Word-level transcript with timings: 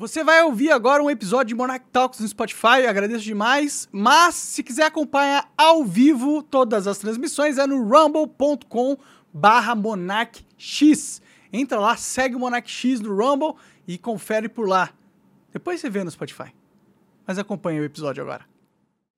Você 0.00 0.24
vai 0.24 0.42
ouvir 0.42 0.70
agora 0.70 1.02
um 1.02 1.10
episódio 1.10 1.48
de 1.48 1.54
Monarch 1.54 1.84
Talks 1.92 2.20
no 2.20 2.26
Spotify, 2.26 2.86
agradeço 2.88 3.22
demais. 3.22 3.86
Mas 3.92 4.34
se 4.34 4.62
quiser 4.62 4.84
acompanhar 4.84 5.52
ao 5.58 5.84
vivo 5.84 6.42
todas 6.42 6.86
as 6.86 6.96
transmissões 6.96 7.58
é 7.58 7.66
no 7.66 7.86
rumble.com 7.86 8.96
barra 9.30 9.74
monarchx. 9.74 11.20
Entra 11.52 11.78
lá, 11.78 11.98
segue 11.98 12.34
o 12.34 12.38
Monarch 12.38 12.70
X 12.70 12.98
no 13.00 13.14
Rumble 13.14 13.56
e 13.86 13.98
confere 13.98 14.48
por 14.48 14.66
lá. 14.66 14.88
Depois 15.52 15.82
você 15.82 15.90
vê 15.90 16.02
no 16.02 16.10
Spotify. 16.10 16.50
Mas 17.26 17.38
acompanha 17.38 17.82
o 17.82 17.84
episódio 17.84 18.22
agora. 18.22 18.46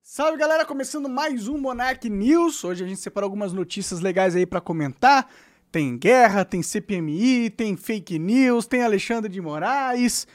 Salve 0.03 0.37
galera, 0.37 0.65
começando 0.65 1.09
mais 1.09 1.47
um 1.47 1.59
Monarch 1.59 2.11
News. 2.11 2.65
Hoje 2.65 2.83
a 2.83 2.89
gente 2.89 2.99
separou 2.99 3.27
algumas 3.27 3.53
notícias 3.53 4.01
legais 4.01 4.35
aí 4.35 4.45
para 4.45 4.61
comentar. 4.61 5.31
Tem 5.71 5.97
guerra, 5.97 6.45
tem 6.45 6.61
CPMI, 6.61 7.51
tem 7.51 7.77
fake 7.77 8.19
news, 8.19 8.67
tem 8.67 8.83
Alexandre 8.83 9.31
de 9.31 9.41
Moraes 9.41 10.27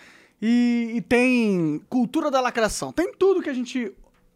e, 0.42 0.94
e 0.96 1.02
tem 1.02 1.82
cultura 1.90 2.30
da 2.30 2.42
lacração. 2.42 2.92
Tem 2.92 3.12
tudo 3.14 3.42
que 3.42 3.50
a 3.50 3.54
gente 3.54 3.94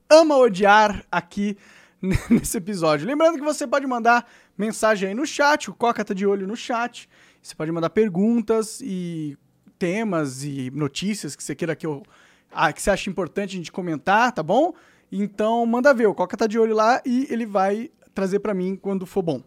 ama 0.10 0.38
odiar 0.38 1.06
aqui 1.12 1.58
nesse 2.30 2.58
episódio. 2.58 3.08
Lembrando 3.08 3.38
que 3.38 3.44
você 3.44 3.68
pode 3.68 3.86
mandar 3.88 4.28
mensagem 4.58 5.10
aí 5.10 5.16
no 5.16 5.26
chat, 5.26 5.70
o 5.70 5.74
Coca 5.74 6.04
tá 6.04 6.14
de 6.14 6.26
olho 6.26 6.48
no 6.48 6.56
chat. 6.56 7.10
Você 7.42 7.56
pode 7.56 7.72
mandar 7.72 7.90
perguntas 7.90 8.80
e 8.82 9.38
temas 9.80 10.44
e 10.44 10.70
notícias 10.72 11.36
que 11.36 11.44
você 11.44 11.56
queira 11.56 11.76
que 11.76 11.86
eu 11.86 12.04
ah, 12.52 12.72
que 12.74 12.82
você 12.82 12.92
acha 12.92 13.10
importante 13.10 13.56
a 13.56 13.58
gente 13.58 13.72
comentar, 13.72 14.32
tá 14.32 14.44
bom? 14.44 14.74
Então 15.12 15.66
manda 15.66 15.94
ver, 15.94 16.08
o 16.08 16.14
Coca 16.14 16.36
tá 16.36 16.46
de 16.46 16.60
olho 16.60 16.76
lá 16.76 17.02
e 17.06 17.26
ele 17.30 17.46
vai 17.46 17.90
trazer 18.14 18.40
para 18.40 18.54
mim 18.54 18.76
quando 18.76 19.06
for 19.06 19.22
bom. 19.22 19.42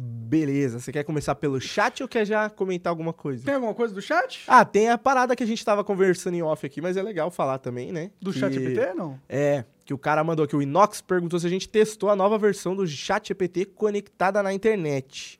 Beleza, 0.00 0.78
você 0.78 0.92
quer 0.92 1.02
começar 1.02 1.34
pelo 1.34 1.60
chat 1.60 2.04
ou 2.04 2.08
quer 2.08 2.24
já 2.24 2.48
comentar 2.48 2.88
alguma 2.88 3.12
coisa? 3.12 3.44
Tem 3.44 3.54
alguma 3.54 3.74
coisa 3.74 3.92
do 3.92 4.00
chat? 4.00 4.44
Ah, 4.46 4.64
tem 4.64 4.88
a 4.88 4.96
parada 4.96 5.34
que 5.34 5.42
a 5.42 5.46
gente 5.46 5.64
tava 5.64 5.82
conversando 5.82 6.34
em 6.34 6.42
off 6.42 6.64
aqui, 6.64 6.80
mas 6.80 6.96
é 6.96 7.02
legal 7.02 7.32
falar 7.32 7.58
também, 7.58 7.90
né? 7.90 8.12
Do 8.22 8.32
que... 8.32 8.38
chat 8.38 8.52
GPT, 8.52 8.94
não? 8.94 9.18
É, 9.28 9.64
que 9.84 9.92
o 9.92 9.98
cara 9.98 10.22
mandou 10.22 10.44
aqui, 10.44 10.54
o 10.54 10.62
Inox 10.62 11.00
perguntou 11.00 11.40
se 11.40 11.48
a 11.48 11.50
gente 11.50 11.68
testou 11.68 12.10
a 12.10 12.14
nova 12.14 12.38
versão 12.38 12.76
do 12.76 12.86
chat 12.86 13.26
GPT 13.26 13.64
conectada 13.64 14.40
na 14.40 14.52
internet. 14.54 15.36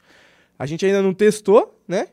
A 0.58 0.66
gente 0.66 0.84
ainda 0.84 1.02
não 1.02 1.14
testou, 1.14 1.80
né? 1.86 2.08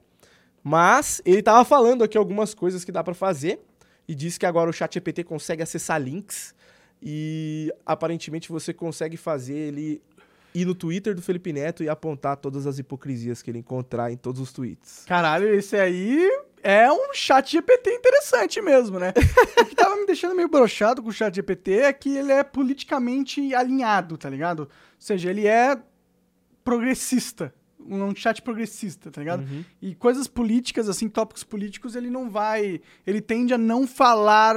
Mas 0.64 1.23
ele 1.25 1.41
tava 1.41 1.66
falando 1.66 2.03
aqui 2.03 2.16
algumas 2.16 2.53
coisas 2.53 2.86
que 2.86 2.91
dá 2.91 3.03
para 3.03 3.16
fazer 3.16 3.59
e 4.08 4.14
disse 4.14 4.38
que 4.38 4.45
agora 4.45 4.69
o 4.69 4.73
chat 4.73 4.94
GPT 4.94 5.23
consegue 5.23 5.64
acessar 5.64 6.00
links 6.00 6.53
e 7.02 7.73
aparentemente 7.84 8.50
você 8.50 8.72
consegue 8.72 9.17
fazer 9.17 9.56
ele 9.56 10.02
ir 10.56 10.66
no 10.66 10.73
Twitter 10.73 11.14
do 11.14 11.22
Felipe 11.22 11.52
Neto 11.52 11.84
e 11.84 11.89
apontar 11.89 12.38
todas 12.38 12.66
as 12.66 12.80
hipocrisias 12.80 13.42
que 13.42 13.52
ele 13.52 13.59
encontrar 13.59 14.11
em 14.11 14.16
todos 14.16 14.39
os 14.39 14.53
tweets. 14.53 15.03
Caralho, 15.06 15.53
esse 15.53 15.75
aí 15.75 16.28
é 16.64 16.89
um 16.89 17.14
chat 17.14 17.52
GPT 17.52 17.92
interessante 17.92 18.62
mesmo, 18.62 18.97
né? 18.97 19.14
o 19.62 19.66
que 19.66 19.75
tava 19.75 19.97
me 19.97 20.06
deixando 20.06 20.34
meio 20.34 20.47
brochado 20.47 21.03
com 21.03 21.09
o 21.09 21.14
chat 21.14 21.36
GPT 21.36 21.72
é 21.73 21.94
que 21.94 22.17
ele 22.17 22.31
é 22.31 22.44
politicamente 22.44 23.53
alinhado, 23.53 24.17
tá 24.17 24.30
ligado? 24.30 24.62
Ou 24.62 24.70
seja, 24.97 25.30
ele 25.30 25.45
é 25.45 25.78
progressista. 26.64 27.53
Um 27.88 28.16
chat 28.16 28.42
progressista, 28.42 29.12
tá 29.12 29.22
ligado? 29.22 29.42
Uhum. 29.42 29.64
E 29.80 29.94
coisas 29.94 30.28
políticas, 30.28 30.90
assim, 30.90 31.08
tópicos 31.08 31.44
políticos, 31.44 31.95
ele 31.95 32.09
não 32.09 32.31
vai. 32.31 32.81
Ele 33.06 33.22
tende 33.22 33.53
a 33.53 33.59
não 33.59 33.86
falar 33.86 34.56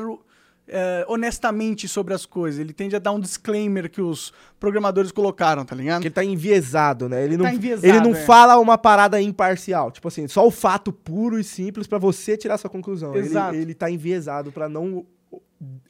é, 0.69 1.05
honestamente 1.09 1.87
sobre 1.89 2.15
as 2.15 2.25
coisas. 2.27 2.61
Ele 2.61 2.73
tende 2.73 2.95
a 2.95 2.99
dar 2.99 3.13
um 3.13 3.21
disclaimer 3.21 3.91
que 3.91 4.01
os 4.01 4.33
programadores 4.61 5.11
colocaram, 5.13 5.65
tá 5.65 5.75
ligado? 5.75 5.97
Porque 5.99 6.09
ele 6.09 6.15
tá 6.15 6.25
enviesado, 6.25 7.09
né? 7.09 7.25
Ele 7.25 7.37
não, 7.37 7.45
Tá 7.45 7.55
enviesado, 7.55 7.87
ele 7.87 8.01
não 8.01 8.11
é. 8.13 8.25
fala 8.25 8.59
uma 8.59 8.77
parada 8.79 9.21
imparcial. 9.21 9.91
Tipo 9.91 10.09
assim, 10.09 10.27
só 10.29 10.47
o 10.47 10.51
fato 10.51 10.93
puro 10.93 11.39
e 11.39 11.45
simples 11.45 11.87
pra 11.87 11.99
você 11.99 12.37
tirar 12.37 12.59
sua 12.59 12.71
conclusão. 12.71 13.15
Ele- 13.15 13.27
Exato. 13.27 13.55
Ele, 13.55 13.75
tá 13.75 13.91
enviesado 13.91 14.51
pra 14.53 14.69
não 14.69 15.05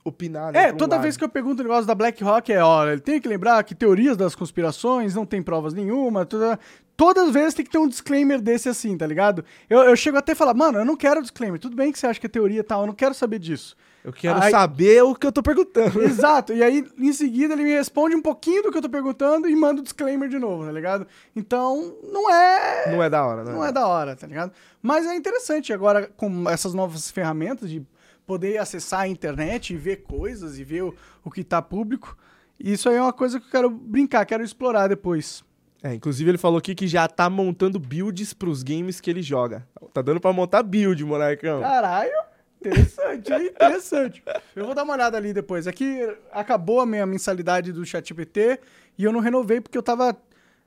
opinar, 0.05 0.53
né? 0.53 0.69
É, 0.69 0.73
um 0.73 0.77
toda 0.77 0.95
lado. 0.97 1.03
vez 1.03 1.17
que 1.17 1.25
eu 1.25 1.29
pergunto 1.29 1.61
o 1.61 1.65
negócio 1.65 1.87
da 1.87 1.95
BlackRock 1.95 2.53
é, 2.53 2.63
olha, 2.63 2.93
ele 2.93 3.01
tem 3.01 3.21
que 3.21 3.29
lembrar 3.29 3.63
que 3.65 3.75
teorias 3.75 4.17
das 4.17 4.35
conspirações 4.35 5.15
não 5.15 5.27
tem 5.27 5.43
provas 5.43 5.75
nenhuma, 5.75 6.25
toda, 6.25 6.59
todas 6.97 7.29
as 7.29 7.35
vezes 7.35 7.55
tem 7.55 7.65
que 7.65 7.71
ter 7.71 7.79
um 7.79 7.89
disclaimer 7.89 8.41
desse 8.41 8.69
assim, 8.69 8.97
tá 8.97 9.07
ligado? 9.07 9.45
Eu, 9.69 9.81
eu 9.81 9.95
chego 9.97 10.17
até 10.17 10.33
a 10.33 10.37
falar, 10.37 10.55
mano, 10.55 10.79
eu 10.79 10.85
não 10.85 10.97
quero 10.97 11.21
disclaimer, 11.21 11.59
tudo 11.61 11.77
bem 11.77 11.93
que 11.93 11.99
você 11.99 12.07
acha 12.07 12.19
que 12.19 12.27
é 12.27 12.31
teoria 12.31 12.61
e 12.61 12.63
tal, 12.63 12.83
eu 12.83 12.87
não 12.87 12.95
quero 12.95 13.13
saber 13.15 13.39
disso. 13.39 13.77
Eu 14.03 14.13
quero 14.13 14.41
Aí- 14.41 14.51
saber 14.51 15.03
o 15.03 15.15
que 15.15 15.27
eu 15.27 15.33
tô 15.33 15.43
perguntando. 15.43 16.01
Exato, 16.03 16.55
e 16.55 16.63
aí 16.63 16.87
em 16.97 17.13
seguida 17.13 17.53
ele 17.53 17.65
me 17.65 17.73
responde 17.73 18.17
um 18.17 18.23
pouquinho 18.23 18.63
do 18.63 18.71
que 18.73 18.79
eu 18.79 18.83
tô 18.83 18.89
perguntando 18.89 19.49
e 19.49 19.55
manda 19.55 19.81
o 19.81 19.85
disclaimer 19.85 20.31
de 20.31 20.39
novo, 20.39 20.65
tá 20.65 20.73
ligado? 20.73 21.07
Então, 21.37 21.95
não 22.11 22.33
é... 22.33 22.91
Não 22.91 23.03
é 23.03 23.11
da 23.11 23.27
hora, 23.27 23.45
né? 23.45 23.53
Não 23.53 23.63
é 23.63 23.71
da 23.71 23.87
hora, 23.87 24.17
tá 24.17 24.27
ligado? 24.27 24.53
Mas 24.81 25.05
é 25.05 25.15
interessante 25.15 25.75
agora 25.75 26.09
com 26.17 26.49
essas 26.49 26.73
novas 26.73 27.11
ferramentas 27.11 27.69
de 27.69 27.83
poder 28.29 28.59
acessar 28.59 29.01
a 29.01 29.09
internet 29.09 29.73
e 29.73 29.77
ver 29.79 30.03
coisas 30.03 30.59
e 30.59 30.63
ver 30.63 30.83
o, 30.83 30.95
o 31.25 31.31
que 31.31 31.43
tá 31.43 31.63
público. 31.63 32.15
Isso 32.61 32.87
aí 32.91 32.97
é 32.97 33.01
uma 33.01 33.13
coisa 33.13 33.41
que 33.41 33.47
eu 33.47 33.51
quero 33.51 33.71
brincar, 33.71 34.27
quero 34.27 34.45
explorar 34.45 34.87
depois. 34.87 35.43
É, 35.83 35.95
inclusive 35.95 36.31
ele 36.31 36.37
falou 36.37 36.59
aqui 36.59 36.75
que 36.75 36.87
já 36.87 37.09
tá 37.09 37.31
montando 37.31 37.79
builds 37.79 38.35
pros 38.35 38.63
games 38.63 39.01
que 39.01 39.09
ele 39.09 39.23
joga. 39.23 39.67
Tá 39.95 40.03
dando 40.03 40.21
pra 40.21 40.31
montar 40.31 40.63
build, 40.63 41.03
Monarcão. 41.05 41.63
Caralho, 41.63 42.13
interessante, 42.61 43.33
hein? 43.33 43.47
interessante. 43.47 44.23
Eu 44.55 44.67
vou 44.67 44.75
dar 44.75 44.83
uma 44.83 44.93
olhada 44.93 45.17
ali 45.17 45.33
depois. 45.33 45.67
Aqui 45.67 45.99
acabou 46.31 46.81
a 46.81 46.87
minha 46.87 47.07
mensalidade 47.07 47.73
do 47.73 47.87
ChatGPT 47.87 48.61
e 48.99 49.05
eu 49.05 49.13
não 49.13 49.21
renovei 49.21 49.59
porque 49.59 49.79
eu 49.79 49.83
tava. 49.83 50.15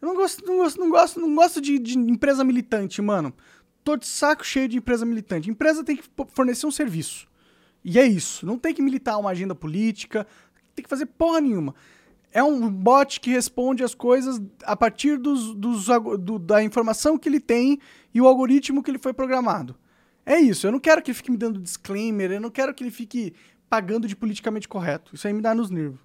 Eu 0.02 0.08
não 0.08 0.16
gosto, 0.16 0.44
não 0.44 0.58
gosto, 0.58 0.80
não 0.80 0.90
gosto, 0.90 1.20
não 1.20 1.36
gosto 1.36 1.62
de, 1.62 1.78
de 1.78 1.96
empresa 1.96 2.44
militante, 2.44 3.04
mano. 3.04 3.32
Tô 3.84 3.96
de 3.96 4.08
saco 4.08 4.44
cheio 4.44 4.68
de 4.68 4.78
empresa 4.78 5.06
militante. 5.06 5.50
Empresa 5.50 5.84
tem 5.84 5.96
que 5.96 6.04
fornecer 6.30 6.66
um 6.66 6.72
serviço. 6.72 7.30
E 7.84 8.00
é 8.00 8.06
isso. 8.06 8.46
Não 8.46 8.58
tem 8.58 8.74
que 8.74 8.82
militar 8.82 9.18
uma 9.18 9.32
agenda 9.32 9.56
política, 9.56 10.26
tem 10.76 10.84
que 10.84 10.90
fazer 10.90 11.06
porra 11.08 11.42
nenhuma. 11.42 11.74
É 12.32 12.42
um 12.42 12.70
bot 12.72 13.20
que 13.20 13.30
responde 13.32 13.84
as 13.84 13.94
coisas 13.94 14.42
a 14.64 14.76
partir 14.76 15.18
dos, 15.18 15.54
dos 15.56 15.88
do- 16.20 16.40
da 16.40 16.64
informação 16.64 17.18
que 17.18 17.28
ele 17.28 17.40
tem 17.42 17.80
e 18.14 18.22
o 18.22 18.28
algoritmo 18.28 18.82
que 18.82 18.90
ele 18.90 19.00
foi 19.00 19.12
programado. 19.14 19.76
É 20.26 20.40
isso. 20.40 20.66
Eu 20.66 20.72
não 20.72 20.80
quero 20.80 21.02
que 21.02 21.12
ele 21.12 21.18
fique 21.18 21.32
me 21.32 21.38
dando 21.38 21.60
disclaimer, 21.60 22.32
eu 22.32 22.40
não 22.40 22.50
quero 22.50 22.74
que 22.74 22.84
ele 22.84 22.92
fique 22.92 23.34
pagando 23.70 24.08
de 24.08 24.16
politicamente 24.16 24.68
correto. 24.68 25.14
Isso 25.16 25.28
aí 25.28 25.34
me 25.34 25.42
dá 25.42 25.54
nos 25.54 25.70
nervos. 25.70 26.00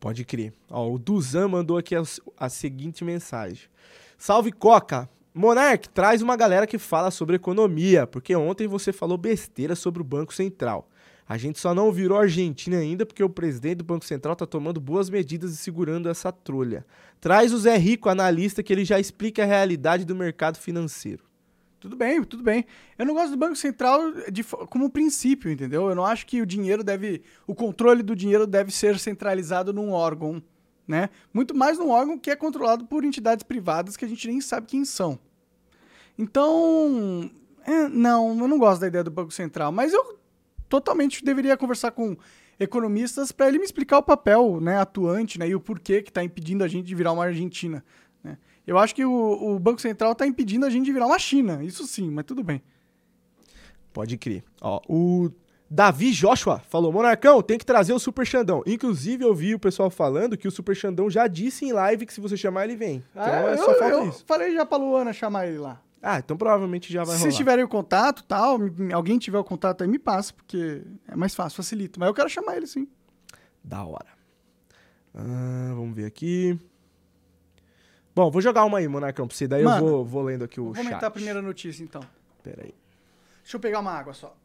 Pode 0.00 0.24
crer. 0.24 0.52
Ó, 0.70 0.92
o 0.92 0.98
Duzan 0.98 1.48
mandou 1.48 1.76
aqui 1.78 1.94
a, 1.96 2.02
a 2.38 2.48
seguinte 2.48 3.04
mensagem. 3.04 3.68
Salve, 4.18 4.52
Coca! 4.52 5.08
Monark, 5.36 5.88
traz 5.88 6.22
uma 6.22 6.36
galera 6.36 6.64
que 6.64 6.78
fala 6.78 7.10
sobre 7.10 7.34
economia, 7.34 8.06
porque 8.06 8.36
ontem 8.36 8.68
você 8.68 8.92
falou 8.92 9.18
besteira 9.18 9.74
sobre 9.74 10.00
o 10.00 10.04
Banco 10.04 10.32
Central. 10.32 10.88
A 11.28 11.36
gente 11.36 11.58
só 11.58 11.74
não 11.74 11.90
virou 11.90 12.16
Argentina 12.16 12.76
ainda 12.76 13.04
porque 13.04 13.24
o 13.24 13.28
presidente 13.28 13.78
do 13.78 13.84
Banco 13.84 14.04
Central 14.04 14.36
tá 14.36 14.46
tomando 14.46 14.80
boas 14.80 15.10
medidas 15.10 15.52
e 15.52 15.56
segurando 15.56 16.08
essa 16.08 16.30
trolha. 16.30 16.86
Traz 17.20 17.52
o 17.52 17.58
Zé 17.58 17.76
Rico, 17.76 18.08
analista, 18.08 18.62
que 18.62 18.72
ele 18.72 18.84
já 18.84 19.00
explica 19.00 19.42
a 19.42 19.46
realidade 19.46 20.04
do 20.04 20.14
mercado 20.14 20.56
financeiro. 20.56 21.24
Tudo 21.80 21.96
bem, 21.96 22.22
tudo 22.22 22.44
bem. 22.44 22.64
Eu 22.96 23.04
não 23.04 23.14
gosto 23.14 23.32
do 23.32 23.36
Banco 23.36 23.56
Central 23.56 24.12
de, 24.30 24.44
como 24.44 24.88
princípio, 24.88 25.50
entendeu? 25.50 25.88
Eu 25.88 25.96
não 25.96 26.06
acho 26.06 26.26
que 26.26 26.40
o 26.40 26.46
dinheiro 26.46 26.84
deve. 26.84 27.22
O 27.44 27.56
controle 27.56 28.04
do 28.04 28.14
dinheiro 28.14 28.46
deve 28.46 28.70
ser 28.70 29.00
centralizado 29.00 29.72
num 29.72 29.90
órgão, 29.90 30.40
né? 30.86 31.10
Muito 31.32 31.54
mais 31.54 31.78
num 31.78 31.90
órgão 31.90 32.18
que 32.18 32.30
é 32.30 32.36
controlado 32.36 32.84
por 32.84 33.04
entidades 33.04 33.42
privadas 33.42 33.96
que 33.96 34.04
a 34.04 34.08
gente 34.08 34.26
nem 34.28 34.40
sabe 34.40 34.66
quem 34.66 34.84
são. 34.84 35.18
Então. 36.18 37.30
é, 37.66 37.88
não, 37.88 38.38
eu 38.38 38.48
não 38.48 38.58
gosto 38.58 38.80
da 38.80 38.88
ideia 38.88 39.04
do 39.04 39.10
Banco 39.10 39.32
Central, 39.32 39.72
mas 39.72 39.92
eu 39.92 40.18
totalmente 40.68 41.24
deveria 41.24 41.56
conversar 41.56 41.90
com 41.90 42.16
economistas 42.58 43.32
para 43.32 43.48
ele 43.48 43.58
me 43.58 43.64
explicar 43.64 43.98
o 43.98 44.02
papel 44.02 44.60
né, 44.60 44.78
atuante 44.78 45.38
né, 45.38 45.48
e 45.48 45.54
o 45.54 45.60
porquê 45.60 46.02
que 46.02 46.10
está 46.10 46.22
impedindo 46.22 46.62
a 46.62 46.68
gente 46.68 46.86
de 46.86 46.94
virar 46.94 47.12
uma 47.12 47.24
Argentina. 47.24 47.84
né? 48.22 48.38
Eu 48.66 48.78
acho 48.78 48.94
que 48.94 49.04
o, 49.04 49.54
o 49.54 49.58
Banco 49.58 49.80
Central 49.80 50.12
está 50.12 50.26
impedindo 50.26 50.64
a 50.64 50.70
gente 50.70 50.84
de 50.84 50.92
virar 50.92 51.06
uma 51.06 51.18
China, 51.18 51.62
isso 51.62 51.86
sim, 51.86 52.10
mas 52.10 52.24
tudo 52.24 52.42
bem. 52.42 52.62
Pode 53.92 54.16
crer. 54.16 54.42
Ó, 54.60 54.80
o 54.88 55.30
Davi 55.74 56.12
Joshua 56.12 56.60
falou: 56.68 56.92
Monarcão, 56.92 57.42
tem 57.42 57.58
que 57.58 57.66
trazer 57.66 57.92
o 57.92 57.98
Super 57.98 58.24
Xandão. 58.24 58.62
Inclusive, 58.64 59.24
eu 59.24 59.34
vi 59.34 59.56
o 59.56 59.58
pessoal 59.58 59.90
falando 59.90 60.36
que 60.36 60.46
o 60.46 60.50
Super 60.50 60.76
Xandão 60.76 61.10
já 61.10 61.26
disse 61.26 61.64
em 61.64 61.72
live 61.72 62.06
que 62.06 62.12
se 62.14 62.20
você 62.20 62.36
chamar, 62.36 62.64
ele 62.64 62.76
vem. 62.76 63.02
Então 63.10 63.22
Ah, 63.24 63.50
é 63.50 63.52
eu, 63.54 63.58
só 63.58 63.64
falta 63.74 63.84
eu 63.88 64.08
isso. 64.08 64.24
falei 64.24 64.54
já 64.54 64.64
pra 64.64 64.78
Luana 64.78 65.12
chamar 65.12 65.48
ele 65.48 65.58
lá. 65.58 65.80
Ah, 66.00 66.18
então 66.20 66.36
provavelmente 66.36 66.92
já 66.92 67.00
vai 67.00 67.06
Se 67.06 67.12
rolar. 67.12 67.22
vocês 67.22 67.36
tiverem 67.36 67.64
o 67.64 67.68
contato 67.68 68.22
tal, 68.22 68.58
alguém 68.92 69.18
tiver 69.18 69.38
o 69.38 69.42
contato 69.42 69.82
aí, 69.82 69.88
me 69.88 69.98
passa, 69.98 70.32
porque 70.34 70.82
é 71.08 71.16
mais 71.16 71.34
fácil, 71.34 71.56
facilita. 71.56 71.98
Mas 71.98 72.06
eu 72.06 72.14
quero 72.14 72.28
chamar 72.28 72.56
ele 72.56 72.68
sim. 72.68 72.86
Da 73.64 73.82
hora. 73.84 74.06
Ah, 75.12 75.72
vamos 75.74 75.96
ver 75.96 76.04
aqui. 76.04 76.56
Bom, 78.14 78.30
vou 78.30 78.40
jogar 78.40 78.64
uma 78.64 78.78
aí, 78.78 78.86
Monarcão, 78.86 79.26
pra 79.26 79.36
você. 79.36 79.48
Daí 79.48 79.64
Mano, 79.64 79.84
eu 79.84 79.90
vou, 79.90 80.04
vou 80.04 80.22
lendo 80.22 80.44
aqui 80.44 80.60
o 80.60 80.66
Vou 80.66 80.74
chat. 80.74 80.84
comentar 80.84 81.08
a 81.08 81.10
primeira 81.10 81.42
notícia 81.42 81.82
então. 81.82 82.02
Pera 82.44 82.62
aí. 82.62 82.74
Deixa 83.42 83.56
eu 83.56 83.60
pegar 83.60 83.80
uma 83.80 83.90
água 83.90 84.12
só. 84.14 84.36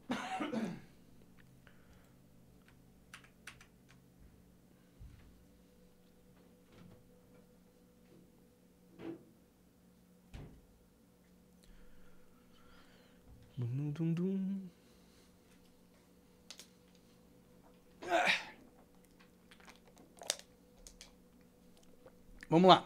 Vamos 22.50 22.70
lá. 22.70 22.86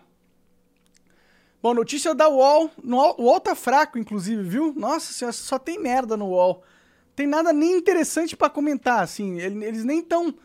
Bom, 1.61 1.73
notícia 1.73 2.13
da 2.13 2.27
UOL. 2.27 2.69
O 2.83 3.23
UOL 3.23 3.39
tá 3.39 3.55
fraco, 3.55 3.97
inclusive, 3.97 4.43
viu? 4.43 4.73
Nossa 4.75 5.13
senhora, 5.13 5.31
só 5.31 5.57
tem 5.57 5.79
merda 5.79 6.17
no 6.17 6.25
UOL. 6.27 6.63
Tem 7.15 7.25
nada 7.25 7.53
nem 7.53 7.77
interessante 7.77 8.35
para 8.35 8.49
comentar, 8.49 9.01
assim. 9.01 9.39
Eles 9.39 9.85
nem 9.85 10.01
tão 10.01 10.35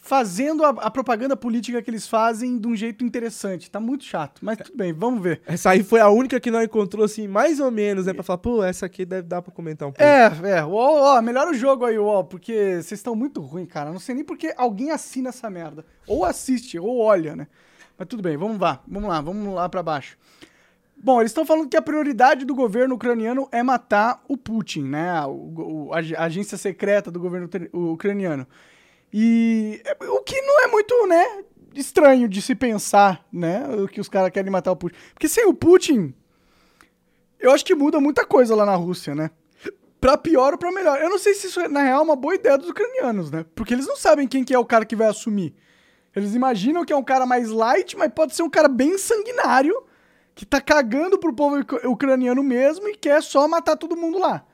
fazendo 0.00 0.64
a, 0.64 0.70
a, 0.70 0.90
propaganda 0.90 1.36
política 1.36 1.80
que 1.82 1.90
eles 1.90 2.08
fazem 2.08 2.58
de 2.58 2.66
um 2.66 2.74
jeito 2.74 3.04
interessante. 3.04 3.70
Tá 3.70 3.78
muito 3.78 4.04
chato, 4.04 4.40
mas 4.42 4.56
tudo 4.58 4.76
bem, 4.76 4.92
vamos 4.92 5.22
ver. 5.22 5.42
Essa 5.46 5.70
aí 5.70 5.82
foi 5.82 6.00
a 6.00 6.08
única 6.08 6.40
que 6.40 6.50
não 6.50 6.62
encontrou, 6.62 7.04
assim, 7.04 7.28
mais 7.28 7.60
ou 7.60 7.70
menos, 7.70 8.06
né? 8.06 8.14
Pra 8.14 8.22
falar, 8.22 8.38
pô, 8.38 8.64
essa 8.64 8.86
aqui 8.86 9.04
deve 9.04 9.28
dar 9.28 9.42
pra 9.42 9.52
comentar 9.52 9.86
um 9.86 9.92
pouco. 9.92 10.02
É, 10.02 10.58
é. 10.58 10.64
Ó, 10.64 11.20
melhora 11.20 11.50
o 11.50 11.54
jogo 11.54 11.84
aí, 11.84 11.98
UOL, 11.98 12.24
porque 12.24 12.74
vocês 12.82 12.92
estão 12.92 13.14
muito 13.14 13.40
ruim, 13.40 13.66
cara. 13.66 13.92
Não 13.92 14.00
sei 14.00 14.14
nem 14.14 14.24
porque 14.24 14.54
alguém 14.56 14.90
assina 14.90 15.28
essa 15.28 15.50
merda. 15.50 15.84
Ou 16.06 16.24
assiste, 16.24 16.78
ou 16.78 16.98
olha, 16.98 17.36
né? 17.36 17.46
Mas 17.98 18.08
tudo 18.08 18.22
bem, 18.22 18.36
vamos 18.36 18.58
lá, 18.58 18.82
vamos 18.88 19.08
lá, 19.08 19.20
vamos 19.20 19.54
lá 19.54 19.68
para 19.68 19.82
baixo. 19.82 20.16
Bom, 21.02 21.20
eles 21.20 21.30
estão 21.30 21.46
falando 21.46 21.68
que 21.68 21.76
a 21.76 21.82
prioridade 21.82 22.44
do 22.44 22.54
governo 22.54 22.94
ucraniano 22.94 23.48
é 23.50 23.62
matar 23.62 24.22
o 24.28 24.36
Putin, 24.36 24.82
né? 24.82 25.22
O, 25.24 25.88
o, 25.88 25.94
a, 25.94 26.24
agência 26.24 26.58
secreta 26.58 27.10
do 27.10 27.20
governo 27.20 27.48
ucraniano. 27.72 28.46
E 29.12 29.82
é, 29.84 29.96
o 30.08 30.20
que 30.20 30.40
não 30.42 30.64
é 30.64 30.66
muito, 30.68 31.06
né, 31.06 31.44
estranho 31.74 32.28
de 32.28 32.40
se 32.42 32.54
pensar, 32.54 33.24
né? 33.32 33.64
O 33.82 33.88
que 33.88 34.00
os 34.00 34.08
caras 34.08 34.30
querem 34.30 34.50
matar 34.50 34.72
o 34.72 34.76
Putin. 34.76 34.96
Porque 35.12 35.28
sem 35.28 35.46
o 35.46 35.54
Putin, 35.54 36.14
eu 37.38 37.52
acho 37.52 37.64
que 37.64 37.74
muda 37.74 38.00
muita 38.00 38.24
coisa 38.24 38.54
lá 38.54 38.66
na 38.66 38.74
Rússia, 38.74 39.14
né? 39.14 39.30
Pra 40.00 40.16
pior 40.16 40.52
ou 40.52 40.58
pra 40.58 40.72
melhor. 40.72 41.00
Eu 41.00 41.10
não 41.10 41.18
sei 41.18 41.34
se 41.34 41.48
isso, 41.48 41.60
é, 41.60 41.68
na 41.68 41.82
real, 41.82 42.00
é 42.00 42.04
uma 42.04 42.16
boa 42.16 42.34
ideia 42.34 42.56
dos 42.56 42.70
ucranianos, 42.70 43.30
né? 43.30 43.44
Porque 43.54 43.74
eles 43.74 43.86
não 43.86 43.96
sabem 43.96 44.26
quem 44.26 44.44
que 44.44 44.54
é 44.54 44.58
o 44.58 44.64
cara 44.64 44.84
que 44.84 44.96
vai 44.96 45.08
assumir. 45.08 45.54
Eles 46.14 46.34
imaginam 46.34 46.84
que 46.84 46.92
é 46.92 46.96
um 46.96 47.04
cara 47.04 47.26
mais 47.26 47.50
light, 47.50 47.96
mas 47.96 48.10
pode 48.12 48.34
ser 48.34 48.42
um 48.42 48.50
cara 48.50 48.68
bem 48.68 48.98
sanguinário 48.98 49.74
que 50.34 50.46
tá 50.46 50.60
cagando 50.60 51.18
pro 51.18 51.34
povo 51.34 51.56
ucraniano 51.84 52.42
mesmo 52.42 52.88
e 52.88 52.96
quer 52.96 53.22
só 53.22 53.46
matar 53.46 53.76
todo 53.76 53.96
mundo 53.96 54.18
lá. 54.18 54.44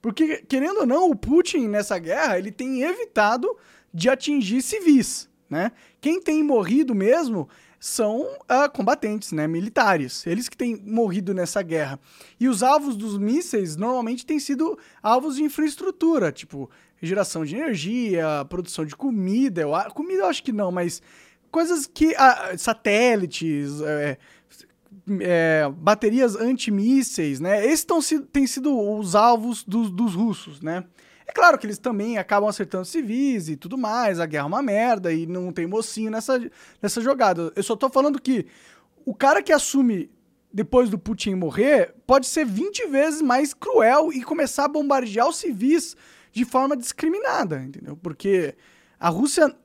Porque, 0.00 0.38
querendo 0.48 0.80
ou 0.80 0.86
não, 0.86 1.10
o 1.10 1.16
Putin 1.16 1.68
nessa 1.68 1.98
guerra, 1.98 2.38
ele 2.38 2.50
tem 2.50 2.82
evitado 2.82 3.56
de 3.92 4.08
atingir 4.08 4.62
civis, 4.62 5.28
né? 5.48 5.72
Quem 6.00 6.20
tem 6.20 6.42
morrido 6.42 6.94
mesmo 6.94 7.48
são 7.78 8.22
uh, 8.22 8.70
combatentes, 8.72 9.32
né, 9.32 9.48
militares. 9.48 10.24
Eles 10.26 10.48
que 10.48 10.56
têm 10.56 10.76
morrido 10.86 11.34
nessa 11.34 11.62
guerra. 11.62 11.98
E 12.38 12.48
os 12.48 12.62
alvos 12.62 12.96
dos 12.96 13.18
mísseis 13.18 13.76
normalmente 13.76 14.24
têm 14.24 14.38
sido 14.38 14.78
alvos 15.02 15.36
de 15.36 15.42
infraestrutura, 15.42 16.30
tipo 16.30 16.70
geração 17.02 17.44
de 17.44 17.56
energia, 17.56 18.46
produção 18.48 18.84
de 18.84 18.94
comida. 18.94 19.62
Eu, 19.62 19.72
comida 19.92 20.22
eu 20.22 20.26
acho 20.26 20.44
que 20.44 20.52
não, 20.52 20.70
mas 20.70 21.02
coisas 21.50 21.86
que. 21.86 22.12
Uh, 22.12 22.56
satélites, 22.56 23.80
uh, 23.80 24.16
é, 25.20 25.68
baterias 25.76 26.36
antimísseis, 26.36 27.40
né? 27.40 27.66
Esses 27.66 27.84
tão, 27.84 27.98
têm 28.32 28.46
sido 28.46 28.78
os 28.78 29.14
alvos 29.14 29.64
dos, 29.64 29.90
dos 29.90 30.14
russos, 30.14 30.60
né? 30.60 30.84
É 31.32 31.34
claro 31.34 31.56
que 31.56 31.64
eles 31.64 31.78
também 31.78 32.18
acabam 32.18 32.46
acertando 32.46 32.84
civis 32.84 33.48
e 33.48 33.56
tudo 33.56 33.78
mais, 33.78 34.20
a 34.20 34.26
guerra 34.26 34.44
é 34.44 34.48
uma 34.48 34.60
merda 34.60 35.10
e 35.10 35.24
não 35.26 35.50
tem 35.50 35.66
mocinho 35.66 36.10
nessa, 36.10 36.38
nessa 36.80 37.00
jogada. 37.00 37.50
Eu 37.56 37.62
só 37.62 37.74
tô 37.74 37.88
falando 37.88 38.20
que 38.20 38.46
o 39.02 39.14
cara 39.14 39.42
que 39.42 39.50
assume 39.50 40.10
depois 40.52 40.90
do 40.90 40.98
Putin 40.98 41.36
morrer 41.36 41.94
pode 42.06 42.26
ser 42.26 42.44
20 42.44 42.86
vezes 42.88 43.22
mais 43.22 43.54
cruel 43.54 44.12
e 44.12 44.22
começar 44.22 44.66
a 44.66 44.68
bombardear 44.68 45.26
os 45.26 45.36
civis 45.36 45.96
de 46.32 46.44
forma 46.44 46.76
discriminada, 46.76 47.62
entendeu? 47.62 47.96
Porque 47.96 48.54
a 49.00 49.08
Rússia, 49.08 49.56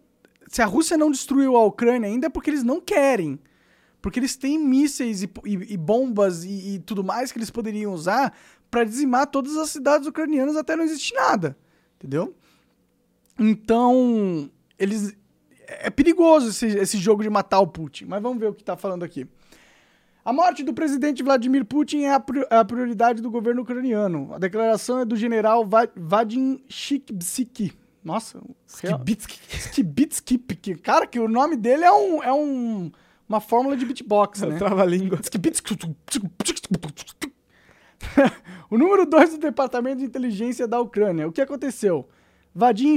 se 0.47 0.61
a 0.61 0.65
Rússia 0.65 0.97
não 0.97 1.11
destruiu 1.11 1.57
a 1.57 1.65
Ucrânia 1.65 2.07
ainda 2.07 2.27
é 2.27 2.29
porque 2.29 2.49
eles 2.49 2.63
não 2.63 2.79
querem. 2.79 3.37
Porque 4.01 4.21
eles 4.21 4.37
têm 4.37 4.57
mísseis 4.57 5.21
e, 5.21 5.29
e, 5.43 5.73
e 5.73 5.77
bombas 5.77 6.45
e, 6.45 6.75
e, 6.75 6.79
tudo 6.79 7.03
mais 7.03 7.29
que 7.29 7.37
eles 7.37 7.49
poderiam 7.49 7.91
usar 7.91 8.33
para 8.69 8.83
dizimar 8.83 9.27
todas 9.27 9.55
as 9.57 9.69
cidades 9.69 10.07
ucranianas 10.07 10.55
até 10.55 10.75
não 10.75 10.83
existir 10.83 11.13
nada. 11.15 11.57
Entendeu? 11.95 12.35
Então, 13.39 14.49
eles. 14.77 15.15
É 15.67 15.89
perigoso 15.89 16.49
esse, 16.49 16.65
esse 16.65 16.97
jogo 16.97 17.23
de 17.23 17.29
matar 17.29 17.59
o 17.59 17.67
Putin. 17.67 18.05
Mas 18.05 18.21
vamos 18.21 18.39
ver 18.39 18.47
o 18.47 18.53
que 18.53 18.61
está 18.61 18.77
falando 18.77 19.03
aqui. 19.03 19.27
A 20.23 20.31
morte 20.31 20.63
do 20.63 20.73
presidente 20.73 21.23
Vladimir 21.23 21.65
Putin 21.65 22.03
é 22.03 22.13
a, 22.13 22.23
é 22.51 22.63
prioridade 22.63 23.21
do 23.21 23.29
governo 23.29 23.61
ucraniano. 23.61 24.33
A 24.33 24.37
declaração 24.37 24.99
é 24.99 25.05
do 25.05 25.15
general 25.15 25.67
Vadim 25.95 26.63
Shikbitsky. 26.69 27.73
Nossa, 28.03 28.41
Skibitsky. 28.65 29.39
Skibitsky. 29.49 30.37
Cara, 30.81 31.05
que 31.05 31.19
o 31.19 31.27
nome 31.27 31.57
dele 31.57 31.83
é 31.83 31.91
um, 31.91 32.23
é 32.23 32.33
um 32.33 32.91
uma 33.27 33.41
fórmula 33.41 33.75
de 33.75 33.85
beatbox, 33.85 34.41
né? 34.41 34.57
Trava-língua. 34.57 35.19
o 38.69 38.77
número 38.77 39.05
2 39.05 39.31
do 39.31 39.37
Departamento 39.37 39.97
de 39.97 40.05
Inteligência 40.05 40.67
da 40.67 40.79
Ucrânia. 40.79 41.27
O 41.27 41.31
que 41.31 41.41
aconteceu? 41.41 42.07
Vadim 42.53 42.95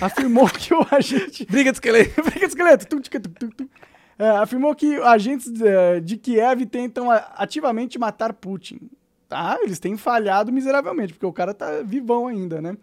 afirmou 0.00 0.48
que 0.50 0.74
o 0.74 0.86
agente... 0.90 1.46
Briga 1.46 1.72
de 1.72 1.76
esqueleto. 1.76 2.22
Briga 2.22 2.46
de 2.46 2.46
esqueleto. 2.46 2.96
É, 4.18 4.28
afirmou 4.30 4.74
que 4.74 4.96
agentes 4.96 5.50
de, 5.50 6.00
de 6.02 6.16
Kiev 6.16 6.66
tentam 6.66 7.10
ativamente 7.10 7.98
matar 7.98 8.34
Putin. 8.34 8.90
Tá? 9.28 9.58
Eles 9.62 9.78
têm 9.78 9.96
falhado 9.96 10.52
miseravelmente, 10.52 11.14
porque 11.14 11.26
o 11.26 11.32
cara 11.32 11.54
tá 11.54 11.82
vivão 11.82 12.26
ainda, 12.26 12.60
né? 12.60 12.76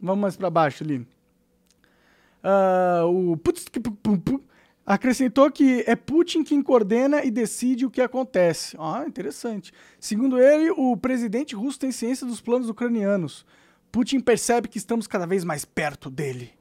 Vamos 0.00 0.22
mais 0.22 0.36
para 0.36 0.48
baixo 0.48 0.84
ali. 0.84 1.06
Uh, 2.42 3.32
o 3.32 3.36
Acrescentou 4.88 5.50
que 5.50 5.84
é 5.86 5.94
Putin 5.94 6.42
quem 6.42 6.62
coordena 6.62 7.22
e 7.22 7.30
decide 7.30 7.84
o 7.84 7.90
que 7.90 8.00
acontece. 8.00 8.74
Ah, 8.80 9.04
interessante. 9.06 9.70
Segundo 10.00 10.40
ele, 10.40 10.70
o 10.70 10.96
presidente 10.96 11.54
russo 11.54 11.78
tem 11.78 11.92
ciência 11.92 12.26
dos 12.26 12.40
planos 12.40 12.70
ucranianos. 12.70 13.44
Putin 13.92 14.18
percebe 14.18 14.66
que 14.66 14.78
estamos 14.78 15.06
cada 15.06 15.26
vez 15.26 15.44
mais 15.44 15.66
perto 15.66 16.08
dele. 16.08 16.52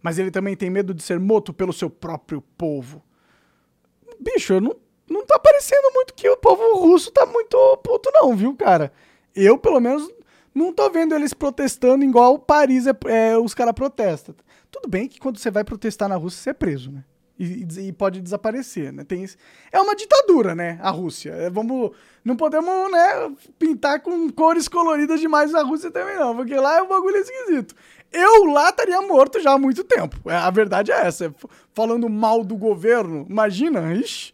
Mas 0.00 0.16
ele 0.16 0.30
também 0.30 0.54
tem 0.54 0.70
medo 0.70 0.94
de 0.94 1.02
ser 1.02 1.18
morto 1.18 1.52
pelo 1.52 1.72
seu 1.72 1.90
próprio 1.90 2.40
povo. 2.56 3.02
Bicho, 4.20 4.60
não, 4.60 4.76
não 5.10 5.26
tá 5.26 5.36
parecendo 5.40 5.90
muito 5.92 6.14
que 6.14 6.28
o 6.28 6.36
povo 6.36 6.76
russo 6.76 7.10
tá 7.10 7.26
muito 7.26 7.76
puto, 7.78 8.12
não, 8.14 8.36
viu, 8.36 8.54
cara? 8.54 8.92
Eu, 9.34 9.58
pelo 9.58 9.80
menos, 9.80 10.08
não 10.54 10.72
tô 10.72 10.88
vendo 10.88 11.16
eles 11.16 11.34
protestando 11.34 12.04
igual 12.04 12.38
Paris 12.38 12.86
é, 12.86 12.96
é 13.06 13.36
os 13.36 13.54
caras 13.54 13.74
protestam. 13.74 14.36
Tudo 14.70 14.88
bem 14.88 15.08
que 15.08 15.18
quando 15.18 15.36
você 15.36 15.50
vai 15.50 15.64
protestar 15.64 16.08
na 16.08 16.14
Rússia, 16.14 16.44
você 16.44 16.50
é 16.50 16.54
preso, 16.54 16.92
né? 16.92 17.02
E, 17.42 17.88
e, 17.88 17.92
pode 17.92 18.20
desaparecer, 18.20 18.92
né? 18.92 19.04
Tem, 19.04 19.26
é 19.72 19.80
uma 19.80 19.96
ditadura, 19.96 20.54
né? 20.54 20.78
A 20.80 20.90
Rússia. 20.90 21.30
É, 21.30 21.50
vamos, 21.50 21.90
não 22.24 22.36
podemos, 22.36 22.90
né, 22.92 23.32
pintar 23.58 24.00
com 24.00 24.30
cores 24.30 24.68
coloridas 24.68 25.20
demais 25.20 25.54
a 25.54 25.62
Rússia 25.62 25.90
também 25.90 26.16
não, 26.16 26.36
porque 26.36 26.54
lá 26.54 26.78
é 26.78 26.82
um 26.82 26.88
bagulho 26.88 27.16
esquisito. 27.16 27.74
Eu 28.12 28.44
lá 28.44 28.68
estaria 28.68 29.00
morto 29.02 29.40
já 29.40 29.52
há 29.52 29.58
muito 29.58 29.82
tempo. 29.82 30.30
É, 30.30 30.36
a 30.36 30.50
verdade 30.50 30.92
é 30.92 31.06
essa. 31.06 31.34
Falando 31.74 32.08
mal 32.08 32.44
do 32.44 32.56
governo, 32.56 33.26
imagina, 33.28 33.92
ixi, 33.94 34.32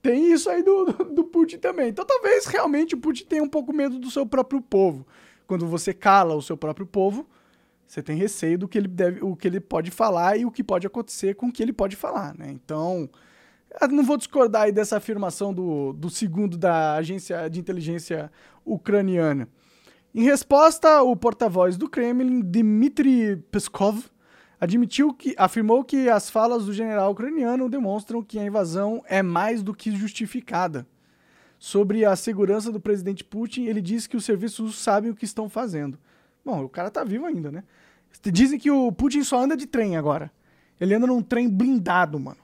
tem 0.00 0.32
isso 0.32 0.48
aí 0.48 0.62
do, 0.62 0.86
do, 0.86 1.04
do 1.04 1.24
Putin 1.24 1.58
também. 1.58 1.88
Então 1.88 2.04
talvez 2.04 2.46
realmente 2.46 2.94
o 2.94 2.98
Putin 2.98 3.24
tenha 3.24 3.42
um 3.42 3.48
pouco 3.48 3.72
medo 3.72 3.98
do 3.98 4.10
seu 4.10 4.24
próprio 4.24 4.62
povo. 4.62 5.06
Quando 5.46 5.66
você 5.66 5.92
cala 5.92 6.34
o 6.34 6.42
seu 6.42 6.56
próprio 6.56 6.86
povo, 6.86 7.26
você 7.86 8.02
tem 8.02 8.16
receio 8.16 8.58
do 8.58 8.66
que 8.66 8.76
ele 8.76 8.88
deve, 8.88 9.22
o 9.22 9.36
que 9.36 9.46
ele 9.46 9.60
pode 9.60 9.90
falar 9.90 10.36
e 10.36 10.44
o 10.44 10.50
que 10.50 10.64
pode 10.64 10.86
acontecer 10.86 11.34
com 11.34 11.46
o 11.46 11.52
que 11.52 11.62
ele 11.62 11.72
pode 11.72 11.94
falar, 11.94 12.34
né? 12.36 12.50
Então, 12.50 13.08
não 13.90 14.04
vou 14.04 14.16
discordar 14.16 14.62
aí 14.62 14.72
dessa 14.72 14.96
afirmação 14.96 15.54
do, 15.54 15.92
do 15.92 16.10
segundo 16.10 16.56
da 16.56 16.94
agência 16.94 17.48
de 17.48 17.60
inteligência 17.60 18.30
ucraniana. 18.64 19.48
Em 20.14 20.22
resposta, 20.22 21.02
o 21.02 21.14
porta-voz 21.14 21.76
do 21.76 21.88
Kremlin, 21.88 22.40
Dmitry 22.40 23.36
Peskov, 23.50 24.04
admitiu 24.58 25.12
que 25.12 25.34
afirmou 25.36 25.84
que 25.84 26.08
as 26.08 26.30
falas 26.30 26.64
do 26.64 26.72
general 26.72 27.12
ucraniano 27.12 27.68
demonstram 27.68 28.22
que 28.22 28.38
a 28.38 28.44
invasão 28.44 29.02
é 29.06 29.22
mais 29.22 29.62
do 29.62 29.74
que 29.74 29.94
justificada. 29.94 30.86
Sobre 31.58 32.04
a 32.04 32.16
segurança 32.16 32.72
do 32.72 32.80
presidente 32.80 33.24
Putin, 33.24 33.64
ele 33.64 33.80
disse 33.80 34.08
que 34.08 34.16
os 34.16 34.24
serviços 34.24 34.78
sabem 34.78 35.10
o 35.10 35.14
que 35.14 35.24
estão 35.24 35.48
fazendo. 35.48 35.98
Bom, 36.46 36.62
o 36.62 36.68
cara 36.68 36.92
tá 36.92 37.02
vivo 37.02 37.26
ainda, 37.26 37.50
né? 37.50 37.64
Dizem 38.22 38.56
que 38.56 38.70
o 38.70 38.92
Putin 38.92 39.24
só 39.24 39.42
anda 39.42 39.56
de 39.56 39.66
trem 39.66 39.96
agora. 39.96 40.30
Ele 40.80 40.94
anda 40.94 41.04
num 41.04 41.20
trem 41.20 41.48
blindado, 41.48 42.20
mano. 42.20 42.38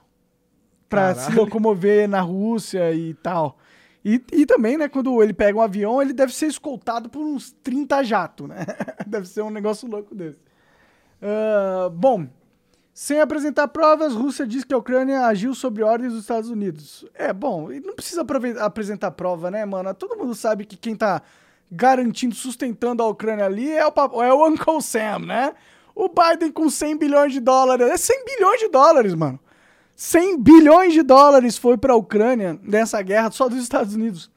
Pra 0.89 1.13
Caralho. 1.13 1.21
se 1.21 1.37
locomover 1.39 2.09
na 2.09 2.19
Rússia 2.19 2.93
e 2.93 3.13
tal. 3.13 3.57
E, 4.03 4.21
e 4.33 4.45
também, 4.45 4.77
né, 4.77 4.89
quando 4.89 5.23
ele 5.23 5.33
pega 5.33 5.57
um 5.57 5.61
avião, 5.61 6.01
ele 6.01 6.11
deve 6.11 6.35
ser 6.35 6.47
escoltado 6.47 7.09
por 7.09 7.21
uns 7.21 7.53
30 7.63 8.03
jatos, 8.03 8.49
né? 8.49 8.65
deve 9.07 9.25
ser 9.25 9.41
um 9.41 9.49
negócio 9.49 9.87
louco 9.87 10.13
desse. 10.13 10.39
Uh, 11.21 11.89
bom, 11.89 12.27
sem 12.93 13.21
apresentar 13.21 13.69
provas, 13.69 14.13
Rússia 14.13 14.45
diz 14.45 14.65
que 14.65 14.73
a 14.73 14.77
Ucrânia 14.77 15.21
agiu 15.27 15.55
sobre 15.55 15.81
ordens 15.81 16.11
dos 16.11 16.23
Estados 16.23 16.49
Unidos. 16.49 17.05
É, 17.13 17.31
bom, 17.31 17.69
não 17.85 17.95
precisa 17.95 18.25
apresentar 18.59 19.11
prova, 19.11 19.49
né, 19.49 19.63
mano? 19.63 19.93
Todo 19.93 20.17
mundo 20.17 20.35
sabe 20.35 20.65
que 20.65 20.75
quem 20.75 20.93
tá 20.93 21.21
garantindo, 21.75 22.35
sustentando 22.35 23.01
a 23.01 23.07
Ucrânia 23.07 23.45
ali 23.45 23.71
é 23.71 23.85
o, 23.85 24.23
é 24.23 24.33
o 24.33 24.47
Uncle 24.47 24.81
Sam, 24.81 25.19
né? 25.19 25.53
O 25.95 26.07
Biden 26.07 26.51
com 26.51 26.69
100 26.69 26.97
bilhões 26.97 27.33
de 27.33 27.39
dólares. 27.39 27.87
É 27.87 27.97
100 27.97 28.25
bilhões 28.25 28.59
de 28.59 28.69
dólares, 28.69 29.13
mano. 29.13 29.39
100 29.95 30.39
bilhões 30.41 30.93
de 30.93 31.03
dólares 31.03 31.57
foi 31.57 31.77
para 31.77 31.93
a 31.93 31.95
Ucrânia 31.95 32.59
nessa 32.63 33.01
guerra 33.01 33.29
só 33.31 33.47
dos 33.47 33.61
Estados 33.61 33.93
Unidos. 33.93 34.31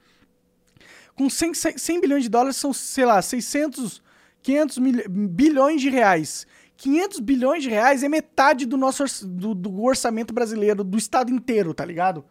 Com 1.15 1.31
100, 1.31 1.55
100 1.77 2.01
bilhões 2.01 2.23
de 2.25 2.29
dólares 2.29 2.57
são, 2.57 2.73
sei 2.73 3.07
lá, 3.07 3.23
600, 3.23 4.03
500 4.43 4.79
mil, 4.79 5.03
bilhões 5.09 5.81
de 5.81 5.89
reais. 5.89 6.47
500 6.77 7.21
bilhões 7.21 7.63
de 7.63 7.71
reais 7.71 8.03
é 8.03 8.09
metade 8.09 8.67
do 8.67 8.77
nosso 8.77 9.27
do, 9.27 9.55
do 9.55 9.83
orçamento 9.83 10.35
brasileiro, 10.35 10.85
do 10.85 10.99
estado 10.99 11.33
inteiro, 11.33 11.73
tá 11.73 11.85
ligado? 11.87 12.23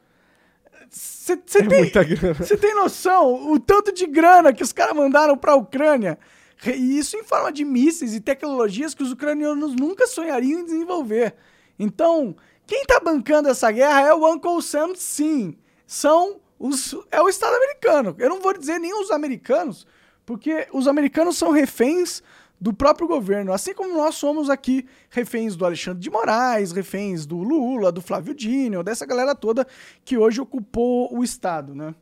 Você 0.90 1.34
É 1.34 1.68
tem, 1.68 1.84
tem 2.58 2.76
noção 2.76 3.52
o 3.52 3.60
tanto 3.60 3.92
de 3.92 4.06
grana 4.06 4.54
que 4.54 4.64
os 4.64 4.72
caras 4.72 4.96
mandaram 4.96 5.38
pra 5.38 5.56
Ucrânia? 5.56 6.18
E 6.66 6.98
isso 6.98 7.18
em 7.18 7.24
forma 7.24 7.52
de 7.52 7.66
mísseis 7.66 8.14
e 8.14 8.20
tecnologias 8.20 8.94
que 8.94 9.04
os 9.04 9.12
ucranianos 9.12 9.76
nunca 9.76 10.08
sonhariam 10.08 10.60
em 10.62 10.66
desenvolver. 10.66 11.36
Então, 11.78 12.36
quem 12.66 12.86
tá 12.86 13.00
bancando 13.00 13.50
essa 13.50 13.70
guerra 13.72 14.02
é 14.02 14.14
o 14.14 14.32
Uncle 14.32 14.62
Sam, 14.62 14.94
sim. 14.96 15.58
São 15.86 16.40
os, 16.58 16.96
é 17.12 17.22
o 17.22 17.30
Estado 17.30 17.56
americano. 17.56 18.16
Eu 18.18 18.30
não 18.30 18.40
vou 18.40 18.58
dizer 18.58 18.80
nem 18.80 18.94
os 18.94 19.12
americanos, 19.12 19.86
porque 20.26 20.68
os 20.72 20.88
americanos 20.88 21.38
são 21.38 21.52
reféns 21.52 22.24
do 22.60 22.74
próprio 22.74 23.08
governo, 23.08 23.52
assim 23.52 23.74
como 23.74 23.94
nós 23.96 24.16
somos 24.16 24.50
aqui 24.50 24.86
reféns 25.10 25.56
do 25.56 25.66
Alexandre 25.66 26.00
de 26.00 26.10
Moraes, 26.10 26.72
reféns 26.72 27.26
do 27.26 27.38
Lula, 27.38 27.92
do 27.92 28.02
Flávio 28.02 28.34
Dino, 28.34 28.84
dessa 28.84 29.06
galera 29.06 29.36
toda 29.36 29.68
que 30.04 30.18
hoje 30.18 30.40
ocupou 30.42 31.16
o 31.16 31.24
Estado, 31.24 31.76
né? 31.76 31.94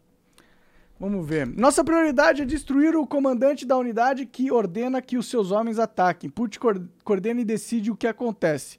Vamos 0.99 1.27
ver. 1.27 1.47
Nossa 1.47 1.83
prioridade 1.83 2.43
é 2.43 2.45
destruir 2.45 2.95
o 2.95 3.05
comandante 3.05 3.65
da 3.65 3.75
unidade 3.75 4.25
que 4.25 4.51
ordena 4.51 5.01
que 5.01 5.17
os 5.17 5.27
seus 5.27 5.51
homens 5.51 5.79
ataquem. 5.79 6.29
Putin 6.29 6.59
coordena 7.03 7.41
e 7.41 7.45
decide 7.45 7.91
o 7.91 7.95
que 7.95 8.07
acontece. 8.07 8.77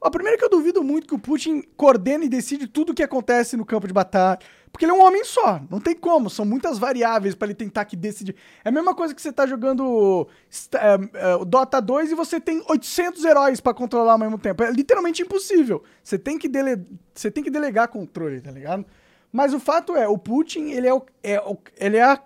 Ó, 0.00 0.08
primeiro 0.08 0.38
que 0.38 0.44
eu 0.44 0.50
duvido 0.50 0.82
muito 0.82 1.06
que 1.06 1.14
o 1.14 1.18
Putin 1.18 1.62
coordene 1.76 2.26
e 2.26 2.28
decide 2.28 2.66
tudo 2.66 2.90
o 2.90 2.94
que 2.94 3.02
acontece 3.02 3.56
no 3.56 3.66
campo 3.66 3.86
de 3.86 3.92
batalha. 3.92 4.40
Porque 4.72 4.84
ele 4.84 4.92
é 4.92 4.94
um 4.94 5.04
homem 5.04 5.24
só. 5.24 5.60
Não 5.70 5.80
tem 5.80 5.94
como. 5.94 6.30
São 6.30 6.44
muitas 6.44 6.78
variáveis 6.78 7.34
para 7.34 7.46
ele 7.48 7.54
tentar 7.54 7.84
que 7.84 7.96
decidir. 7.96 8.34
É 8.64 8.68
a 8.68 8.72
mesma 8.72 8.94
coisa 8.94 9.14
que 9.14 9.20
você 9.20 9.32
tá 9.32 9.46
jogando 9.46 10.26
é, 10.74 10.94
é, 11.40 11.44
Dota 11.44 11.80
2 11.80 12.12
e 12.12 12.14
você 12.14 12.40
tem 12.40 12.62
800 12.68 13.24
heróis 13.24 13.60
para 13.60 13.74
controlar 13.74 14.12
ao 14.12 14.18
mesmo 14.18 14.38
tempo. 14.38 14.62
É 14.62 14.70
literalmente 14.70 15.22
impossível. 15.22 15.82
Você 16.02 16.18
tem 16.18 16.38
que, 16.38 16.48
dele... 16.48 16.82
você 17.14 17.30
tem 17.30 17.42
que 17.42 17.50
delegar 17.50 17.88
controle, 17.88 18.40
tá 18.40 18.50
ligado? 18.50 18.86
Mas 19.32 19.52
o 19.54 19.60
fato 19.60 19.94
é, 19.96 20.08
o 20.08 20.16
Putin, 20.18 20.70
ele 20.70 20.86
é, 20.88 20.94
o, 20.94 21.02
é 21.22 21.40
o- 21.40 21.58
ele 21.78 21.96
é 21.96 22.02
a, 22.04 22.20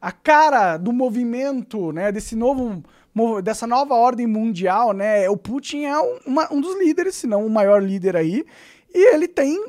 a 0.00 0.12
cara 0.12 0.76
do 0.76 0.92
movimento, 0.92 1.90
né, 1.92 2.12
desse 2.12 2.36
novo, 2.36 2.82
dessa 3.42 3.66
nova 3.66 3.94
ordem 3.94 4.26
mundial, 4.26 4.92
né, 4.92 5.28
o 5.28 5.36
Putin 5.36 5.84
é 5.84 5.98
um, 5.98 6.18
uma- 6.26 6.52
um 6.52 6.60
dos 6.60 6.78
líderes, 6.78 7.16
se 7.16 7.26
não 7.26 7.44
o 7.44 7.50
maior 7.50 7.82
líder 7.82 8.16
aí, 8.16 8.44
e 8.94 9.14
ele 9.14 9.26
tem, 9.26 9.66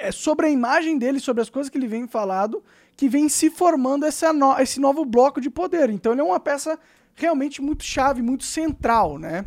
é 0.00 0.10
sobre 0.10 0.46
a 0.46 0.50
imagem 0.50 0.98
dele, 0.98 1.20
sobre 1.20 1.42
as 1.42 1.50
coisas 1.50 1.70
que 1.70 1.78
ele 1.78 1.86
vem 1.86 2.06
falado, 2.08 2.62
que 2.96 3.08
vem 3.08 3.28
se 3.28 3.50
formando 3.50 4.04
essa 4.04 4.32
no- 4.32 4.58
esse 4.58 4.80
novo 4.80 5.04
bloco 5.04 5.40
de 5.40 5.50
poder. 5.50 5.90
Então 5.90 6.12
ele 6.12 6.20
é 6.20 6.24
uma 6.24 6.40
peça 6.40 6.78
realmente 7.14 7.60
muito 7.60 7.84
chave, 7.84 8.22
muito 8.22 8.44
central, 8.44 9.18
né, 9.18 9.44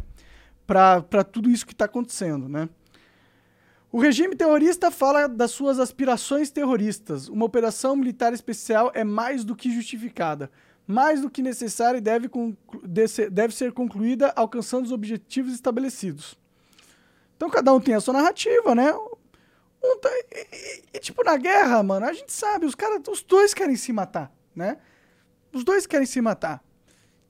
para 0.65 1.23
tudo 1.23 1.49
isso 1.49 1.65
que 1.65 1.73
está 1.73 1.85
acontecendo, 1.85 2.47
né. 2.47 2.69
O 3.91 3.99
regime 3.99 4.35
terrorista 4.35 4.89
fala 4.89 5.27
das 5.27 5.51
suas 5.51 5.79
aspirações 5.79 6.49
terroristas. 6.49 7.29
Uma 7.29 7.45
operação 7.45 7.95
militar 7.95 8.33
especial 8.33 8.91
é 8.95 9.03
mais 9.03 9.43
do 9.43 9.55
que 9.55 9.71
justificada, 9.71 10.49
mais 10.87 11.21
do 11.21 11.29
que 11.29 11.43
necessária 11.43 11.99
e 11.99 12.01
deve, 12.01 12.27
deve 13.31 13.55
ser 13.55 13.71
concluída 13.71 14.33
alcançando 14.35 14.85
os 14.85 14.91
objetivos 14.91 15.53
estabelecidos. 15.53 16.35
Então 17.37 17.51
cada 17.51 17.71
um 17.71 17.79
tem 17.79 17.93
a 17.93 17.99
sua 18.01 18.15
narrativa, 18.15 18.73
né? 18.73 18.91
Um 19.83 19.99
tá- 19.99 20.09
e, 20.31 20.83
e- 20.93 20.99
tipo, 20.99 21.23
na 21.23 21.35
guerra, 21.37 21.83
mano, 21.83 22.05
a 22.05 22.13
gente 22.13 22.31
sabe, 22.31 22.65
os 22.65 22.75
caras, 22.75 23.01
os 23.09 23.21
dois 23.21 23.53
querem 23.53 23.75
se 23.75 23.91
matar, 23.91 24.31
né? 24.55 24.77
Os 25.53 25.63
dois 25.63 25.85
querem 25.85 26.05
se 26.05 26.21
matar. 26.21 26.63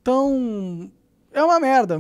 Então, 0.02 0.92
é 1.32 1.44
uma 1.44 1.60
merda. 1.60 2.00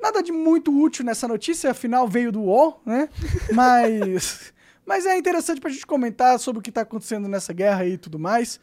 Nada 0.00 0.22
de 0.22 0.30
muito 0.30 0.70
útil 0.72 1.04
nessa 1.04 1.26
notícia, 1.26 1.70
afinal 1.70 2.06
veio 2.06 2.30
do 2.30 2.42
UOL, 2.42 2.80
né? 2.84 3.08
Mas, 3.52 4.52
mas 4.84 5.04
é 5.06 5.16
interessante 5.18 5.60
pra 5.60 5.70
gente 5.70 5.86
comentar 5.86 6.38
sobre 6.38 6.60
o 6.60 6.62
que 6.62 6.70
tá 6.72 6.80
acontecendo 6.82 7.26
nessa 7.28 7.52
guerra 7.52 7.84
e 7.84 7.98
tudo 7.98 8.18
mais. 8.18 8.60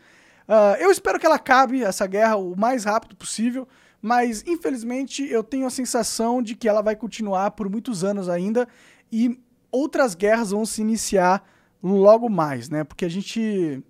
Ah, 0.48 0.76
eu 0.80 0.90
espero 0.92 1.20
que 1.20 1.26
ela 1.26 1.36
acabe, 1.36 1.84
essa 1.84 2.08
guerra, 2.08 2.36
o 2.38 2.56
mais 2.56 2.84
rápido 2.84 3.16
possível, 3.16 3.68
mas 4.02 4.44
infelizmente 4.48 5.28
eu 5.30 5.44
tenho 5.44 5.66
a 5.68 5.70
sensação 5.70 6.42
de 6.42 6.56
que 6.56 6.68
ela 6.70 6.82
vai 6.82 6.96
continuar 6.96 7.52
por 7.52 7.70
muitos 7.70 8.04
anos 8.04 8.30
ainda 8.30 8.68
e 9.12 9.40
outras 9.76 10.16
guerras 10.16 10.52
vão 10.52 10.66
se 10.66 10.82
iniciar 10.82 11.44
logo 11.84 12.30
mais, 12.30 12.70
né? 12.70 12.84
Porque 12.84 13.06
a 13.06 13.10
gente. 13.10 13.84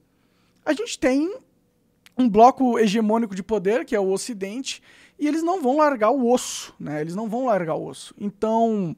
A 0.65 0.73
gente 0.73 0.97
tem 0.97 1.37
um 2.17 2.27
bloco 2.29 2.79
hegemônico 2.79 3.35
de 3.35 3.43
poder, 3.43 3.85
que 3.85 3.95
é 3.95 3.99
o 3.99 4.09
Ocidente, 4.11 4.81
e 5.19 5.27
eles 5.27 5.43
não 5.43 5.61
vão 5.61 5.77
largar 5.77 6.09
o 6.09 6.29
osso, 6.29 6.73
né? 6.79 7.01
Eles 7.01 7.15
não 7.15 7.29
vão 7.29 7.45
largar 7.45 7.75
o 7.75 7.85
osso. 7.85 8.15
Então, 8.19 8.95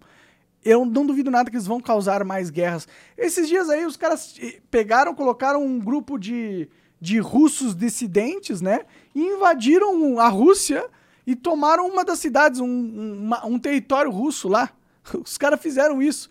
eu 0.63 0.85
não 0.85 1.05
duvido 1.05 1.31
nada 1.31 1.49
que 1.49 1.55
eles 1.55 1.67
vão 1.67 1.81
causar 1.81 2.23
mais 2.23 2.49
guerras. 2.49 2.87
Esses 3.17 3.47
dias 3.47 3.69
aí, 3.69 3.85
os 3.85 3.97
caras 3.97 4.35
eh, 4.39 4.59
pegaram, 4.71 5.13
colocaram 5.13 5.63
um 5.63 5.79
grupo 5.79 6.17
de, 6.17 6.69
de 7.01 7.19
russos 7.19 7.75
dissidentes, 7.75 8.61
né? 8.61 8.81
E 9.13 9.21
invadiram 9.21 10.19
a 10.19 10.27
Rússia 10.27 10.87
e 11.25 11.35
tomaram 11.35 11.87
uma 11.87 12.05
das 12.05 12.19
cidades, 12.19 12.59
um, 12.59 12.67
um, 12.67 13.29
um 13.45 13.59
território 13.59 14.11
russo 14.11 14.47
lá. 14.47 14.71
Os 15.25 15.37
caras 15.37 15.61
fizeram 15.61 16.01
isso. 16.01 16.29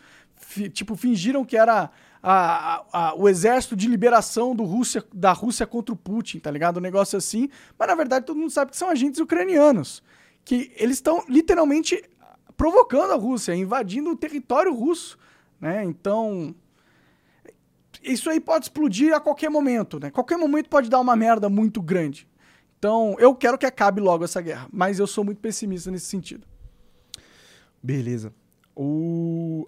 Tipo, 0.72 0.94
fingiram 0.96 1.44
que 1.44 1.56
era 1.56 1.90
a- 2.22 2.30
a- 2.32 2.84
a- 2.92 3.14
o 3.14 3.28
exército 3.28 3.76
de 3.76 3.88
liberação 3.88 4.54
do 4.54 4.64
Rússia, 4.64 5.04
da 5.12 5.32
Rússia 5.32 5.66
contra 5.66 5.92
o 5.92 5.96
Putin, 5.96 6.38
tá 6.38 6.50
ligado? 6.50 6.78
Um 6.78 6.80
negócio 6.80 7.16
assim. 7.16 7.48
Mas 7.78 7.88
na 7.88 7.94
verdade 7.94 8.26
todo 8.26 8.38
mundo 8.38 8.50
sabe 8.50 8.70
que 8.70 8.76
são 8.76 8.88
agentes 8.88 9.20
ucranianos. 9.20 10.02
Que 10.44 10.72
eles 10.76 10.96
estão 10.96 11.24
literalmente 11.28 12.02
provocando 12.56 13.12
a 13.12 13.16
Rússia, 13.16 13.54
invadindo 13.54 14.10
o 14.10 14.16
território 14.16 14.72
russo, 14.74 15.18
né? 15.60 15.84
Então. 15.84 16.54
Isso 18.02 18.30
aí 18.30 18.38
pode 18.38 18.66
explodir 18.66 19.12
a 19.14 19.18
qualquer 19.20 19.50
momento, 19.50 19.98
né? 19.98 20.10
Qualquer 20.10 20.36
momento 20.38 20.68
pode 20.68 20.88
dar 20.88 21.00
uma 21.00 21.16
merda 21.16 21.48
muito 21.48 21.82
grande. 21.82 22.28
Então, 22.78 23.16
eu 23.18 23.34
quero 23.34 23.58
que 23.58 23.66
acabe 23.66 24.00
logo 24.00 24.22
essa 24.22 24.40
guerra, 24.40 24.68
mas 24.70 24.98
eu 25.00 25.06
sou 25.06 25.24
muito 25.24 25.38
pessimista 25.40 25.90
nesse 25.90 26.06
sentido. 26.06 26.46
Beleza. 27.82 28.32
O. 28.76 29.66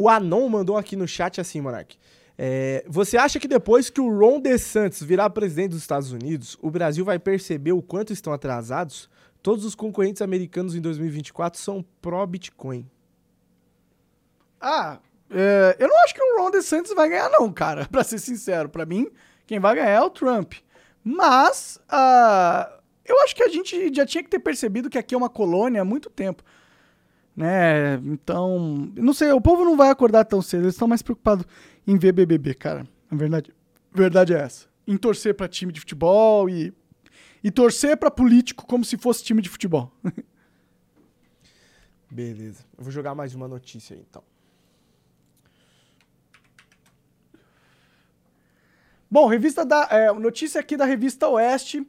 O 0.00 0.08
Anon 0.08 0.48
mandou 0.48 0.78
aqui 0.78 0.96
no 0.96 1.06
chat 1.06 1.42
assim, 1.42 1.60
Monark. 1.60 1.94
É, 2.38 2.82
você 2.88 3.18
acha 3.18 3.38
que 3.38 3.46
depois 3.46 3.90
que 3.90 4.00
o 4.00 4.08
Ron 4.08 4.40
DeSantis 4.40 5.02
virar 5.02 5.28
presidente 5.28 5.72
dos 5.72 5.82
Estados 5.82 6.10
Unidos, 6.10 6.56
o 6.62 6.70
Brasil 6.70 7.04
vai 7.04 7.18
perceber 7.18 7.72
o 7.72 7.82
quanto 7.82 8.10
estão 8.10 8.32
atrasados? 8.32 9.10
Todos 9.42 9.62
os 9.62 9.74
concorrentes 9.74 10.22
americanos 10.22 10.74
em 10.74 10.80
2024 10.80 11.60
são 11.60 11.84
pró-Bitcoin. 12.00 12.88
Ah, 14.58 15.00
é, 15.28 15.76
eu 15.78 15.86
não 15.86 16.02
acho 16.02 16.14
que 16.14 16.22
o 16.22 16.40
Ron 16.40 16.50
DeSantis 16.50 16.94
vai 16.94 17.10
ganhar, 17.10 17.28
não, 17.28 17.52
cara. 17.52 17.84
Pra 17.92 18.02
ser 18.02 18.20
sincero, 18.20 18.70
pra 18.70 18.86
mim, 18.86 19.06
quem 19.46 19.60
vai 19.60 19.74
ganhar 19.74 19.90
é 19.90 20.00
o 20.00 20.08
Trump. 20.08 20.54
Mas, 21.04 21.78
ah, 21.90 22.74
eu 23.04 23.20
acho 23.20 23.36
que 23.36 23.42
a 23.42 23.48
gente 23.48 23.94
já 23.94 24.06
tinha 24.06 24.24
que 24.24 24.30
ter 24.30 24.38
percebido 24.38 24.88
que 24.88 24.96
aqui 24.96 25.14
é 25.14 25.18
uma 25.18 25.28
colônia 25.28 25.82
há 25.82 25.84
muito 25.84 26.08
tempo. 26.08 26.42
Né? 27.36 27.94
Então, 28.04 28.92
não 28.96 29.12
sei, 29.12 29.32
o 29.32 29.40
povo 29.40 29.64
não 29.64 29.76
vai 29.76 29.90
acordar 29.90 30.24
tão 30.24 30.42
cedo. 30.42 30.64
Eles 30.64 30.74
estão 30.74 30.88
mais 30.88 31.02
preocupados 31.02 31.44
em 31.86 31.96
ver 31.96 32.12
BBB, 32.12 32.54
cara. 32.54 32.86
A 33.10 33.16
verdade, 33.16 33.52
a 33.92 33.96
verdade 33.96 34.34
é 34.34 34.38
essa. 34.38 34.66
Em 34.86 34.96
torcer 34.96 35.34
pra 35.34 35.48
time 35.48 35.72
de 35.72 35.80
futebol 35.80 36.48
e, 36.48 36.72
e 37.42 37.50
torcer 37.50 37.96
pra 37.96 38.10
político 38.10 38.66
como 38.66 38.84
se 38.84 38.96
fosse 38.96 39.24
time 39.24 39.40
de 39.40 39.48
futebol. 39.48 39.92
Beleza. 42.10 42.64
Eu 42.76 42.84
vou 42.84 42.92
jogar 42.92 43.14
mais 43.14 43.34
uma 43.34 43.46
notícia 43.46 43.94
aí, 43.94 44.04
então. 44.08 44.22
Bom, 49.10 49.26
revista 49.26 49.64
da, 49.64 49.88
é, 49.90 50.12
notícia 50.12 50.60
aqui 50.60 50.76
da 50.76 50.84
revista 50.84 51.28
Oeste. 51.28 51.84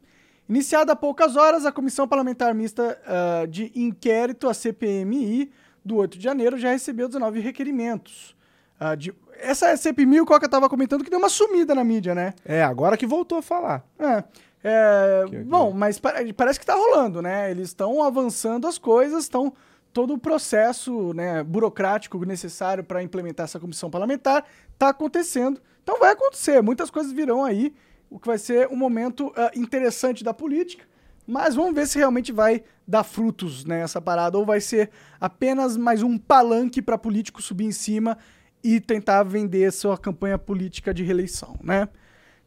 Iniciada 0.52 0.92
há 0.92 0.96
poucas 0.98 1.38
horas, 1.38 1.66
a 1.66 1.72
Comissão 1.72 2.06
Parlamentar 2.06 2.54
Mista 2.54 3.00
ah, 3.08 3.46
de 3.48 3.72
Inquérito, 3.74 4.50
a 4.50 4.54
CPMI, 4.54 5.50
do 5.84 5.96
8 5.96 6.18
de 6.18 6.24
janeiro, 6.26 6.58
já 6.58 6.72
recebeu 6.72 7.08
19 7.08 7.40
requerimentos. 7.40 8.36
Ah, 8.78 8.94
de- 8.94 9.14
essa 9.40 9.78
CPMI, 9.78 10.20
o 10.20 10.26
Coca 10.26 10.48
estava 10.48 10.68
comentando 10.68 11.06
que 11.06 11.10
deu 11.10 11.20
uma 11.20 11.30
sumida 11.30 11.74
na 11.74 11.86
mídia, 11.86 12.14
né? 12.14 12.34
É, 12.44 12.62
agora 12.62 12.98
que 12.98 13.08
voltou 13.08 13.38
a 13.38 13.42
falar. 13.42 13.82
É, 13.98 14.24
é, 14.62 15.26
bom, 15.46 15.72
mas 15.72 16.00
pa- 16.00 16.16
parece 16.36 16.60
que 16.60 16.66
tá 16.66 16.76
rolando, 16.76 17.22
né? 17.22 17.50
Eles 17.50 17.70
estão 17.70 18.04
avançando 18.04 18.68
as 18.68 18.78
coisas, 18.78 19.24
estão 19.24 19.54
todo 19.94 20.14
o 20.14 20.18
processo 20.18 21.14
né, 21.14 21.44
burocrático 21.44 22.24
necessário 22.26 22.84
para 22.84 23.02
implementar 23.02 23.46
essa 23.46 23.58
comissão 23.60 23.90
parlamentar 23.90 24.44
está 24.74 24.90
acontecendo. 24.90 25.62
Então 25.82 25.98
vai 25.98 26.12
acontecer, 26.12 26.62
muitas 26.62 26.90
coisas 26.92 27.14
virão 27.14 27.46
aí, 27.46 27.74
o 28.12 28.20
que 28.20 28.28
vai 28.28 28.38
ser 28.38 28.68
um 28.68 28.76
momento 28.76 29.32
ah, 29.38 29.50
interessante 29.56 30.22
da 30.22 30.34
política. 30.34 30.86
Mas 31.26 31.56
vamos 31.56 31.74
ver 31.74 31.88
se 31.88 31.98
realmente 31.98 32.34
vai 32.34 32.62
dar 32.86 33.06
frutos 33.06 33.64
nessa 33.64 34.02
parada 34.02 34.38
ou 34.38 34.46
vai 34.46 34.60
ser 34.60 34.92
apenas 35.20 35.78
mais 35.78 36.04
um 36.04 36.18
palanque 36.18 36.82
para 36.82 36.98
político 36.98 37.42
subir 37.42 37.66
em 37.66 37.72
cima 37.72 38.18
e 38.62 38.82
tentar 38.82 39.24
vender 39.24 39.72
sua 39.72 39.98
campanha 39.98 40.38
política 40.38 40.94
de 40.94 41.04
reeleição, 41.04 41.58
né? 41.64 41.88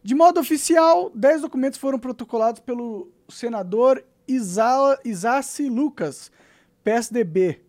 De 0.03 0.15
modo 0.15 0.39
oficial, 0.39 1.11
10 1.15 1.41
documentos 1.41 1.79
foram 1.79 1.99
protocolados 1.99 2.61
pelo 2.61 3.11
senador 3.27 4.05
Isa 4.29 5.01
Isaci 5.03 5.71
Lucas, 5.71 6.31
PSDB. 6.85 7.63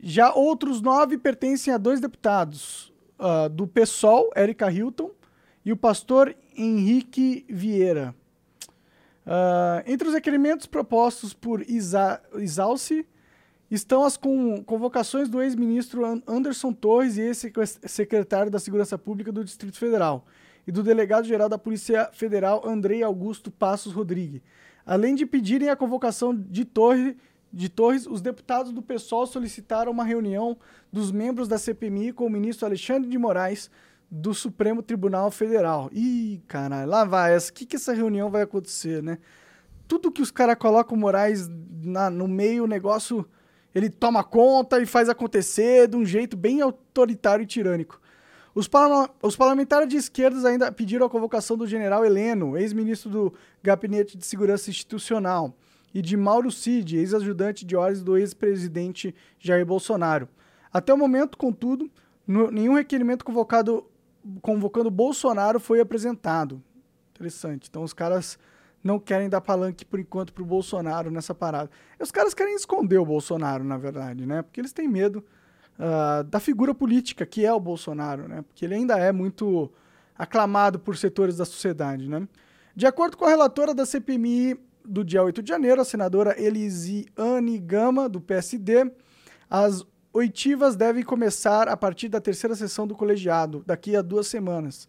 Já 0.00 0.32
outros 0.32 0.80
nove 0.80 1.18
pertencem 1.18 1.74
a 1.74 1.78
dois 1.78 1.98
deputados, 1.98 2.92
uh, 3.18 3.48
do 3.48 3.66
PSOL, 3.66 4.30
Erika 4.36 4.70
Hilton, 4.70 5.10
e 5.64 5.72
o 5.72 5.76
pastor 5.76 6.36
Henrique 6.56 7.44
Vieira. 7.48 8.14
Uh, 9.26 9.82
entre 9.86 10.06
os 10.06 10.14
requerimentos 10.14 10.66
propostos 10.66 11.34
por 11.34 11.60
Isa 11.68 12.22
Isalci 12.36 13.04
estão 13.68 14.04
as 14.04 14.16
convocações 14.16 15.28
do 15.28 15.42
ex-ministro 15.42 16.04
Anderson 16.26 16.72
Torres 16.72 17.16
e 17.16 17.22
ex-secretário 17.22 18.50
da 18.50 18.60
Segurança 18.60 18.96
Pública 18.96 19.32
do 19.32 19.44
Distrito 19.44 19.76
Federal 19.76 20.24
e 20.66 20.72
do 20.72 20.82
delegado-geral 20.82 21.48
da 21.48 21.58
Polícia 21.58 22.08
Federal 22.12 22.66
Andrei 22.66 23.02
Augusto 23.02 23.50
Passos 23.50 23.92
Rodrigues. 23.92 24.40
Além 24.84 25.16
de 25.16 25.26
pedirem 25.26 25.68
a 25.68 25.76
convocação 25.76 26.32
de, 26.32 26.64
de 27.52 27.68
Torres, 27.68 28.06
os 28.06 28.20
deputados 28.20 28.72
do 28.72 28.80
PSOL 28.80 29.26
solicitaram 29.26 29.90
uma 29.90 30.04
reunião 30.04 30.56
dos 30.92 31.10
membros 31.10 31.48
da 31.48 31.58
CPMI 31.58 32.12
com 32.12 32.26
o 32.26 32.30
ministro 32.30 32.66
Alexandre 32.66 33.10
de 33.10 33.18
Moraes 33.18 33.68
do 34.10 34.32
Supremo 34.34 34.82
Tribunal 34.82 35.30
Federal. 35.30 35.90
Ih, 35.92 36.42
caralho, 36.46 36.88
lá 36.88 37.04
vai. 37.04 37.36
O 37.36 37.52
que, 37.52 37.66
que 37.66 37.76
essa 37.76 37.92
reunião 37.92 38.30
vai 38.30 38.42
acontecer, 38.42 39.02
né? 39.02 39.18
Tudo 39.88 40.10
que 40.10 40.22
os 40.22 40.30
caras 40.30 40.56
colocam 40.56 40.96
o 40.96 41.00
Moraes 41.00 41.48
na, 41.82 42.10
no 42.10 42.26
meio, 42.26 42.64
o 42.64 42.68
negócio 42.68 43.26
ele 43.74 43.90
toma 43.90 44.24
conta 44.24 44.80
e 44.80 44.86
faz 44.86 45.08
acontecer 45.08 45.86
de 45.86 45.96
um 45.96 46.04
jeito 46.04 46.36
bem 46.36 46.62
autoritário 46.62 47.42
e 47.42 47.46
tirânico. 47.46 48.00
Os, 48.54 48.66
parla 48.66 49.10
os 49.22 49.36
parlamentares 49.36 49.86
de 49.86 49.98
esquerdas 49.98 50.46
ainda 50.46 50.72
pediram 50.72 51.04
a 51.04 51.10
convocação 51.10 51.58
do 51.58 51.66
general 51.66 52.02
Heleno, 52.02 52.56
ex-ministro 52.56 53.10
do 53.10 53.34
Gabinete 53.62 54.16
de 54.16 54.24
Segurança 54.24 54.70
Institucional, 54.70 55.54
e 55.92 56.00
de 56.00 56.16
Mauro 56.16 56.50
Cid, 56.50 56.96
ex-ajudante 56.96 57.64
de 57.64 57.76
ordens 57.76 58.02
do 58.02 58.16
ex-presidente 58.16 59.14
Jair 59.38 59.64
Bolsonaro. 59.64 60.28
Até 60.72 60.92
o 60.92 60.96
momento, 60.96 61.38
contudo, 61.38 61.90
nenhum 62.26 62.74
requerimento 62.74 63.24
convocado, 63.24 63.86
convocando 64.42 64.90
Bolsonaro 64.90 65.60
foi 65.60 65.80
apresentado. 65.80 66.62
Interessante. 67.14 67.68
Então 67.68 67.82
os 67.82 67.92
caras 67.92 68.38
não 68.82 68.98
querem 68.98 69.28
dar 69.28 69.40
palanque 69.40 69.84
por 69.84 69.98
enquanto 69.98 70.32
pro 70.32 70.44
Bolsonaro 70.44 71.10
nessa 71.10 71.34
parada. 71.34 71.70
E 71.98 72.02
os 72.02 72.10
caras 72.10 72.34
querem 72.34 72.54
esconder 72.54 72.98
o 72.98 73.06
Bolsonaro, 73.06 73.64
na 73.64 73.76
verdade, 73.76 74.24
né? 74.24 74.42
Porque 74.42 74.60
eles 74.60 74.72
têm 74.72 74.86
medo 74.88 75.24
uh, 75.78 76.22
da 76.24 76.38
figura 76.38 76.74
política 76.74 77.26
que 77.26 77.44
é 77.44 77.52
o 77.52 77.60
Bolsonaro, 77.60 78.28
né? 78.28 78.42
Porque 78.42 78.64
ele 78.64 78.74
ainda 78.74 78.96
é 78.98 79.12
muito 79.12 79.70
aclamado 80.16 80.78
por 80.78 80.96
setores 80.96 81.36
da 81.36 81.44
sociedade, 81.44 82.08
né? 82.08 82.26
De 82.74 82.86
acordo 82.86 83.16
com 83.16 83.24
a 83.24 83.30
relatora 83.30 83.74
da 83.74 83.86
CPMI 83.86 84.58
do 84.84 85.04
dia 85.04 85.22
8 85.22 85.42
de 85.42 85.48
janeiro, 85.48 85.80
a 85.80 85.84
senadora 85.84 86.40
Elisiane 86.40 87.58
Gama, 87.58 88.08
do 88.08 88.20
PSD, 88.20 88.90
as 89.50 89.84
oitivas 90.16 90.76
devem 90.76 91.02
começar 91.02 91.68
a 91.68 91.76
partir 91.76 92.08
da 92.08 92.20
terceira 92.20 92.56
sessão 92.56 92.86
do 92.86 92.96
colegiado, 92.96 93.62
daqui 93.66 93.94
a 93.94 94.00
duas 94.00 94.26
semanas. 94.26 94.88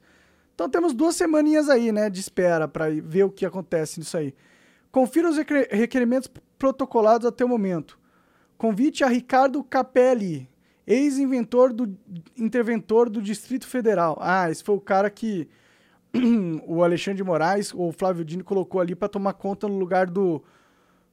Então 0.56 0.70
temos 0.70 0.94
duas 0.94 1.16
semaninhas 1.16 1.70
aí, 1.70 1.92
né, 1.92 2.10
de 2.10 2.20
espera 2.20 2.68
para 2.68 2.90
ver 2.90 3.26
o 3.26 3.30
que 3.30 3.46
acontece 3.46 4.00
nisso 4.00 4.18
aí. 4.18 4.34
Confira 4.90 5.30
os 5.30 5.38
requerimentos 5.70 6.32
protocolados 6.58 7.28
até 7.28 7.44
o 7.44 7.50
momento. 7.50 8.00
Convite 8.58 9.04
a 9.04 9.08
Ricardo 9.08 9.62
Capelli, 9.64 10.50
ex-inventor 10.88 11.74
do 11.74 11.96
interventor 12.38 13.10
do 13.10 13.22
Distrito 13.22 13.68
Federal. 13.68 14.18
Ah, 14.22 14.50
esse 14.50 14.64
foi 14.64 14.76
o 14.76 14.82
cara 14.82 15.10
que 15.10 15.48
o 16.66 16.84
Alexandre 16.84 17.18
de 17.18 17.24
Moraes, 17.24 17.74
ou 17.74 17.92
Flávio 17.92 18.24
Dino 18.24 18.46
colocou 18.46 18.80
ali 18.80 18.96
para 18.96 19.10
tomar 19.10 19.34
conta 19.34 19.68
no 19.68 19.78
lugar 19.78 20.08
do, 20.08 20.42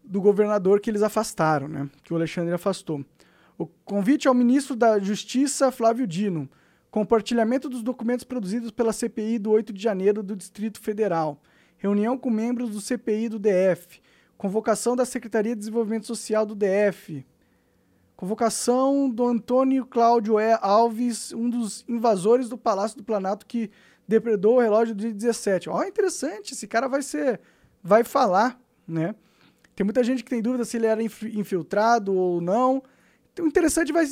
do 0.04 0.20
governador 0.20 0.80
que 0.80 0.88
eles 0.88 1.02
afastaram, 1.02 1.66
né? 1.66 1.90
Que 2.04 2.12
o 2.12 2.16
Alexandre 2.16 2.54
afastou. 2.54 3.04
O 3.56 3.66
convite 3.84 4.26
ao 4.26 4.34
ministro 4.34 4.74
da 4.74 4.98
Justiça, 4.98 5.70
Flávio 5.70 6.06
Dino 6.06 6.48
Compartilhamento 6.94 7.68
dos 7.68 7.82
documentos 7.82 8.24
produzidos 8.24 8.70
pela 8.70 8.92
CPI 8.92 9.40
do 9.40 9.50
8 9.50 9.72
de 9.72 9.82
janeiro 9.82 10.22
do 10.22 10.36
Distrito 10.36 10.78
Federal. 10.78 11.42
Reunião 11.76 12.16
com 12.16 12.30
membros 12.30 12.70
do 12.70 12.80
CPI 12.80 13.28
do 13.30 13.36
DF. 13.36 14.00
Convocação 14.38 14.94
da 14.94 15.04
Secretaria 15.04 15.56
de 15.56 15.58
Desenvolvimento 15.58 16.06
Social 16.06 16.46
do 16.46 16.54
DF. 16.54 17.26
Convocação 18.14 19.10
do 19.10 19.26
Antônio 19.26 19.84
Cláudio 19.84 20.38
e. 20.38 20.56
Alves, 20.60 21.32
um 21.32 21.50
dos 21.50 21.84
invasores 21.88 22.48
do 22.48 22.56
Palácio 22.56 22.96
do 22.96 23.02
Planalto 23.02 23.44
que 23.44 23.72
depredou 24.06 24.58
o 24.58 24.60
relógio 24.60 24.94
do 24.94 25.00
dia 25.00 25.12
17. 25.12 25.68
Ó, 25.68 25.80
oh, 25.80 25.82
interessante, 25.82 26.54
esse 26.54 26.68
cara 26.68 26.86
vai 26.86 27.02
ser. 27.02 27.40
vai 27.82 28.04
falar, 28.04 28.56
né? 28.86 29.16
Tem 29.74 29.82
muita 29.82 30.04
gente 30.04 30.22
que 30.22 30.30
tem 30.30 30.40
dúvida 30.40 30.64
se 30.64 30.76
ele 30.76 30.86
era 30.86 31.02
infiltrado 31.02 32.14
ou 32.14 32.40
não. 32.40 32.84
O 33.40 33.46
interessante 33.46 33.92
vai 33.92 34.04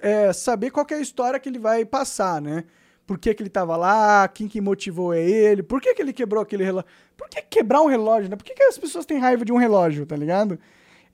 é, 0.00 0.32
saber 0.32 0.70
qual 0.70 0.86
é 0.90 0.94
a 0.94 1.00
história 1.00 1.38
que 1.38 1.48
ele 1.48 1.58
vai 1.58 1.84
passar, 1.84 2.40
né? 2.40 2.64
Por 3.06 3.18
que, 3.18 3.34
que 3.34 3.42
ele 3.42 3.48
estava 3.48 3.76
lá, 3.76 4.26
quem 4.28 4.48
que 4.48 4.60
motivou 4.60 5.12
é 5.12 5.20
ele, 5.20 5.62
por 5.62 5.80
que, 5.80 5.92
que 5.92 6.00
ele 6.00 6.12
quebrou 6.12 6.42
aquele 6.42 6.64
relógio. 6.64 6.88
Por 7.16 7.28
que 7.28 7.42
quebrar 7.42 7.82
um 7.82 7.86
relógio, 7.86 8.30
né? 8.30 8.36
Por 8.36 8.44
que, 8.44 8.54
que 8.54 8.62
as 8.62 8.78
pessoas 8.78 9.04
têm 9.04 9.18
raiva 9.18 9.44
de 9.44 9.52
um 9.52 9.56
relógio, 9.56 10.06
tá 10.06 10.16
ligado? 10.16 10.58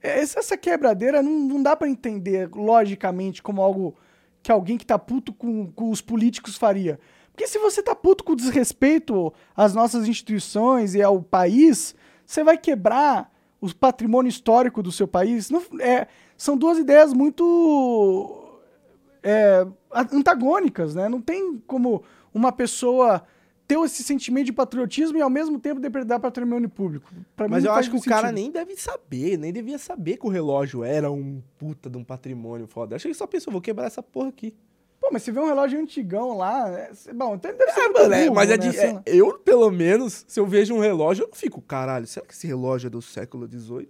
É, 0.01 0.19
essa 0.19 0.55
quebradeira 0.55 1.21
não, 1.21 1.31
não 1.31 1.61
dá 1.61 1.75
para 1.75 1.89
entender 1.89 2.49
logicamente 2.53 3.43
como 3.43 3.61
algo 3.61 3.95
que 4.41 4.51
alguém 4.51 4.77
que 4.77 4.85
tá 4.85 4.97
puto 4.97 5.33
com, 5.33 5.71
com 5.71 5.89
os 5.89 6.01
políticos 6.01 6.55
faria. 6.55 6.99
Porque 7.31 7.47
se 7.47 7.57
você 7.57 7.83
tá 7.83 7.95
puto 7.95 8.23
com 8.23 8.35
desrespeito 8.35 9.33
às 9.55 9.73
nossas 9.73 10.07
instituições 10.07 10.95
e 10.95 11.01
ao 11.01 11.21
país, 11.21 11.95
você 12.25 12.43
vai 12.43 12.57
quebrar 12.57 13.31
o 13.61 13.73
patrimônio 13.73 14.29
histórico 14.29 14.81
do 14.81 14.91
seu 14.91 15.07
país. 15.07 15.49
Não, 15.49 15.61
é, 15.79 16.07
são 16.39 16.55
duas 16.55 16.77
ideias 16.77 17.11
muito 17.11 18.49
é, 19.21 19.67
antagônicas, 19.91 20.95
né? 20.95 21.09
Não 21.09 21.21
tem 21.21 21.61
como 21.67 22.01
uma 22.33 22.49
pessoa 22.49 23.21
ter 23.67 23.77
esse 23.79 24.01
sentimento 24.01 24.45
de 24.45 24.53
patriotismo 24.53 25.17
e 25.17 25.21
ao 25.21 25.29
mesmo 25.29 25.59
tempo 25.59 25.81
depredar 25.81 26.17
patrimônio 26.17 26.69
público. 26.69 27.11
Pra 27.35 27.49
Mas 27.49 27.65
eu 27.65 27.73
acho 27.73 27.89
que 27.89 27.97
o 27.97 27.99
sentido. 27.99 28.13
cara 28.13 28.31
nem 28.31 28.49
deve 28.49 28.77
saber, 28.77 29.37
nem 29.37 29.51
devia 29.51 29.77
saber 29.77 30.15
que 30.15 30.25
o 30.25 30.29
relógio 30.29 30.81
era 30.81 31.11
um 31.11 31.43
puta 31.57 31.89
de 31.89 31.97
um 31.97 32.05
patrimônio 32.05 32.65
foda. 32.67 32.95
Acho 32.95 33.03
que 33.03 33.09
ele 33.09 33.15
só 33.15 33.27
pensou, 33.27 33.51
vou 33.51 33.61
quebrar 33.61 33.87
essa 33.87 34.01
porra 34.01 34.29
aqui. 34.29 34.55
Pô, 35.09 35.13
mas 35.13 35.23
você 35.23 35.31
vê 35.31 35.39
um 35.39 35.47
relógio 35.47 35.79
antigão 35.79 36.37
lá. 36.37 36.69
É, 36.69 36.91
bom, 37.13 37.35
então 37.35 37.51
deve 37.51 37.71
ser. 37.71 37.79
É, 37.79 37.89
mano, 37.89 38.13
é, 38.13 38.29
mas 38.29 38.49
é 38.51 38.57
né? 38.57 38.69
de, 38.69 38.79
é, 38.79 39.01
eu, 39.07 39.39
pelo 39.39 39.71
menos, 39.71 40.23
se 40.27 40.39
eu 40.39 40.45
vejo 40.45 40.75
um 40.75 40.79
relógio, 40.79 41.23
eu 41.23 41.27
não 41.27 41.35
fico, 41.35 41.59
caralho, 41.61 42.05
será 42.05 42.25
que 42.25 42.33
esse 42.33 42.45
relógio 42.45 42.87
é 42.87 42.89
do 42.89 43.01
século 43.01 43.47
XVIII? 43.47 43.89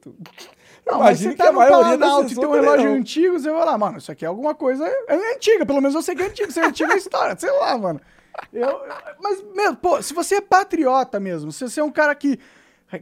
Não, 0.88 1.00
mas 1.00 1.20
você 1.20 1.36
tá 1.36 1.44
que 1.44 1.50
a 1.50 1.52
maioria 1.52 1.98
Planalto 1.98 2.32
e 2.32 2.36
tem 2.36 2.46
um 2.48 2.52
relógio 2.52 2.92
antigo, 2.92 3.38
você 3.38 3.52
vai 3.52 3.66
lá, 3.66 3.78
mano, 3.78 3.98
isso 3.98 4.12
aqui 4.12 4.24
é 4.24 4.28
alguma 4.30 4.56
coisa. 4.56 4.86
É 5.08 5.36
antiga, 5.36 5.66
pelo 5.66 5.82
menos 5.82 5.94
eu 5.94 6.02
sei 6.02 6.16
que 6.16 6.22
é 6.22 6.28
antigo. 6.28 6.52
Se 6.52 6.60
é 6.60 6.66
antiga 6.66 6.94
é 6.94 6.98
história, 6.98 7.36
sei 7.38 7.52
lá, 7.52 7.78
mano. 7.78 8.00
Eu, 8.54 8.82
mas, 9.22 9.44
mesmo, 9.54 9.76
pô, 9.76 10.02
se 10.02 10.14
você 10.14 10.36
é 10.36 10.42
patriota 10.42 11.20
mesmo, 11.20 11.52
se 11.52 11.68
você 11.68 11.82
é 11.82 11.84
um 11.84 11.92
cara 11.92 12.16
que 12.16 12.40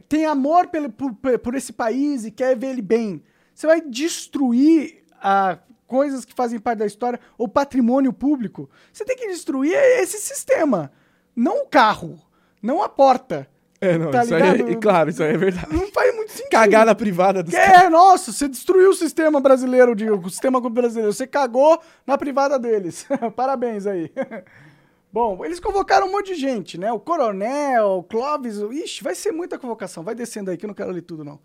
tem 0.08 0.26
amor 0.26 0.66
pelo, 0.66 0.90
por, 0.90 1.14
por 1.14 1.54
esse 1.54 1.72
país 1.72 2.24
e 2.24 2.32
quer 2.32 2.56
ver 2.56 2.70
ele 2.70 2.82
bem, 2.82 3.22
você 3.54 3.66
vai 3.66 3.80
destruir 3.80 5.04
a 5.22 5.58
coisas 5.88 6.24
que 6.24 6.32
fazem 6.34 6.60
parte 6.60 6.78
da 6.78 6.86
história, 6.86 7.18
ou 7.36 7.48
patrimônio 7.48 8.12
público, 8.12 8.70
você 8.92 9.04
tem 9.04 9.16
que 9.16 9.26
destruir 9.26 9.74
esse 9.74 10.18
sistema. 10.18 10.92
Não 11.34 11.62
o 11.64 11.66
carro, 11.66 12.20
não 12.62 12.82
a 12.82 12.88
porta. 12.88 13.48
É, 13.80 13.96
não, 13.96 14.10
tá 14.10 14.24
isso 14.24 14.34
ligado? 14.34 14.64
aí, 14.66 14.72
é, 14.74 14.76
claro, 14.76 15.08
isso 15.10 15.22
aí 15.22 15.34
é 15.34 15.36
verdade. 15.36 15.72
Não 15.72 15.86
faz 15.92 16.14
muito 16.14 16.32
sentido. 16.32 16.50
Cagar 16.50 16.84
na 16.84 16.94
privada 16.94 17.42
dos 17.42 17.54
É, 17.54 17.66
caras. 17.66 17.90
nossa, 17.90 18.32
você 18.32 18.48
destruiu 18.48 18.90
o 18.90 18.94
sistema 18.94 19.40
brasileiro, 19.40 19.94
o 20.24 20.30
sistema 20.30 20.60
brasileiro. 20.60 21.12
Você 21.12 21.26
cagou 21.26 21.80
na 22.06 22.18
privada 22.18 22.58
deles. 22.58 23.06
Parabéns 23.36 23.86
aí. 23.86 24.12
Bom, 25.12 25.42
eles 25.44 25.58
convocaram 25.58 26.06
um 26.06 26.12
monte 26.12 26.34
de 26.34 26.40
gente, 26.40 26.76
né? 26.76 26.92
O 26.92 26.98
Coronel, 27.00 27.98
o 27.98 28.02
Clóvis, 28.02 28.58
ixi, 28.58 29.02
vai 29.02 29.14
ser 29.14 29.32
muita 29.32 29.58
convocação. 29.58 30.02
Vai 30.02 30.14
descendo 30.14 30.50
aí 30.50 30.56
que 30.58 30.66
eu 30.66 30.68
não 30.68 30.74
quero 30.74 30.90
ler 30.90 31.02
tudo, 31.02 31.24
não. 31.24 31.38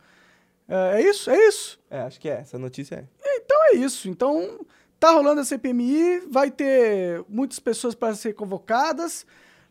É, 0.68 1.02
é 1.02 1.10
isso? 1.10 1.30
É 1.30 1.48
isso? 1.48 1.80
É, 1.90 2.02
acho 2.02 2.20
que 2.20 2.30
é. 2.30 2.40
Essa 2.40 2.58
notícia 2.58 2.96
é. 2.96 3.38
Então 3.38 3.58
é 3.68 3.76
isso. 3.76 4.10
Então, 4.10 4.66
tá 5.00 5.12
rolando 5.12 5.42
a 5.42 5.46
CPMI, 5.46 6.22
vai 6.30 6.50
ter 6.50 7.24
muitas 7.28 7.60
pessoas 7.60 7.96
para 7.96 8.16
ser 8.16 8.34
convocadas. 8.34 9.26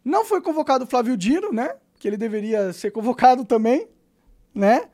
Não 0.05 0.25
foi 0.25 0.41
convocado 0.41 0.85
o 0.85 0.87
Flávio 0.87 1.17
Dino, 1.17 1.53
né? 1.53 1.75
Que 1.99 2.09
ele 2.09 2.17
deveria 2.17 2.73
ser 2.73 2.91
convocado 2.91 3.45
também, 3.45 3.89
né? 4.55 4.89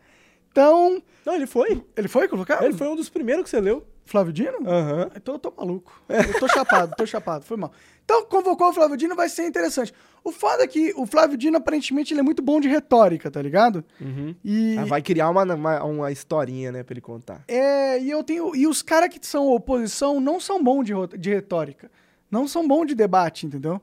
Então. 0.50 1.02
Não, 1.24 1.34
ele 1.34 1.46
foi. 1.46 1.82
Ele 1.96 2.08
foi 2.08 2.28
colocado? 2.28 2.64
Ele 2.64 2.74
foi 2.74 2.88
um 2.88 2.96
dos 2.96 3.08
primeiros 3.08 3.44
que 3.44 3.50
você 3.50 3.60
leu. 3.60 3.86
Flávio 4.04 4.32
Dino? 4.32 4.58
Aham. 4.66 5.10
Então 5.16 5.34
eu 5.34 5.38
tô 5.38 5.52
maluco. 5.54 6.02
Eu 6.08 6.40
tô 6.40 6.48
chapado, 6.48 6.94
tô 6.96 7.04
chapado, 7.04 7.44
foi 7.44 7.58
mal. 7.58 7.70
Então, 8.04 8.24
convocou 8.24 8.68
o 8.68 8.72
Flávio 8.72 8.96
Dino, 8.96 9.14
vai 9.14 9.28
ser 9.28 9.46
interessante. 9.46 9.92
O 10.24 10.32
foda 10.32 10.64
é 10.64 10.66
que 10.66 10.92
o 10.96 11.06
Flávio 11.06 11.36
Dino, 11.36 11.56
aparentemente, 11.56 12.12
ele 12.12 12.20
é 12.20 12.22
muito 12.22 12.42
bom 12.42 12.60
de 12.60 12.68
retórica, 12.68 13.30
tá 13.30 13.40
ligado? 13.40 13.84
Uhum. 14.00 14.34
E. 14.44 14.76
Ah, 14.78 14.84
vai 14.84 15.02
criar 15.02 15.30
uma, 15.30 15.42
uma, 15.42 15.84
uma 15.84 16.12
historinha, 16.12 16.72
né, 16.72 16.82
pra 16.82 16.92
ele 16.92 17.00
contar. 17.00 17.44
É, 17.48 18.00
e 18.00 18.10
eu 18.10 18.22
tenho. 18.22 18.54
E 18.54 18.66
os 18.66 18.82
caras 18.82 19.08
que 19.08 19.24
são 19.26 19.46
oposição 19.48 20.20
não 20.20 20.40
são 20.40 20.62
bons 20.62 20.84
de, 20.84 20.92
de 21.18 21.30
retórica. 21.30 21.90
Não 22.30 22.46
são 22.46 22.66
bons 22.66 22.86
de 22.86 22.94
debate, 22.94 23.46
entendeu? 23.46 23.80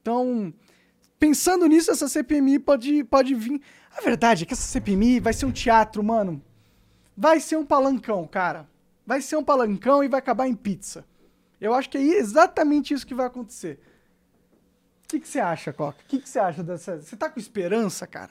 Então, 0.00 0.52
pensando 1.18 1.66
nisso, 1.66 1.90
essa 1.90 2.08
CPMI 2.08 2.58
pode, 2.58 3.04
pode 3.04 3.34
vir. 3.34 3.60
A 3.96 4.00
verdade 4.00 4.44
é 4.44 4.46
que 4.46 4.54
essa 4.54 4.62
CPMI 4.62 5.20
vai 5.20 5.32
ser 5.32 5.46
um 5.46 5.52
teatro, 5.52 6.02
mano. 6.02 6.42
Vai 7.16 7.38
ser 7.40 7.56
um 7.56 7.64
palancão, 7.64 8.26
cara. 8.26 8.66
Vai 9.06 9.20
ser 9.20 9.36
um 9.36 9.44
palancão 9.44 10.02
e 10.02 10.08
vai 10.08 10.18
acabar 10.18 10.48
em 10.48 10.54
pizza. 10.54 11.04
Eu 11.60 11.74
acho 11.74 11.90
que 11.90 11.98
é 11.98 12.00
exatamente 12.00 12.94
isso 12.94 13.06
que 13.06 13.14
vai 13.14 13.26
acontecer. 13.26 13.78
O 15.12 15.14
que 15.14 15.20
que 15.20 15.28
você 15.28 15.40
acha, 15.40 15.72
Coca? 15.72 15.98
O 16.02 16.08
que 16.08 16.18
que 16.20 16.28
você 16.28 16.38
acha 16.38 16.62
dessa. 16.62 16.98
Você 17.00 17.14
tá 17.16 17.28
com 17.28 17.38
esperança, 17.38 18.06
cara? 18.06 18.30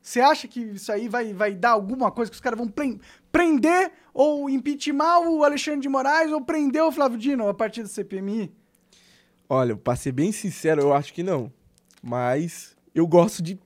Você 0.00 0.20
acha 0.20 0.46
que 0.48 0.60
isso 0.60 0.90
aí 0.92 1.08
vai, 1.08 1.32
vai 1.34 1.52
dar 1.54 1.70
alguma 1.70 2.10
coisa 2.10 2.30
que 2.30 2.34
os 2.36 2.40
caras 2.40 2.56
vão 2.58 2.68
pren- 2.68 3.00
prender 3.32 3.90
ou 4.14 4.48
impeachment 4.48 5.20
o 5.28 5.44
Alexandre 5.44 5.80
de 5.80 5.88
Moraes 5.88 6.30
ou 6.32 6.40
prender 6.40 6.82
o 6.82 6.92
Flávio 6.92 7.18
Dino 7.18 7.48
a 7.48 7.52
partir 7.54 7.82
da 7.82 7.88
CPMI? 7.88 8.50
Olha, 9.48 9.74
pra 9.76 9.96
ser 9.96 10.12
bem 10.12 10.30
sincero, 10.32 10.80
eu 10.80 10.94
acho 10.94 11.12
que 11.12 11.22
não. 11.22 11.52
Mas 12.02 12.76
eu 12.94 13.06
gosto 13.06 13.42
de, 13.42 13.58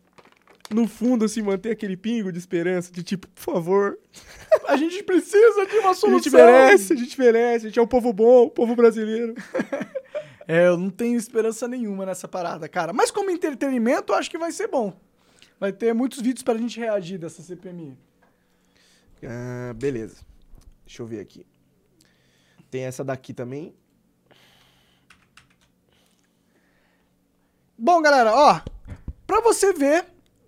no 0.70 0.88
fundo, 0.88 1.24
assim, 1.27 1.42
manter 1.42 1.70
aquele 1.70 1.96
pingo 1.96 2.33
de 2.33 2.38
esperança, 2.38 2.90
de 2.90 3.03
tipo, 3.03 3.29
por 3.29 3.42
favor. 3.42 3.98
A 4.66 4.77
gente 4.77 5.03
precisa 5.05 5.66
de 5.66 5.77
uma 5.79 5.90
A 5.90 5.94
solução. 5.94 6.18
gente 6.22 6.33
merece, 6.33 6.92
a 6.94 6.96
gente 6.96 7.18
merece, 7.20 7.66
a 7.66 7.68
gente 7.68 7.79
é 7.79 7.83
um 7.83 7.87
povo 7.87 8.12
bom, 8.14 8.44
o 8.46 8.50
povo 8.50 8.74
brasileiro. 8.74 9.35
É, 10.47 10.67
eu 10.67 10.77
não 10.77 10.91
tenho 10.91 11.17
esperança 11.17 11.67
nenhuma 11.67 12.05
nessa 12.05 12.29
parada, 12.29 12.69
cara. 12.69 12.93
Mas 12.93 13.11
como 13.11 13.31
entretenimento, 13.31 14.13
eu 14.13 14.17
acho 14.17 14.31
que 14.31 14.39
vai 14.39 14.53
ser 14.53 14.69
bom. 14.69 14.93
Vai 15.59 15.73
ter 15.73 15.95
muitos 15.95 16.21
vídeos 16.21 16.43
pra 16.43 16.57
gente 16.57 16.79
reagir 16.79 17.19
dessa 17.19 17.43
CPMI. 17.43 17.97
Ah, 19.23 19.73
beleza. 19.75 20.17
Deixa 20.85 21.03
eu 21.03 21.07
ver 21.07 21.21
aqui. 21.21 21.47
Tem 22.71 22.85
essa 22.85 23.03
daqui 23.03 23.33
também. 23.33 23.75
Bom, 27.79 28.01
galera, 28.03 28.33
ó, 28.35 28.61
pra 29.27 29.41
você 29.41 29.73
ver 29.73 30.07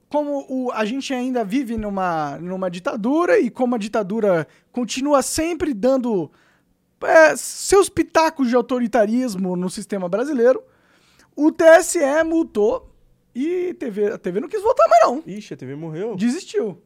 como 0.09 0.47
o, 0.49 0.71
a 0.73 0.85
gente 0.85 1.13
ainda 1.13 1.45
vive 1.45 1.77
numa, 1.77 2.39
numa 2.39 2.71
ditadura 2.71 3.39
e 3.39 3.51
como 3.51 3.75
a 3.75 3.79
ditadura 3.79 4.47
continua 4.71 5.23
sempre 5.23 5.75
dando 5.75 6.31
é, 7.03 7.37
seus 7.37 7.89
pitacos 7.89 8.49
de 8.49 8.57
autoritarismo 8.57 9.57
no 9.57 9.69
sistema 9.69 10.09
brasileiro, 10.09 10.63
o 11.35 11.53
TSE 11.53 12.01
multou 12.25 12.91
e 13.35 13.75
TV, 13.75 14.13
a 14.13 14.19
TV 14.19 14.41
não 14.41 14.49
quis 14.49 14.63
votar 14.63 14.89
mais 14.89 15.03
não. 15.03 15.23
Ixi, 15.27 15.55
a 15.55 15.57
TV 15.57 15.75
morreu? 15.75 16.17
Desistiu. 16.17 16.81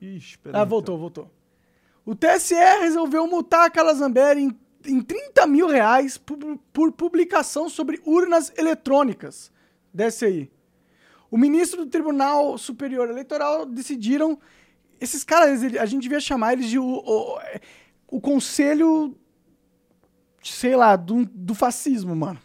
Ixi, 0.00 0.38
peraí. 0.38 0.58
Ah, 0.58 0.64
então. 0.64 0.70
voltou, 0.70 0.98
voltou. 0.98 1.30
O 2.06 2.14
TSE 2.14 2.54
resolveu 2.54 3.26
multar 3.26 3.66
a 3.66 3.70
Carla 3.70 3.92
Zambelli 3.94 4.42
em, 4.42 4.58
em 4.86 5.02
30 5.02 5.46
mil 5.46 5.68
reais 5.68 6.16
por, 6.16 6.38
por 6.72 6.92
publicação 6.92 7.68
sobre 7.68 8.00
urnas 8.04 8.52
eletrônicas. 8.56 9.52
Desce 9.92 10.24
aí. 10.24 10.50
O 11.30 11.36
ministro 11.36 11.84
do 11.84 11.90
Tribunal 11.90 12.58
Superior 12.58 13.08
Eleitoral 13.08 13.66
decidiram. 13.66 14.38
Esses 15.00 15.22
caras, 15.22 15.62
a 15.62 15.86
gente 15.86 16.02
devia 16.02 16.20
chamar 16.20 16.54
eles 16.54 16.66
de 16.66 16.78
o, 16.78 16.84
o, 16.84 17.40
é, 17.40 17.60
o 18.08 18.20
conselho. 18.20 19.16
Sei 20.42 20.74
lá, 20.74 20.96
do, 20.96 21.26
do 21.26 21.54
fascismo, 21.54 22.16
mano. 22.16 22.38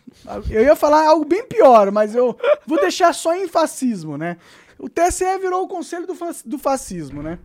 Eu 0.50 0.64
ia 0.64 0.76
falar 0.76 1.08
algo 1.08 1.26
bem 1.26 1.46
pior, 1.46 1.92
mas 1.92 2.14
eu 2.14 2.38
vou 2.66 2.80
deixar 2.80 3.14
só 3.14 3.36
em 3.36 3.48
fascismo, 3.48 4.18
né? 4.18 4.38
O 4.78 4.90
TSE 4.90 5.38
virou 5.40 5.64
o 5.64 5.68
conselho 5.68 6.06
do, 6.06 6.16
do 6.46 6.58
fascismo, 6.58 7.24
né? 7.24 7.40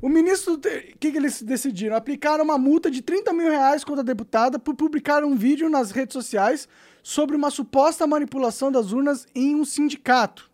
O 0.00 0.08
ministro, 0.08 0.54
o 0.54 0.58
que, 0.58 1.10
que 1.10 1.16
eles 1.16 1.42
decidiram? 1.42 1.96
Aplicaram 1.96 2.44
uma 2.44 2.56
multa 2.56 2.90
de 2.90 3.02
30 3.02 3.32
mil 3.32 3.50
reais 3.50 3.82
contra 3.82 4.02
a 4.02 4.04
deputada 4.04 4.58
por 4.58 4.74
publicar 4.74 5.24
um 5.24 5.34
vídeo 5.34 5.68
nas 5.68 5.90
redes 5.90 6.12
sociais 6.12 6.68
sobre 7.02 7.34
uma 7.34 7.50
suposta 7.50 8.06
manipulação 8.06 8.70
das 8.70 8.92
urnas 8.92 9.26
em 9.34 9.56
um 9.56 9.64
sindicato. 9.64 10.48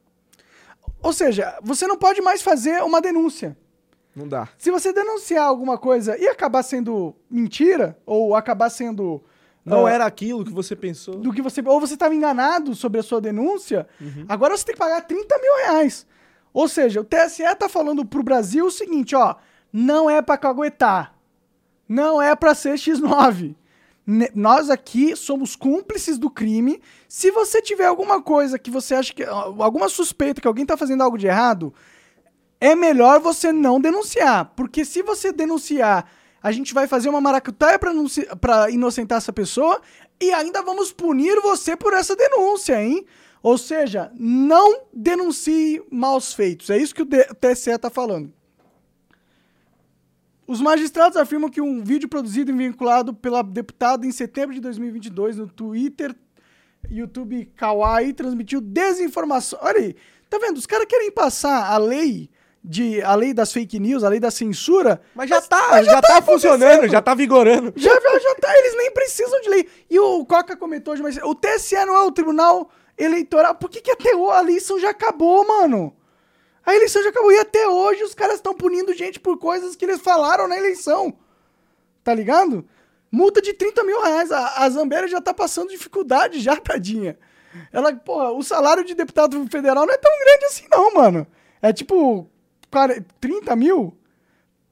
Ou 1.02 1.12
seja, 1.12 1.58
você 1.62 1.86
não 1.86 1.98
pode 1.98 2.22
mais 2.22 2.40
fazer 2.40 2.82
uma 2.82 3.00
denúncia. 3.00 3.56
Não 4.14 4.28
dá. 4.28 4.48
Se 4.56 4.70
você 4.70 4.92
denunciar 4.92 5.44
alguma 5.46 5.76
coisa 5.76 6.16
e 6.18 6.28
acabar 6.28 6.62
sendo 6.62 7.14
mentira, 7.30 7.98
ou 8.06 8.34
acabar 8.34 8.70
sendo. 8.70 9.22
Não 9.64 9.86
ah, 9.86 9.90
era 9.90 10.04
aquilo 10.04 10.44
que 10.44 10.52
você 10.52 10.76
pensou. 10.76 11.16
do 11.16 11.32
que 11.32 11.40
você. 11.42 11.62
Ou 11.66 11.80
você 11.80 11.94
estava 11.94 12.14
enganado 12.14 12.74
sobre 12.74 13.00
a 13.00 13.02
sua 13.02 13.20
denúncia, 13.20 13.88
agora 14.28 14.56
você 14.56 14.64
tem 14.66 14.74
que 14.74 14.78
pagar 14.78 15.00
30 15.02 15.38
mil 15.38 15.56
reais. 15.66 16.06
Ou 16.52 16.68
seja, 16.68 17.00
o 17.00 17.04
TSE 17.04 17.42
tá 17.58 17.68
falando 17.68 18.04
pro 18.04 18.22
Brasil 18.22 18.66
o 18.66 18.70
seguinte, 18.70 19.16
ó, 19.16 19.34
não 19.72 20.08
é 20.08 20.22
pra 20.22 20.36
caguetar. 20.38 21.14
Não 21.88 22.20
é 22.22 22.34
pra 22.36 22.54
ser 22.54 22.74
X9. 22.74 23.54
Ne- 24.06 24.30
Nós 24.34 24.68
aqui 24.70 25.16
somos 25.16 25.56
cúmplices 25.56 26.18
do 26.18 26.30
crime. 26.30 26.80
Se 27.08 27.30
você 27.30 27.60
tiver 27.62 27.86
alguma 27.86 28.22
coisa 28.22 28.58
que 28.58 28.70
você 28.70 28.94
acha 28.94 29.12
que. 29.14 29.24
alguma 29.24 29.88
suspeita 29.88 30.40
que 30.40 30.46
alguém 30.46 30.66
tá 30.66 30.76
fazendo 30.76 31.02
algo 31.02 31.16
de 31.18 31.26
errado, 31.26 31.72
é 32.64 32.74
melhor 32.74 33.20
você 33.20 33.52
não 33.52 33.78
denunciar. 33.78 34.52
Porque 34.56 34.86
se 34.86 35.02
você 35.02 35.30
denunciar, 35.30 36.10
a 36.42 36.50
gente 36.50 36.72
vai 36.72 36.88
fazer 36.88 37.10
uma 37.10 37.20
maracutaia 37.20 37.78
pra 37.78 38.70
inocentar 38.70 39.18
essa 39.18 39.34
pessoa 39.34 39.82
e 40.18 40.32
ainda 40.32 40.62
vamos 40.62 40.90
punir 40.90 41.38
você 41.42 41.76
por 41.76 41.92
essa 41.92 42.16
denúncia, 42.16 42.82
hein? 42.82 43.04
Ou 43.42 43.58
seja, 43.58 44.10
não 44.18 44.86
denuncie 44.94 45.82
maus 45.90 46.32
feitos. 46.32 46.70
É 46.70 46.78
isso 46.78 46.94
que 46.94 47.02
o 47.02 47.06
TSE 47.06 47.76
tá 47.78 47.90
falando. 47.90 48.32
Os 50.46 50.62
magistrados 50.62 51.18
afirmam 51.18 51.50
que 51.50 51.60
um 51.60 51.84
vídeo 51.84 52.08
produzido 52.08 52.50
e 52.50 52.54
vinculado 52.54 53.12
pela 53.12 53.42
deputada 53.42 54.06
em 54.06 54.10
setembro 54.10 54.54
de 54.54 54.60
2022 54.62 55.36
no 55.36 55.48
Twitter, 55.48 56.16
YouTube 56.90 57.44
Kawaii 57.56 58.14
transmitiu 58.14 58.62
desinformação. 58.62 59.58
Olha 59.60 59.80
aí, 59.80 59.96
tá 60.30 60.38
vendo? 60.38 60.56
Os 60.56 60.66
caras 60.66 60.86
querem 60.86 61.10
passar 61.10 61.70
a 61.70 61.76
lei 61.76 62.30
de 62.64 63.02
a 63.02 63.14
lei 63.14 63.34
das 63.34 63.52
fake 63.52 63.78
news, 63.78 64.02
a 64.02 64.08
lei 64.08 64.18
da 64.18 64.30
censura, 64.30 65.02
Mas 65.14 65.28
já 65.28 65.38
tá, 65.42 65.68
mas 65.72 65.84
já, 65.84 66.00
tá, 66.00 66.16
acontecendo. 66.16 66.24
funcionando, 66.24 66.88
já 66.88 67.02
tá 67.02 67.14
vigorando. 67.14 67.72
já, 67.76 67.92
já, 68.00 68.18
já 68.18 68.34
tá, 68.36 68.58
eles 68.58 68.74
nem 68.76 68.90
precisam 68.90 69.38
de 69.42 69.50
lei. 69.50 69.68
E 69.90 70.00
o 70.00 70.24
Coca 70.24 70.56
comentou 70.56 70.94
hoje, 70.94 71.02
mas 71.02 71.18
o 71.18 71.34
TSE 71.34 71.76
não 71.84 71.94
é 71.94 72.02
o 72.04 72.10
Tribunal 72.10 72.70
Eleitoral. 72.96 73.54
Por 73.54 73.68
que, 73.68 73.82
que 73.82 73.90
até 73.90 74.12
a 74.14 74.40
eleição 74.40 74.80
já 74.80 74.90
acabou, 74.90 75.46
mano? 75.46 75.94
A 76.64 76.74
eleição 76.74 77.02
já 77.02 77.10
acabou. 77.10 77.30
E 77.30 77.38
até 77.38 77.68
hoje 77.68 78.02
os 78.02 78.14
caras 78.14 78.36
estão 78.36 78.54
punindo 78.54 78.94
gente 78.94 79.20
por 79.20 79.36
coisas 79.38 79.76
que 79.76 79.84
eles 79.84 80.00
falaram 80.00 80.48
na 80.48 80.56
eleição. 80.56 81.12
Tá 82.02 82.14
ligado? 82.14 82.66
Multa 83.12 83.42
de 83.42 83.52
30 83.52 83.84
mil 83.84 84.00
reais. 84.00 84.32
A, 84.32 84.64
a 84.64 84.70
Zambéria 84.70 85.06
já 85.06 85.20
tá 85.20 85.34
passando 85.34 85.68
dificuldade 85.68 86.40
já, 86.40 86.56
tadinha. 86.56 87.18
Ela, 87.70 87.94
porra, 87.94 88.32
o 88.32 88.42
salário 88.42 88.84
de 88.84 88.94
deputado 88.94 89.46
federal 89.50 89.84
não 89.84 89.92
é 89.92 89.98
tão 89.98 90.10
grande 90.18 90.46
assim, 90.46 90.64
não, 90.70 90.94
mano. 90.94 91.26
É 91.60 91.72
tipo 91.72 92.28
40, 92.33 92.33
30 93.20 93.54
mil. 93.56 93.96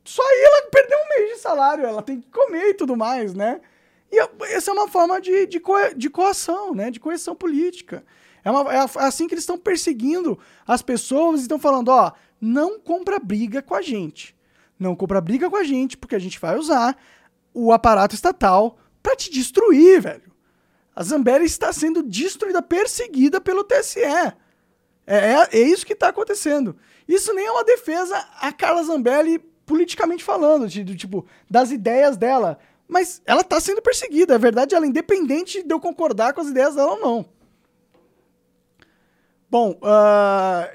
Só 0.05 0.23
aí 0.23 0.41
ela 0.45 0.63
perdeu 0.71 0.99
um 0.99 1.09
mês 1.21 1.35
de 1.37 1.41
salário, 1.41 1.85
ela 1.87 2.03
tem 2.03 2.21
que 2.21 2.29
comer 2.31 2.71
e 2.71 2.75
tudo 2.75 2.97
mais, 2.97 3.35
né? 3.35 3.61
E 4.11 4.19
essa 4.55 4.71
é 4.71 4.75
uma 4.75 4.89
forma 4.89 5.21
de, 5.21 5.47
de, 5.47 5.61
co- 5.61 5.95
de 5.97 6.11
coação, 6.11 6.75
né? 6.75 6.91
De 6.91 6.99
coerção 7.01 7.35
política. 7.35 8.05
É, 8.45 8.51
uma- 8.51 8.73
é 8.73 8.77
é 8.79 9.05
assim 9.05 9.27
que 9.29 9.35
eles 9.35 9.43
estão 9.45 9.57
perseguindo 9.57 10.39
as 10.67 10.83
pessoas 10.83 11.39
e 11.41 11.43
estão 11.43 11.59
falando, 11.59 11.89
ó, 11.89 12.13
não 12.41 12.79
compra 12.81 13.19
briga 13.21 13.63
com 13.63 13.75
a 13.75 13.81
gente. 13.83 14.37
Não 14.79 14.97
compra 14.97 15.21
briga 15.21 15.49
com 15.49 15.57
a 15.57 15.63
gente, 15.63 15.97
porque 15.97 16.17
a 16.17 16.19
gente 16.19 16.41
vai 16.41 16.59
usar 16.59 16.99
o 17.55 17.73
aparato 17.73 18.15
estatal 18.17 18.77
pra 19.03 19.15
te 19.15 19.31
destruir, 19.31 20.01
velho. 20.01 20.33
A 20.95 21.03
Zambelli 21.05 21.45
está 21.45 21.73
sendo 21.73 22.03
destruída, 22.03 22.61
perseguida 22.61 23.41
pelo 23.41 23.63
TSE. 23.65 24.01
É, 25.07 25.33
é, 25.33 25.49
é 25.53 25.61
isso 25.61 25.87
que 25.87 25.93
está 25.93 26.09
acontecendo. 26.09 26.77
Isso 27.07 27.33
nem 27.35 27.47
é 27.47 27.51
uma 27.51 27.65
defesa 27.65 28.17
a 28.41 28.53
Carla 28.53 28.83
Zambelli 28.83 29.39
politicamente 29.67 30.23
falando, 30.23 30.69
de, 30.69 30.85
do 30.85 30.97
tipo, 30.97 31.27
das 31.51 31.71
ideias 31.71 32.17
dela. 32.17 32.59
Mas 32.87 33.23
ela 33.25 33.41
está 33.41 33.59
sendo 33.61 33.81
perseguida. 33.81 34.35
A 34.35 34.39
verdade, 34.39 34.75
ela 34.75 34.85
é 34.85 34.89
independente 34.89 35.63
de 35.63 35.73
eu 35.75 35.81
concordar 35.81 36.33
com 36.33 36.41
as 36.41 36.49
ideias 36.49 36.75
dela 36.75 36.93
ou 36.93 37.01
não. 37.01 37.27
Bom, 39.51 39.79
ah, 39.83 40.71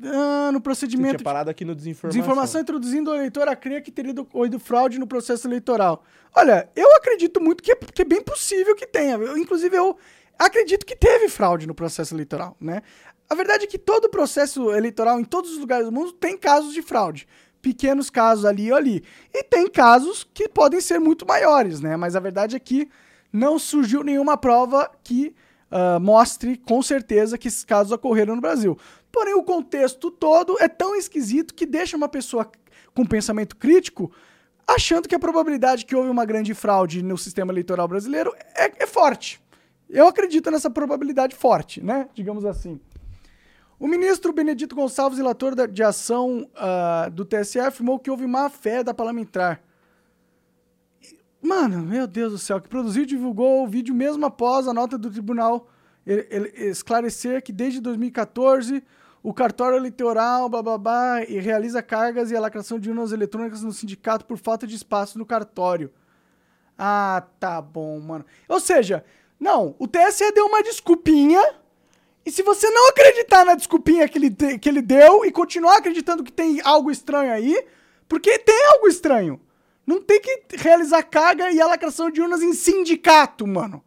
no 0.00 0.58
Você 0.58 0.60
procedimento. 0.60 1.16
tinha 1.16 1.24
parado 1.24 1.50
aqui 1.50 1.64
no 1.64 1.74
desinformação. 1.74 2.20
Desinformação 2.20 2.60
introduzindo 2.60 3.10
o 3.10 3.14
eleitor 3.14 3.48
a 3.48 3.56
crer 3.56 3.82
que 3.82 3.90
teria 3.90 4.12
ocorrido 4.20 4.58
fraude 4.58 4.98
no 4.98 5.06
processo 5.06 5.46
eleitoral. 5.46 6.04
Olha, 6.34 6.68
eu 6.74 6.94
acredito 6.96 7.40
muito 7.40 7.62
que 7.62 7.72
é, 7.72 7.76
que 7.76 8.02
é 8.02 8.04
bem 8.04 8.22
possível 8.22 8.74
que 8.74 8.86
tenha. 8.86 9.16
Eu, 9.16 9.36
inclusive, 9.36 9.76
eu 9.76 9.96
acredito 10.38 10.86
que 10.86 10.96
teve 10.96 11.28
fraude 11.28 11.66
no 11.66 11.74
processo 11.74 12.14
eleitoral, 12.14 12.56
né? 12.60 12.82
A 13.30 13.34
verdade 13.36 13.62
é 13.62 13.66
que 13.68 13.78
todo 13.78 14.10
processo 14.10 14.72
eleitoral, 14.72 15.20
em 15.20 15.24
todos 15.24 15.52
os 15.52 15.58
lugares 15.58 15.86
do 15.86 15.92
mundo, 15.92 16.10
tem 16.10 16.36
casos 16.36 16.74
de 16.74 16.82
fraude. 16.82 17.28
pequenos 17.62 18.10
casos 18.10 18.44
ali 18.44 18.72
ou 18.72 18.76
ali. 18.76 19.04
E 19.32 19.44
tem 19.44 19.68
casos 19.68 20.26
que 20.34 20.48
podem 20.48 20.80
ser 20.80 20.98
muito 20.98 21.26
maiores, 21.26 21.80
né? 21.80 21.96
Mas 21.96 22.16
a 22.16 22.20
verdade 22.20 22.56
é 22.56 22.58
que 22.58 22.88
não 23.32 23.58
surgiu 23.58 24.02
nenhuma 24.02 24.36
prova 24.36 24.90
que 25.04 25.34
uh, 25.70 26.00
mostre 26.00 26.56
com 26.56 26.82
certeza 26.82 27.38
que 27.38 27.48
esses 27.48 27.62
casos 27.62 27.92
ocorreram 27.92 28.34
no 28.34 28.40
Brasil. 28.40 28.78
Porém, 29.12 29.34
o 29.34 29.42
contexto 29.42 30.10
todo 30.10 30.56
é 30.58 30.68
tão 30.68 30.96
esquisito 30.96 31.54
que 31.54 31.66
deixa 31.66 31.96
uma 31.96 32.08
pessoa 32.08 32.50
com 32.94 33.04
pensamento 33.04 33.54
crítico 33.56 34.10
achando 34.66 35.08
que 35.08 35.14
a 35.14 35.18
probabilidade 35.18 35.84
que 35.84 35.94
houve 35.94 36.08
uma 36.08 36.24
grande 36.24 36.54
fraude 36.54 37.02
no 37.02 37.18
sistema 37.18 37.52
eleitoral 37.52 37.86
brasileiro 37.86 38.34
é, 38.56 38.84
é 38.84 38.86
forte. 38.86 39.40
Eu 39.88 40.06
acredito 40.06 40.50
nessa 40.50 40.70
probabilidade 40.70 41.34
forte, 41.34 41.82
né? 41.82 42.08
Digamos 42.14 42.44
assim. 42.44 42.80
O 43.80 43.88
ministro 43.88 44.30
Benedito 44.30 44.76
Gonçalves, 44.76 45.16
relator 45.16 45.54
de 45.66 45.82
ação 45.82 46.46
uh, 46.54 47.10
do 47.10 47.24
TSE, 47.24 47.58
afirmou 47.58 47.98
que 47.98 48.10
houve 48.10 48.26
má 48.26 48.50
fé 48.50 48.84
da 48.84 48.92
parlamentar. 48.92 49.62
Mano, 51.40 51.78
meu 51.78 52.06
Deus 52.06 52.32
do 52.32 52.38
céu, 52.38 52.60
que 52.60 52.68
produziu 52.68 53.04
e 53.04 53.06
divulgou 53.06 53.64
o 53.64 53.66
vídeo 53.66 53.94
mesmo 53.94 54.26
após 54.26 54.68
a 54.68 54.74
nota 54.74 54.98
do 54.98 55.10
tribunal 55.10 55.66
esclarecer 56.54 57.42
que 57.42 57.52
desde 57.52 57.80
2014 57.80 58.84
o 59.22 59.32
cartório 59.32 59.78
eleitoral, 59.78 60.50
blá, 60.50 61.24
e 61.26 61.38
realiza 61.38 61.82
cargas 61.82 62.30
e 62.30 62.36
a 62.36 62.40
lacração 62.40 62.78
de 62.78 62.90
urnas 62.90 63.12
eletrônicas 63.12 63.62
no 63.62 63.72
sindicato 63.72 64.26
por 64.26 64.36
falta 64.36 64.66
de 64.66 64.76
espaço 64.76 65.18
no 65.18 65.24
cartório. 65.24 65.90
Ah, 66.76 67.22
tá 67.38 67.62
bom, 67.62 67.98
mano. 67.98 68.26
Ou 68.46 68.60
seja, 68.60 69.02
não, 69.38 69.74
o 69.78 69.88
TSE 69.88 70.32
deu 70.32 70.44
uma 70.44 70.62
desculpinha, 70.62 71.40
e 72.24 72.30
se 72.30 72.42
você 72.42 72.68
não 72.70 72.88
acreditar 72.88 73.44
na 73.44 73.54
desculpinha 73.54 74.08
que 74.08 74.18
ele, 74.18 74.58
que 74.58 74.68
ele 74.68 74.82
deu 74.82 75.24
e 75.24 75.32
continuar 75.32 75.78
acreditando 75.78 76.22
que 76.22 76.32
tem 76.32 76.60
algo 76.62 76.90
estranho 76.90 77.32
aí, 77.32 77.64
porque 78.08 78.38
tem 78.38 78.66
algo 78.74 78.88
estranho. 78.88 79.40
Não 79.86 80.00
tem 80.00 80.20
que 80.20 80.42
realizar 80.56 81.02
carga 81.02 81.50
e 81.50 81.60
a 81.60 81.76
de 82.12 82.20
urnas 82.20 82.42
em 82.42 82.52
sindicato, 82.52 83.46
mano. 83.46 83.82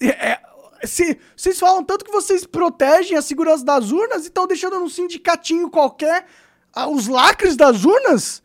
É, 0.00 0.32
é 0.32 0.40
se, 0.84 1.18
vocês 1.36 1.58
falam 1.58 1.82
tanto 1.82 2.04
que 2.04 2.12
vocês 2.12 2.44
protegem 2.44 3.16
a 3.16 3.22
segurança 3.22 3.64
das 3.64 3.90
urnas 3.90 4.24
e 4.24 4.28
estão 4.28 4.46
deixando 4.46 4.78
num 4.78 4.88
sindicatinho 4.88 5.70
qualquer 5.70 6.26
ah, 6.74 6.88
os 6.88 7.08
lacres 7.08 7.56
das 7.56 7.84
urnas? 7.84 8.42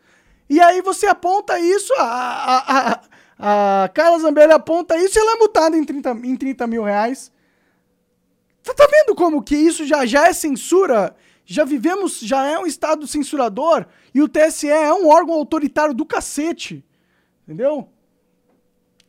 E 0.49 0.59
aí 0.59 0.81
você 0.81 1.07
aponta 1.07 1.59
isso, 1.59 1.93
a, 1.97 2.03
a, 2.03 2.91
a, 3.39 3.83
a 3.83 3.89
Carla 3.89 4.19
Zambelli 4.19 4.53
aponta 4.53 4.97
isso 4.97 5.17
e 5.17 5.21
ela 5.21 5.33
é 5.33 5.39
multada 5.39 5.77
em 5.77 5.83
30, 5.83 6.11
em 6.23 6.35
30 6.35 6.67
mil 6.67 6.83
reais. 6.83 7.31
Tá, 8.63 8.73
tá 8.73 8.87
vendo 8.89 9.15
como 9.15 9.43
que 9.43 9.55
isso 9.55 9.85
já, 9.85 10.05
já 10.05 10.27
é 10.27 10.33
censura? 10.33 11.15
Já 11.45 11.65
vivemos, 11.65 12.19
já 12.19 12.45
é 12.45 12.57
um 12.57 12.65
estado 12.65 13.05
censurador 13.05 13.85
e 14.13 14.21
o 14.21 14.29
TSE 14.29 14.69
é 14.69 14.93
um 14.93 15.09
órgão 15.09 15.35
autoritário 15.35 15.93
do 15.93 16.05
cacete. 16.05 16.85
Entendeu? 17.43 17.89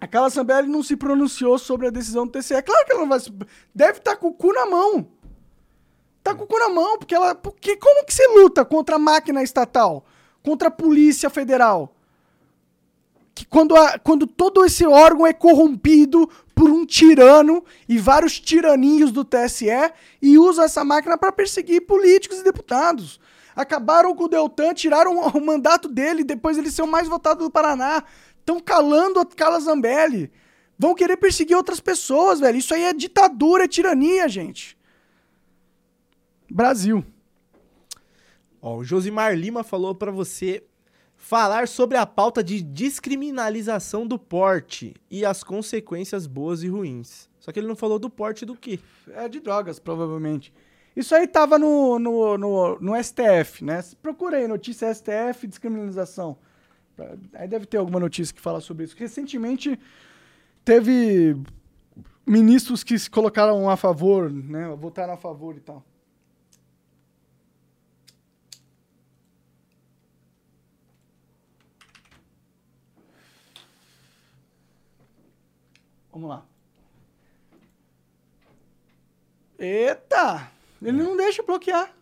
A 0.00 0.06
Carla 0.06 0.28
Zambelli 0.28 0.68
não 0.68 0.82
se 0.82 0.96
pronunciou 0.96 1.58
sobre 1.58 1.86
a 1.86 1.90
decisão 1.90 2.26
do 2.26 2.32
TCE. 2.32 2.60
Claro 2.62 2.84
que 2.84 2.92
ela 2.92 3.02
não 3.02 3.08
vai. 3.08 3.20
Deve 3.74 3.98
estar 3.98 4.10
tá 4.12 4.16
com 4.16 4.28
o 4.28 4.34
cu 4.34 4.52
na 4.52 4.66
mão. 4.66 5.06
Tá 6.22 6.34
com 6.34 6.44
o 6.44 6.46
cu 6.46 6.58
na 6.58 6.68
mão, 6.68 6.98
porque 6.98 7.14
ela. 7.14 7.34
Porque 7.34 7.76
como 7.76 8.04
que 8.04 8.12
você 8.12 8.26
luta 8.28 8.64
contra 8.64 8.96
a 8.96 8.98
máquina 8.98 9.42
estatal? 9.42 10.04
Contra 10.42 10.68
a 10.68 10.70
Polícia 10.70 11.30
Federal? 11.30 11.94
Que 13.34 13.46
quando, 13.46 13.74
a, 13.76 13.98
quando 13.98 14.26
todo 14.26 14.64
esse 14.64 14.86
órgão 14.86 15.26
é 15.26 15.32
corrompido 15.32 16.28
por 16.54 16.70
um 16.70 16.86
tirano 16.86 17.64
e 17.88 17.98
vários 17.98 18.38
tiraninhos 18.38 19.10
do 19.10 19.24
TSE 19.24 19.66
e 20.22 20.38
usa 20.38 20.64
essa 20.64 20.84
máquina 20.84 21.18
para 21.18 21.32
perseguir 21.32 21.82
políticos 21.82 22.38
e 22.38 22.44
deputados. 22.44 23.18
Acabaram 23.56 24.14
com 24.14 24.24
o 24.24 24.28
Deltan, 24.28 24.74
tiraram 24.74 25.18
o 25.18 25.40
mandato 25.40 25.88
dele 25.88 26.24
depois 26.24 26.56
ele 26.56 26.70
ser 26.70 26.82
o 26.82 26.86
mais 26.86 27.08
votado 27.08 27.44
do 27.44 27.50
Paraná. 27.50 28.04
Estão 28.38 28.60
calando 28.60 29.20
a 29.20 29.26
Carla 29.26 29.58
Zambelli. 29.58 30.30
Vão 30.78 30.94
querer 30.94 31.16
perseguir 31.16 31.56
outras 31.56 31.80
pessoas, 31.80 32.40
velho. 32.40 32.58
Isso 32.58 32.74
aí 32.74 32.82
é 32.82 32.92
ditadura, 32.92 33.64
é 33.64 33.68
tirania, 33.68 34.28
gente. 34.28 34.76
Brasil. 36.50 37.04
Ó, 38.60 38.76
o 38.76 38.84
Josimar 38.84 39.34
Lima 39.34 39.62
falou 39.62 39.94
para 39.94 40.10
você 40.10 40.62
falar 41.24 41.66
sobre 41.68 41.96
a 41.96 42.04
pauta 42.04 42.44
de 42.44 42.62
descriminalização 42.62 44.06
do 44.06 44.18
porte 44.18 44.94
e 45.10 45.24
as 45.24 45.42
consequências 45.42 46.26
boas 46.26 46.62
e 46.62 46.68
ruins. 46.68 47.30
Só 47.40 47.50
que 47.50 47.58
ele 47.58 47.66
não 47.66 47.74
falou 47.74 47.98
do 47.98 48.10
porte 48.10 48.44
do 48.44 48.54
quê? 48.54 48.78
É 49.08 49.26
de 49.26 49.40
drogas, 49.40 49.78
provavelmente. 49.78 50.52
Isso 50.94 51.14
aí 51.14 51.26
tava 51.26 51.58
no, 51.58 51.98
no, 51.98 52.36
no, 52.36 52.78
no 52.78 53.02
STF, 53.02 53.64
né? 53.64 53.82
Procura 54.02 54.36
aí, 54.36 54.46
notícia 54.46 54.92
STF, 54.92 55.46
descriminalização. 55.46 56.36
Aí 57.32 57.48
deve 57.48 57.64
ter 57.64 57.78
alguma 57.78 57.98
notícia 57.98 58.34
que 58.34 58.40
fala 58.40 58.60
sobre 58.60 58.84
isso. 58.84 58.94
Recentemente 58.94 59.80
teve 60.62 61.34
ministros 62.26 62.84
que 62.84 62.98
se 62.98 63.08
colocaram 63.08 63.70
a 63.70 63.78
favor, 63.78 64.30
né? 64.30 64.68
Votaram 64.78 65.14
a 65.14 65.16
favor 65.16 65.56
e 65.56 65.60
tal. 65.60 65.82
Vamos 76.14 76.28
lá. 76.28 76.46
Eita! 79.58 80.48
Ele 80.80 81.02
não 81.02 81.16
deixa 81.16 81.42
bloquear. 81.42 81.92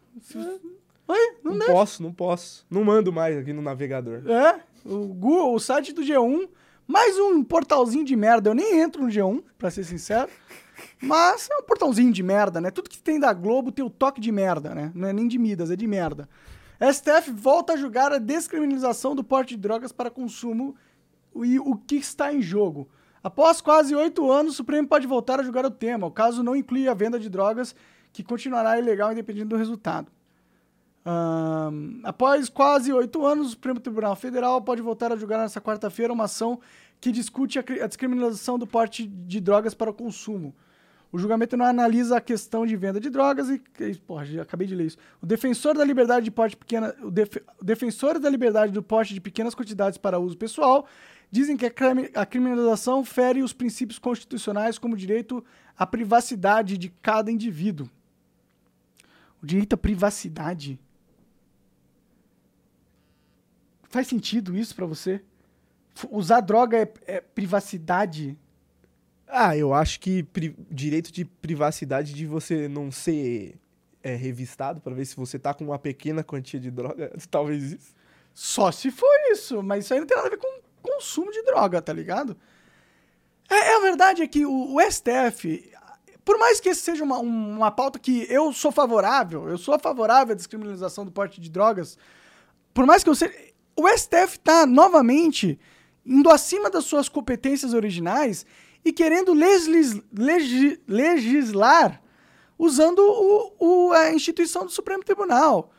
Oi? 1.09 1.37
Não, 1.43 1.53
não 1.53 1.59
deixa. 1.59 1.73
posso, 1.73 2.03
não 2.03 2.13
posso. 2.13 2.67
Não 2.71 2.85
mando 2.85 3.11
mais 3.11 3.39
aqui 3.39 3.55
no 3.55 3.63
navegador. 3.63 4.23
É? 4.31 4.61
O 4.85 5.07
Google, 5.07 5.55
o 5.55 5.59
site 5.59 5.95
do 5.95 6.03
G1, 6.03 6.47
mais 6.87 7.19
um 7.19 7.43
portalzinho 7.43 8.05
de 8.05 8.15
merda. 8.15 8.51
Eu 8.51 8.55
nem 8.55 8.81
entro 8.81 9.03
no 9.03 9.09
G1, 9.09 9.43
pra 9.57 9.71
ser 9.71 9.85
sincero. 9.85 10.31
Mas 11.01 11.49
é 11.51 11.57
um 11.57 11.63
portalzinho 11.63 12.13
de 12.13 12.23
merda, 12.23 12.61
né? 12.61 12.71
Tudo 12.71 12.91
que 12.91 12.99
tem 12.99 13.19
da 13.19 13.33
Globo 13.33 13.73
tem 13.73 13.85
o 13.85 13.89
toque 13.89 14.21
de 14.21 14.31
merda, 14.31 14.75
né? 14.75 14.93
Não 14.95 15.09
é 15.09 15.13
nem 15.15 15.27
de 15.27 15.39
Midas, 15.39 15.71
é 15.71 15.77
de 15.77 15.87
merda. 15.87 16.29
STF 16.81 17.31
volta 17.31 17.73
a 17.73 17.77
julgar 17.77 18.13
a 18.13 18.19
descriminalização 18.19 19.15
do 19.15 19.25
porte 19.25 19.55
de 19.55 19.63
drogas 19.63 19.91
para 19.91 20.11
consumo 20.11 20.77
e 21.35 21.59
o 21.59 21.77
que 21.77 21.97
está 21.97 22.35
em 22.35 22.43
jogo. 22.43 22.91
Após 23.23 23.61
quase 23.61 23.95
oito 23.95 24.31
anos, 24.31 24.55
o 24.55 24.57
Supremo 24.57 24.89
pode 24.89 25.07
voltar 25.07 25.39
a 25.39 25.43
julgar 25.43 25.65
o 25.65 25.71
tema. 25.71 26.07
O 26.07 26.11
caso 26.11 26.43
não 26.43 26.57
inclui 26.57 26.89
a 26.89 26.95
venda 26.95 27.19
de 27.19 27.29
drogas, 27.29 27.75
que 28.13 28.23
continuará 28.23 28.79
ilegal 28.79 29.13
independente 29.13 29.47
do 29.47 29.57
resultado. 29.57 30.11
Um, 31.05 32.01
após 32.05 32.49
quase 32.49 32.93
oito 32.93 33.27
anos, 33.27 33.49
o 33.49 33.51
Supremo 33.51 33.81
Tribunal 33.81 34.15
Federal 34.15 34.61
pode 34.61 34.83
voltar 34.83 35.13
a 35.13 35.17
julgar 35.17 35.39
nesta 35.39 35.61
quarta-feira 35.61 36.13
uma 36.13 36.25
ação 36.25 36.61
que 37.01 37.11
discute 37.11 37.59
a, 37.59 37.65
a 37.83 37.87
descriminalização 37.87 38.59
do 38.59 38.67
porte 38.67 39.07
de 39.07 39.41
drogas 39.41 39.75
para 39.75 39.91
o 39.91 39.95
consumo. 39.95 40.55
O 41.11 41.19
julgamento 41.19 41.57
não 41.59 41.67
analisa 41.67 42.17
a 42.17 42.21
questão 42.21 42.65
de 42.65 42.75
venda 42.75 42.99
de 42.99 43.11
drogas 43.11 43.51
e. 43.51 43.61
Porra, 44.07 44.25
já 44.25 44.43
acabei 44.43 44.67
de 44.67 44.75
ler 44.75 44.87
isso. 44.87 44.97
O 45.21 45.27
defensor 45.27 45.77
da 45.77 45.85
liberdade 45.85 46.25
de 46.25 46.31
porte 46.31 46.57
pequena. 46.57 46.95
O, 47.03 47.11
def, 47.11 47.37
o 47.61 47.65
defensor 47.65 48.19
da 48.19 48.31
liberdade 48.31 48.73
do 48.73 48.83
porte 48.83 49.13
de 49.13 49.21
pequenas 49.21 49.55
quantidades 49.55 49.99
para 49.99 50.19
uso 50.19 50.39
pessoal 50.39 50.87
dizem 51.33 51.57
que 51.57 51.65
a, 51.65 52.27
criminalização 52.27 53.03
fere 53.03 53.43
os 53.43 53.55
princípios 53.55 53.99
constitucionais 53.99 54.79
como 54.79 54.93
o 54.93 54.99
direito 54.99 55.43
à 55.77 55.87
privacidade 55.87 56.77
de 56.77 56.91
cada 56.91 57.33
indivíduo. 57.33 57.89
O 59.43 59.47
direito 59.47 59.73
à 59.73 59.79
privacidade? 59.79 60.79
Faz 63.89 64.07
sentido 64.07 64.55
isso 64.55 64.75
para 64.77 64.85
você? 64.85 65.23
Usar 66.11 66.41
droga 66.41 66.77
é, 66.77 66.93
é, 67.07 67.21
privacidade? 67.23 68.39
Ah, 69.27 69.57
eu 69.57 69.73
acho 69.73 70.01
que 70.01 70.27
direito 70.71 71.11
de 71.11 71.25
privacidade 71.25 72.13
de 72.13 72.27
você 72.27 72.69
não 72.69 72.93
ser 72.93 73.59
é, 74.03 74.15
revistado 74.15 74.83
para 74.83 74.95
ver 74.95 75.07
se 75.07 75.17
você 75.17 75.39
tá 75.39 75.55
com 75.55 75.65
uma 75.65 75.79
pequena 75.79 76.23
quantia 76.23 76.61
de 76.61 76.71
droga, 76.71 77.11
talvez 77.31 77.73
isso. 77.73 77.95
Só 78.35 78.71
se 78.71 78.91
for 78.91 79.15
isso, 79.31 79.63
mas 79.63 79.85
isso 79.85 79.95
aí 79.95 80.01
não 80.01 80.07
tem 80.07 80.17
nada 80.17 80.29
a 80.29 80.31
ver 80.31 80.39
com 80.39 80.62
consumo 80.83 81.31
de 81.31 81.43
droga, 81.43 81.81
tá 81.81 81.93
ligado? 81.93 82.37
É, 83.49 83.55
é 83.55 83.77
a 83.77 83.81
verdade 83.81 84.23
é 84.23 84.27
que 84.27 84.45
o, 84.45 84.75
o, 84.75 84.81
STF, 84.81 85.73
por 86.25 86.39
mais 86.39 86.61
que 86.61 86.69
esse 86.69 86.83
seja 86.83 87.05
uma, 87.05 87.19
uma 87.19 87.71
pauta 87.71 87.99
que 87.99 88.27
eu 88.31 88.53
sou 88.53 88.73
favorável, 88.73 89.49
eu 89.49 89.59
sou 89.59 89.79
favorável 89.79 90.33
à 90.33 90.37
descriminalização 90.37 91.05
do 91.05 91.13
porte 91.13 91.41
de 91.41 91.51
drogas, 91.51 91.97
por 92.75 92.87
mais 92.87 93.03
que 93.05 93.11
eu 93.11 93.15
seja 93.15 93.35
o 93.77 93.89
STF 93.89 94.37
está 94.37 94.67
novamente 94.67 95.59
indo 96.05 96.31
acima 96.31 96.69
das 96.69 96.85
suas 96.85 97.09
competências 97.09 97.73
originais 97.73 98.45
e 98.85 98.93
querendo 98.93 99.33
legis, 99.33 100.01
legis, 100.13 100.79
legislar 100.87 102.03
usando 102.59 103.01
o, 103.01 103.53
o, 103.59 103.93
a 103.93 104.13
instituição 104.13 104.65
do 104.65 104.71
Supremo 104.71 105.03
Tribunal. 105.03 105.73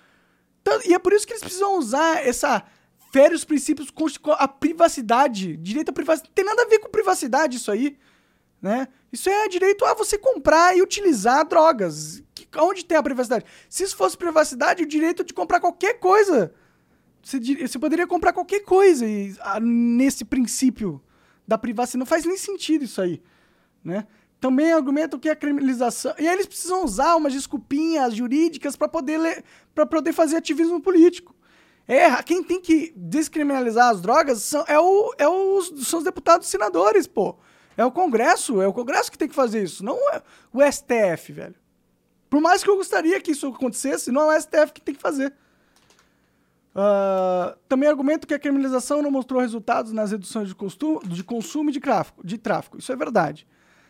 Então, 0.62 0.80
e 0.86 0.94
é 0.94 1.00
por 1.00 1.14
isso 1.14 1.26
que 1.26 1.34
eles 1.34 1.44
precisam 1.44 1.78
usar 1.78 2.26
essa 2.26 2.64
fere 3.14 3.36
os 3.36 3.46
princípios 3.46 3.94
a 4.40 4.48
privacidade, 4.48 5.56
direito 5.58 5.90
à 5.90 5.94
privacidade. 5.94 6.32
Não 6.32 6.36
tem 6.36 6.44
nada 6.44 6.64
a 6.64 6.68
ver 6.68 6.80
com 6.80 6.90
privacidade 6.90 7.58
isso 7.58 7.72
aí, 7.72 7.96
né? 8.60 8.88
Isso 9.12 9.30
é 9.30 9.48
direito 9.48 9.86
a 9.86 9.94
você 9.94 10.18
comprar 10.18 10.76
e 10.76 10.82
utilizar 10.82 11.48
drogas. 11.48 12.24
Que, 12.34 12.48
onde 12.58 12.84
tem 12.84 12.98
a 12.98 13.04
privacidade? 13.04 13.46
Se 13.70 13.84
isso 13.84 13.96
fosse 13.96 14.18
privacidade, 14.18 14.82
o 14.82 14.88
direito 14.88 15.24
de 15.24 15.32
comprar 15.32 15.60
qualquer 15.60 16.00
coisa 16.00 16.52
Você, 17.22 17.40
você 17.40 17.78
poderia 17.78 18.08
comprar 18.08 18.34
qualquer 18.34 18.62
coisa 18.62 19.06
e, 19.06 19.36
ah, 19.42 19.60
nesse 19.60 20.26
princípio 20.26 21.00
da 21.48 21.58
privacidade. 21.58 22.00
Não 22.00 22.06
faz 22.06 22.26
nem 22.26 22.36
sentido 22.36 22.84
isso 22.84 23.00
aí, 23.00 23.22
né? 23.84 24.08
Também 24.42 24.74
argumentam 24.74 25.20
que 25.20 25.30
a 25.30 25.36
criminalização... 25.36 26.14
E 26.18 26.28
aí 26.28 26.34
eles 26.34 26.48
precisam 26.48 26.84
usar 26.84 27.16
umas 27.16 27.32
desculpinhas 27.32 28.14
jurídicas 28.14 28.76
para 28.76 28.90
poder, 28.90 29.44
poder 29.90 30.12
fazer 30.12 30.36
ativismo 30.36 30.82
político. 30.82 31.33
É, 31.88 32.22
quem 32.24 32.44
tem 32.44 32.62
que 32.62 32.94
descriminalizar 32.96 33.90
as 33.90 34.02
drogas 34.02 34.42
são, 34.42 34.64
é 34.68 34.80
o, 34.80 35.14
é 35.18 35.28
os, 35.28 35.88
são 35.88 36.00
os 36.00 36.06
deputados 36.06 36.48
e 36.48 36.52
senadores, 36.52 37.08
pô. 37.08 37.36
É 37.76 37.84
o 37.84 37.92
Congresso, 37.92 38.62
é 38.62 38.68
o 38.68 38.74
Congresso 38.74 39.12
que 39.12 39.18
tem 39.18 39.28
que 39.28 39.36
fazer 39.36 39.64
isso, 39.64 39.84
não 39.84 39.98
é 40.14 40.22
o 40.54 40.62
STF, 40.62 41.34
velho. 41.34 41.56
Por 42.30 42.40
mais 42.40 42.64
que 42.64 42.70
eu 42.70 42.78
gostaria 42.78 43.20
que 43.20 43.32
isso 43.32 43.48
acontecesse, 43.48 44.12
não 44.12 44.32
é 44.32 44.38
o 44.38 44.42
STF 44.42 44.74
que 44.74 44.82
tem 44.82 44.96
que 44.96 45.02
fazer. 45.02 45.34
Ah, 46.76 47.56
também 47.70 47.88
argumento 47.88 48.26
que 48.26 48.34
a 48.34 48.40
criminalização 48.40 49.02
não 49.02 49.12
mostrou 49.12 49.40
resultados 49.40 49.92
nas 49.92 50.12
reduções 50.12 50.48
de, 50.50 50.56
de 51.08 51.24
consumo 51.24 51.70
e 51.70 51.74
de 51.74 51.80
tráfico, 51.80 52.26
de 52.26 52.38
tráfico. 52.38 52.78
Isso 52.78 52.92
é 52.92 52.96
verdade. 52.96 53.48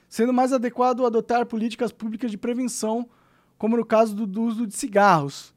Sendo 0.10 0.34
mais 0.34 0.51
adequado 0.51 1.06
adotar 1.06 1.45
políticas 1.45 1.91
públicas 1.91 2.29
de 2.29 2.38
prevenção, 2.38 3.10
como 3.58 3.77
no 3.77 3.86
caso 3.86 4.13
do, 4.13 4.27
do 4.27 4.43
uso 4.43 4.67
de 4.67 4.75
cigarros. 4.75 5.53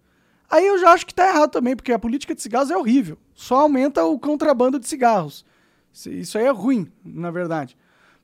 Aí 0.49 0.67
eu 0.67 0.79
já 0.79 0.93
acho 0.93 1.05
que 1.07 1.15
tá 1.15 1.29
errado 1.29 1.51
também, 1.51 1.75
porque 1.75 1.93
a 1.93 1.99
política 1.99 2.35
de 2.35 2.41
cigarros 2.43 2.71
é 2.71 2.77
horrível. 2.77 3.19
Só 3.35 3.57
aumenta 3.63 4.05
o 4.05 4.19
contrabando 4.19 4.79
de 4.79 4.87
cigarros. 4.87 5.45
Isso- 5.93 6.11
Isso 6.11 6.39
aí 6.39 6.45
é 6.45 6.51
ruim, 6.51 6.91
na 7.05 7.31
verdade. 7.31 7.77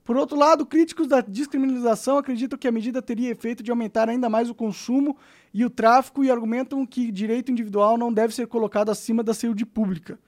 Por 0.05 0.17
outro 0.17 0.37
lado, 0.37 0.67
críticos 0.67 1.07
da 1.07 1.21
descriminalização 1.21 2.19
acreditam 2.19 2.59
que 2.59 2.67
a 2.67 2.73
medida 2.73 3.01
teria 3.01 3.31
efeito 3.31 3.63
de 3.63 3.71
aumentar 3.71 4.09
ainda 4.09 4.29
mais 4.29 4.51
o 4.51 4.55
consumo 4.55 5.17
e 5.55 5.65
o 5.65 5.71
tráfico 5.71 6.25
e 6.25 6.31
argumentam 6.31 6.85
que 6.85 7.11
direito 7.13 7.53
individual 7.53 7.97
não 7.97 8.13
deve 8.13 8.35
ser 8.35 8.47
colocado 8.49 8.91
acima 8.91 9.23
da 9.23 9.33
saúde 9.33 9.65
pública. 9.65 10.19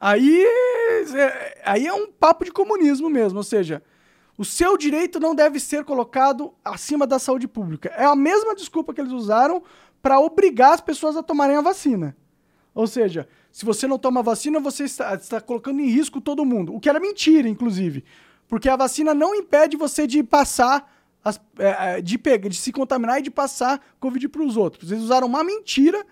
Aí, 0.00 0.44
é- 1.16 1.62
aí 1.64 1.86
é 1.86 1.92
um 1.92 2.06
papo 2.10 2.44
de 2.44 2.52
comunismo 2.52 3.10
mesmo, 3.10 3.38
ou 3.38 3.44
seja, 3.44 3.82
o 4.38 4.44
seu 4.44 4.78
direito 4.78 5.18
não 5.20 5.34
deve 5.34 5.58
ser 5.60 5.84
colocado 5.84 6.54
acima 6.64 7.06
da 7.06 7.18
saúde 7.18 7.46
pública. 7.48 7.92
É 7.96 8.04
a 8.04 8.14
mesma 8.16 8.54
desculpa 8.54 8.94
que 8.94 9.00
eles 9.00 9.12
usaram 9.12 9.62
para 10.00 10.20
obrigar 10.20 10.72
as 10.74 10.80
pessoas 10.80 11.16
a 11.16 11.22
tomarem 11.22 11.56
a 11.56 11.60
vacina. 11.60 12.16
Ou 12.72 12.86
seja, 12.86 13.28
se 13.50 13.64
você 13.64 13.88
não 13.88 13.98
toma 13.98 14.22
vacina, 14.22 14.60
você 14.60 14.84
está, 14.84 15.14
está 15.14 15.40
colocando 15.40 15.80
em 15.80 15.88
risco 15.88 16.20
todo 16.20 16.44
mundo. 16.44 16.72
O 16.72 16.78
que 16.78 16.88
era 16.88 17.00
mentira, 17.00 17.48
inclusive. 17.48 18.04
Porque 18.46 18.68
a 18.68 18.76
vacina 18.76 19.12
não 19.12 19.34
impede 19.34 19.76
você 19.76 20.06
de 20.06 20.22
passar, 20.22 20.88
as- 21.24 21.40
é, 21.58 21.96
é, 21.98 22.00
de, 22.00 22.16
pegar, 22.16 22.48
de 22.48 22.56
se 22.56 22.70
contaminar 22.70 23.18
e 23.18 23.22
de 23.22 23.30
passar 23.32 23.84
Covid 23.98 24.28
para 24.28 24.42
os 24.42 24.56
outros. 24.56 24.92
Eles 24.92 25.02
usaram 25.02 25.26
uma 25.26 25.42
mentira 25.42 26.06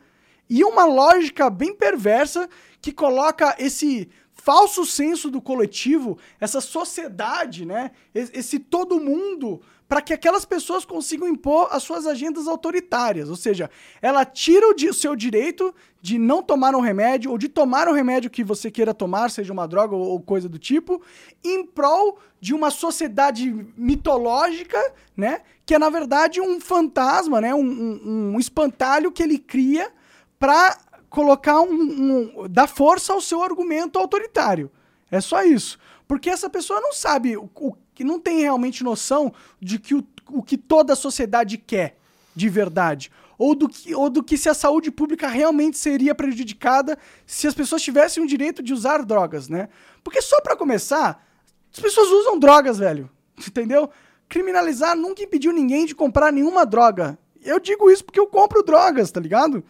e 0.50 0.64
uma 0.64 0.84
lógica 0.84 1.48
bem 1.48 1.72
perversa 1.74 2.48
que 2.80 2.90
coloca 2.92 3.54
esse 3.58 4.08
falso 4.46 4.86
senso 4.86 5.28
do 5.28 5.42
coletivo, 5.42 6.16
essa 6.40 6.60
sociedade, 6.60 7.66
né? 7.66 7.90
Esse 8.14 8.60
todo 8.60 9.00
mundo, 9.00 9.60
para 9.88 10.00
que 10.00 10.12
aquelas 10.14 10.44
pessoas 10.44 10.84
consigam 10.84 11.26
impor 11.26 11.66
as 11.72 11.82
suas 11.82 12.06
agendas 12.06 12.46
autoritárias. 12.46 13.28
Ou 13.28 13.34
seja, 13.34 13.68
ela 14.00 14.24
tira 14.24 14.68
o, 14.68 14.94
seu 14.94 15.16
direito 15.16 15.74
de 16.00 16.16
não 16.16 16.44
tomar 16.44 16.76
um 16.76 16.80
remédio 16.80 17.32
ou 17.32 17.36
de 17.36 17.48
tomar 17.48 17.88
um 17.88 17.92
remédio 17.92 18.30
que 18.30 18.44
você 18.44 18.70
queira 18.70 18.94
tomar, 18.94 19.32
seja 19.32 19.52
uma 19.52 19.66
droga 19.66 19.96
ou, 19.96 20.02
ou 20.10 20.20
coisa 20.20 20.48
do 20.48 20.60
tipo, 20.60 21.02
em 21.42 21.66
prol 21.66 22.16
de 22.40 22.54
uma 22.54 22.70
sociedade 22.70 23.52
mitológica, 23.76 24.78
né? 25.16 25.40
Que 25.66 25.74
é, 25.74 25.78
na 25.80 25.90
verdade, 25.90 26.40
um 26.40 26.60
fantasma, 26.60 27.40
né? 27.40 27.52
Um, 27.52 27.64
um- 27.64 28.32
um 28.34 28.38
espantalho 28.38 29.10
que 29.10 29.24
ele 29.24 29.40
cria 29.40 29.90
para 30.38 30.78
colocar 31.16 31.62
um, 31.62 31.72
um- 31.72 32.46
dar 32.46 32.66
força 32.66 33.14
ao 33.14 33.22
seu 33.22 33.42
argumento 33.42 33.98
autoritário. 33.98 34.70
É 35.10 35.18
só 35.18 35.42
isso. 35.42 35.78
Porque 36.06 36.28
essa 36.28 36.50
pessoa 36.50 36.78
não 36.78 36.92
sabe, 36.92 37.38
o, 37.38 37.48
que 37.94 38.04
não 38.04 38.20
tem 38.20 38.40
realmente 38.40 38.84
noção 38.84 39.32
de 39.58 39.78
que 39.78 39.94
o, 39.94 40.06
o 40.28 40.42
que 40.42 40.58
toda 40.58 40.92
a 40.92 40.96
sociedade 40.96 41.56
quer 41.56 41.96
de 42.34 42.50
verdade. 42.50 43.10
Ou 43.38 43.54
do, 43.54 43.66
que, 43.66 43.94
ou 43.94 44.10
do 44.10 44.22
que 44.22 44.36
se 44.36 44.50
a 44.50 44.52
saúde 44.54 44.90
pública 44.90 45.26
realmente 45.26 45.78
seria 45.78 46.14
prejudicada 46.14 46.98
se 47.26 47.46
as 47.46 47.54
pessoas 47.54 47.80
tivessem 47.80 48.22
o 48.22 48.26
direito 48.26 48.62
de 48.62 48.74
usar 48.74 49.02
drogas, 49.02 49.48
né? 49.48 49.70
Porque 50.04 50.20
só 50.20 50.42
para 50.42 50.54
começar, 50.54 51.26
as 51.72 51.80
pessoas 51.80 52.10
usam 52.10 52.38
drogas, 52.38 52.76
velho. 52.76 53.08
Entendeu? 53.48 53.88
Criminalizar 54.28 54.94
nunca 54.94 55.22
impediu 55.22 55.50
ninguém 55.50 55.86
de 55.86 55.94
comprar 55.94 56.30
nenhuma 56.30 56.66
droga. 56.66 57.18
Eu 57.42 57.58
digo 57.58 57.90
isso 57.90 58.04
porque 58.04 58.20
eu 58.20 58.26
compro 58.26 58.62
drogas, 58.62 59.10
tá 59.10 59.18
ligado? 59.18 59.64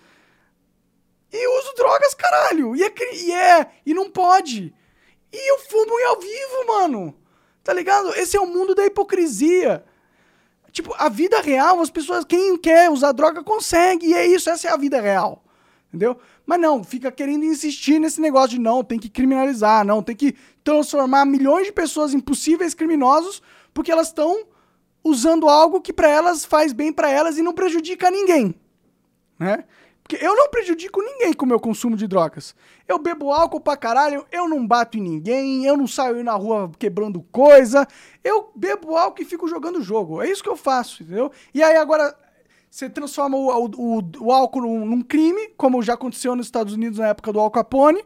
E 1.33 1.59
uso 1.59 1.75
drogas, 1.75 2.15
caralho. 2.15 2.75
E 2.77 2.83
é, 2.83 2.93
e 3.15 3.33
é. 3.33 3.71
E 3.85 3.95
não 3.95 4.11
pode. 4.11 4.75
E 5.33 5.51
eu 5.51 5.59
fumo 5.59 5.93
ao 6.09 6.21
vivo, 6.21 6.67
mano. 6.67 7.15
Tá 7.63 7.73
ligado? 7.73 8.15
Esse 8.15 8.37
é 8.37 8.41
o 8.41 8.47
mundo 8.47 8.75
da 8.75 8.87
hipocrisia. 8.87 9.85
Tipo, 10.71 10.95
a 10.99 11.09
vida 11.09 11.41
real, 11.41 11.81
as 11.81 11.91
pessoas, 11.91 12.25
quem 12.25 12.57
quer 12.57 12.91
usar 12.91 13.13
droga 13.13 13.43
consegue. 13.43 14.07
E 14.07 14.15
é 14.15 14.27
isso, 14.27 14.49
essa 14.51 14.69
é 14.69 14.71
a 14.71 14.77
vida 14.77 15.01
real. 15.01 15.43
Entendeu? 15.89 16.19
Mas 16.45 16.61
não, 16.61 16.85
fica 16.85 17.11
querendo 17.11 17.45
insistir 17.45 17.99
nesse 17.99 18.21
negócio 18.21 18.51
de 18.51 18.61
não, 18.61 18.85
tem 18.85 18.99
que 18.99 19.09
criminalizar, 19.09 19.85
não, 19.85 20.03
tem 20.03 20.15
que 20.15 20.37
transformar 20.63 21.25
milhões 21.25 21.67
de 21.67 21.73
pessoas 21.73 22.13
em 22.13 22.21
possíveis 22.21 22.75
criminosos 22.75 23.43
porque 23.73 23.91
elas 23.91 24.09
estão 24.09 24.47
usando 25.03 25.49
algo 25.49 25.81
que 25.81 25.93
pra 25.93 26.09
elas 26.09 26.45
faz 26.45 26.73
bem 26.73 26.93
pra 26.93 27.11
elas 27.11 27.39
e 27.39 27.43
não 27.43 27.53
prejudica 27.53 28.11
ninguém 28.11 28.55
né? 29.39 29.65
Porque 30.07 30.25
eu 30.25 30.37
não 30.37 30.49
prejudico 30.49 31.03
ninguém 31.03 31.33
com 31.33 31.45
o 31.45 31.49
meu 31.49 31.59
consumo 31.59 31.97
de 31.97 32.07
drogas. 32.07 32.55
Eu 32.87 32.97
bebo 32.97 33.33
álcool 33.33 33.59
pra 33.61 33.77
caralho, 33.77 34.25
eu 34.31 34.49
não 34.49 34.65
bato 34.65 34.97
em 34.97 35.01
ninguém, 35.01 35.65
eu 35.67 35.77
não 35.77 35.89
saio 35.89 36.23
na 36.23 36.33
rua 36.35 36.71
quebrando 36.79 37.21
coisa. 37.33 37.85
Eu 38.23 38.53
bebo 38.55 38.97
álcool 38.97 39.21
e 39.23 39.25
fico 39.25 39.49
jogando 39.49 39.83
jogo. 39.83 40.23
É 40.23 40.31
isso 40.31 40.45
que 40.45 40.49
eu 40.49 40.57
faço, 40.57 41.03
entendeu? 41.03 41.33
E 41.53 41.61
aí 41.61 41.77
agora 41.77 42.17
você 42.71 42.89
transforma 42.89 43.37
o, 43.37 43.49
o, 43.49 43.99
o- 43.99 44.11
o 44.21 44.33
álcool 44.33 44.61
num, 44.61 44.87
num 44.87 45.03
crime, 45.03 45.49
como 45.57 45.83
já 45.83 45.95
aconteceu 45.95 46.37
nos 46.37 46.47
Estados 46.47 46.75
Unidos 46.75 47.01
na 47.01 47.09
época 47.09 47.33
do 47.33 47.41
Al 47.41 47.51
Capone. 47.51 48.05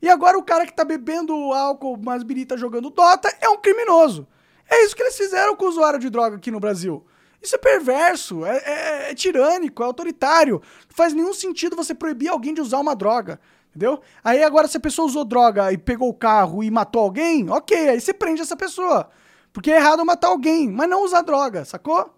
E 0.00 0.08
agora 0.08 0.38
o 0.38 0.44
cara 0.44 0.64
que 0.64 0.72
tá 0.72 0.84
bebendo 0.84 1.34
álcool, 1.52 1.98
mas 2.00 2.22
birita 2.22 2.56
jogando 2.56 2.88
Dota, 2.88 3.34
é 3.40 3.48
um 3.48 3.56
criminoso. 3.58 4.28
É 4.70 4.84
isso 4.84 4.94
que 4.94 5.02
eles 5.02 5.16
fizeram 5.16 5.56
com 5.56 5.64
o 5.64 5.68
usuário 5.68 5.98
de 5.98 6.08
droga 6.08 6.36
aqui 6.36 6.52
no 6.52 6.60
Brasil. 6.60 7.04
Isso 7.42 7.56
é 7.56 7.58
perverso, 7.58 8.44
é, 8.44 8.56
é- 8.58 9.10
é 9.10 9.14
tirânico, 9.14 9.82
é 9.82 9.86
autoritário. 9.86 10.62
Não 10.88 10.94
faz 10.96 11.12
nenhum 11.12 11.34
sentido 11.34 11.74
você 11.74 11.94
proibir 11.94 12.28
alguém 12.28 12.54
de 12.54 12.60
usar 12.60 12.78
uma 12.78 12.94
droga. 12.94 13.40
Entendeu? 13.70 14.00
Aí 14.22 14.42
agora, 14.42 14.68
se 14.68 14.76
a 14.76 14.80
pessoa 14.80 15.06
usou 15.08 15.24
droga 15.24 15.72
e 15.72 15.78
pegou 15.78 16.08
o 16.10 16.14
carro 16.14 16.62
e 16.62 16.70
matou 16.70 17.00
alguém, 17.02 17.48
ok, 17.48 17.88
aí 17.88 18.00
você 18.00 18.12
prende 18.12 18.42
essa 18.42 18.54
pessoa. 18.56 19.08
Porque 19.52 19.70
é 19.70 19.76
errado 19.76 20.04
matar 20.04 20.28
alguém, 20.28 20.70
mas 20.70 20.88
não 20.88 21.02
usar 21.04 21.22
droga, 21.22 21.64
sacou? 21.64 22.14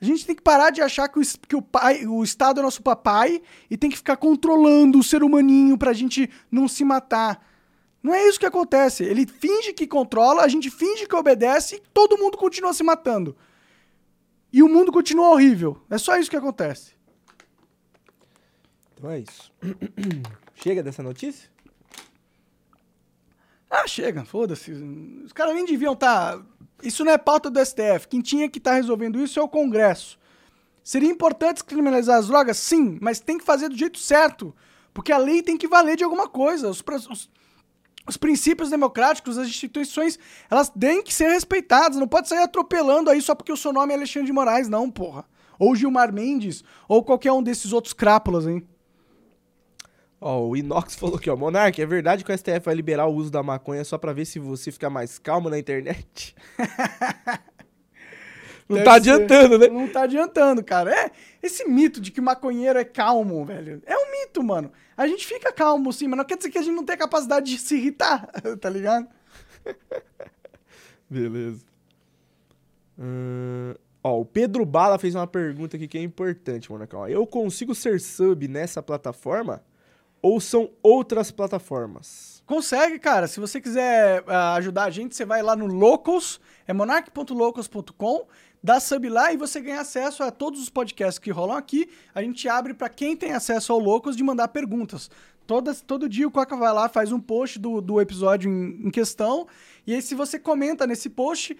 A 0.00 0.04
gente 0.04 0.26
tem 0.26 0.34
que 0.34 0.42
parar 0.42 0.70
de 0.70 0.80
achar 0.82 1.08
que 1.08 1.18
o, 1.20 1.22
que 1.46 1.54
o 1.56 1.62
pai, 1.62 2.06
o 2.06 2.24
Estado 2.24 2.58
é 2.58 2.62
nosso 2.62 2.82
papai 2.82 3.40
e 3.70 3.76
tem 3.76 3.88
que 3.90 3.96
ficar 3.98 4.16
controlando 4.16 4.98
o 4.98 5.02
ser 5.02 5.22
humaninho 5.22 5.78
pra 5.78 5.92
gente 5.92 6.28
não 6.50 6.66
se 6.66 6.84
matar. 6.84 7.46
Não 8.02 8.14
é 8.14 8.26
isso 8.26 8.40
que 8.40 8.46
acontece. 8.46 9.04
Ele 9.04 9.26
finge 9.26 9.72
que 9.72 9.86
controla, 9.86 10.42
a 10.42 10.48
gente 10.48 10.70
finge 10.70 11.06
que 11.06 11.14
obedece 11.14 11.76
e 11.76 11.82
todo 11.92 12.16
mundo 12.18 12.38
continua 12.38 12.72
se 12.72 12.82
matando. 12.82 13.36
E 14.52 14.62
o 14.62 14.68
mundo 14.68 14.90
continua 14.92 15.30
horrível. 15.30 15.80
É 15.88 15.96
só 15.98 16.16
isso 16.16 16.30
que 16.30 16.36
acontece. 16.36 16.92
Então 18.94 19.10
é 19.10 19.20
isso. 19.20 19.52
Chega 20.56 20.82
dessa 20.82 21.02
notícia? 21.02 21.48
Ah, 23.70 23.86
chega, 23.86 24.24
foda-se. 24.24 24.72
Os 24.72 25.32
caras 25.32 25.54
nem 25.54 25.64
deviam 25.64 25.92
estar. 25.92 26.40
Isso 26.82 27.04
não 27.04 27.12
é 27.12 27.18
pauta 27.18 27.48
do 27.48 27.64
STF. 27.64 28.08
Quem 28.08 28.20
tinha 28.20 28.48
que 28.48 28.58
estar 28.58 28.74
resolvendo 28.74 29.20
isso 29.20 29.38
é 29.38 29.42
o 29.42 29.48
Congresso. 29.48 30.18
Seria 30.82 31.08
importante 31.08 31.62
criminalizar 31.62 32.18
as 32.18 32.26
drogas? 32.26 32.56
Sim, 32.56 32.98
mas 33.00 33.20
tem 33.20 33.38
que 33.38 33.44
fazer 33.44 33.68
do 33.68 33.76
jeito 33.76 33.98
certo. 33.98 34.54
Porque 34.92 35.12
a 35.12 35.18
lei 35.18 35.40
tem 35.42 35.56
que 35.56 35.68
valer 35.68 35.96
de 35.96 36.02
alguma 36.02 36.28
coisa. 36.28 36.68
Os, 36.68 36.82
os- 37.10 37.30
os 38.06 38.16
princípios 38.16 38.70
democráticos, 38.70 39.38
as 39.38 39.48
instituições, 39.48 40.18
elas 40.50 40.68
têm 40.68 41.02
que 41.02 41.12
ser 41.14 41.28
respeitadas. 41.28 41.98
Não 41.98 42.08
pode 42.08 42.28
sair 42.28 42.42
atropelando 42.42 43.10
aí 43.10 43.20
só 43.20 43.34
porque 43.34 43.52
o 43.52 43.56
seu 43.56 43.72
nome 43.72 43.92
é 43.92 43.96
Alexandre 43.96 44.26
de 44.26 44.32
Moraes, 44.32 44.68
não, 44.68 44.90
porra. 44.90 45.24
Ou 45.58 45.76
Gilmar 45.76 46.12
Mendes, 46.12 46.64
ou 46.88 47.04
qualquer 47.04 47.32
um 47.32 47.42
desses 47.42 47.72
outros 47.72 47.92
crápulas, 47.92 48.46
hein? 48.46 48.66
Ó, 50.20 50.48
o 50.48 50.56
Inox 50.56 50.94
falou 50.96 51.16
aqui, 51.16 51.30
ó. 51.30 51.36
Monark, 51.36 51.80
é 51.80 51.86
verdade 51.86 52.24
que 52.24 52.32
o 52.32 52.36
STF 52.36 52.60
vai 52.64 52.74
liberar 52.74 53.06
o 53.06 53.14
uso 53.14 53.30
da 53.30 53.42
maconha 53.42 53.84
só 53.84 53.96
pra 53.96 54.12
ver 54.12 54.24
se 54.24 54.38
você 54.38 54.70
fica 54.70 54.90
mais 54.90 55.18
calmo 55.18 55.48
na 55.48 55.58
internet? 55.58 56.34
Não 58.70 58.76
Deve 58.76 58.84
tá 58.84 58.92
ser. 58.92 58.98
adiantando, 58.98 59.58
né? 59.58 59.66
Não 59.66 59.88
tá 59.88 60.02
adiantando, 60.02 60.62
cara. 60.62 60.94
É, 60.94 61.10
esse 61.42 61.68
mito 61.68 62.00
de 62.00 62.12
que 62.12 62.20
maconheiro 62.20 62.78
é 62.78 62.84
calmo, 62.84 63.44
velho. 63.44 63.82
É 63.84 63.96
um 63.98 64.12
mito, 64.12 64.44
mano. 64.44 64.70
A 64.96 65.08
gente 65.08 65.26
fica 65.26 65.52
calmo, 65.52 65.92
sim, 65.92 66.06
mas 66.06 66.16
não 66.18 66.24
quer 66.24 66.36
dizer 66.36 66.50
que 66.50 66.58
a 66.58 66.62
gente 66.62 66.76
não 66.76 66.84
tem 66.84 66.94
a 66.94 66.98
capacidade 66.98 67.50
de 67.50 67.58
se 67.58 67.74
irritar, 67.74 68.30
tá 68.60 68.70
ligado? 68.70 69.08
Beleza. 71.10 71.64
Ó, 74.04 74.20
o 74.20 74.24
Pedro 74.24 74.64
Bala 74.64 75.00
fez 75.00 75.16
uma 75.16 75.26
pergunta 75.26 75.76
aqui 75.76 75.88
que 75.88 75.98
é 75.98 76.02
importante, 76.02 76.70
Monacão. 76.70 77.08
Eu 77.08 77.26
consigo 77.26 77.74
ser 77.74 78.00
sub 78.00 78.46
nessa 78.46 78.80
plataforma? 78.80 79.64
Ou 80.22 80.38
são 80.38 80.70
outras 80.80 81.32
plataformas? 81.32 82.40
Consegue, 82.46 82.98
cara. 82.98 83.26
Se 83.26 83.40
você 83.40 83.60
quiser 83.60 84.22
ah, 84.26 84.54
ajudar 84.54 84.84
a 84.84 84.90
gente, 84.90 85.14
você 85.14 85.24
vai 85.24 85.40
lá 85.40 85.54
no 85.54 85.66
Locals, 85.66 86.40
é 86.66 86.72
monarch.locals.com, 86.72 88.26
dá 88.62 88.78
sub 88.80 89.08
lá 89.08 89.32
e 89.32 89.36
você 89.36 89.60
ganha 89.60 89.80
acesso 89.80 90.22
a 90.22 90.30
todos 90.30 90.60
os 90.60 90.68
podcasts 90.68 91.18
que 91.18 91.30
rolam 91.30 91.56
aqui. 91.56 91.88
A 92.14 92.22
gente 92.22 92.48
abre 92.48 92.74
para 92.74 92.88
quem 92.88 93.16
tem 93.16 93.32
acesso 93.32 93.72
ao 93.72 93.78
Locals 93.78 94.16
de 94.16 94.22
mandar 94.22 94.48
perguntas. 94.48 95.10
Todas, 95.46 95.80
todo 95.80 96.08
dia 96.08 96.28
o 96.28 96.30
Coca 96.30 96.56
vai 96.56 96.72
lá, 96.72 96.88
faz 96.88 97.10
um 97.10 97.18
post 97.18 97.58
do, 97.58 97.80
do 97.80 98.00
episódio 98.00 98.48
em, 98.50 98.86
em 98.86 98.90
questão, 98.90 99.48
e 99.84 99.92
aí 99.94 100.00
se 100.00 100.14
você 100.14 100.38
comenta 100.38 100.86
nesse 100.86 101.10
post, 101.10 101.56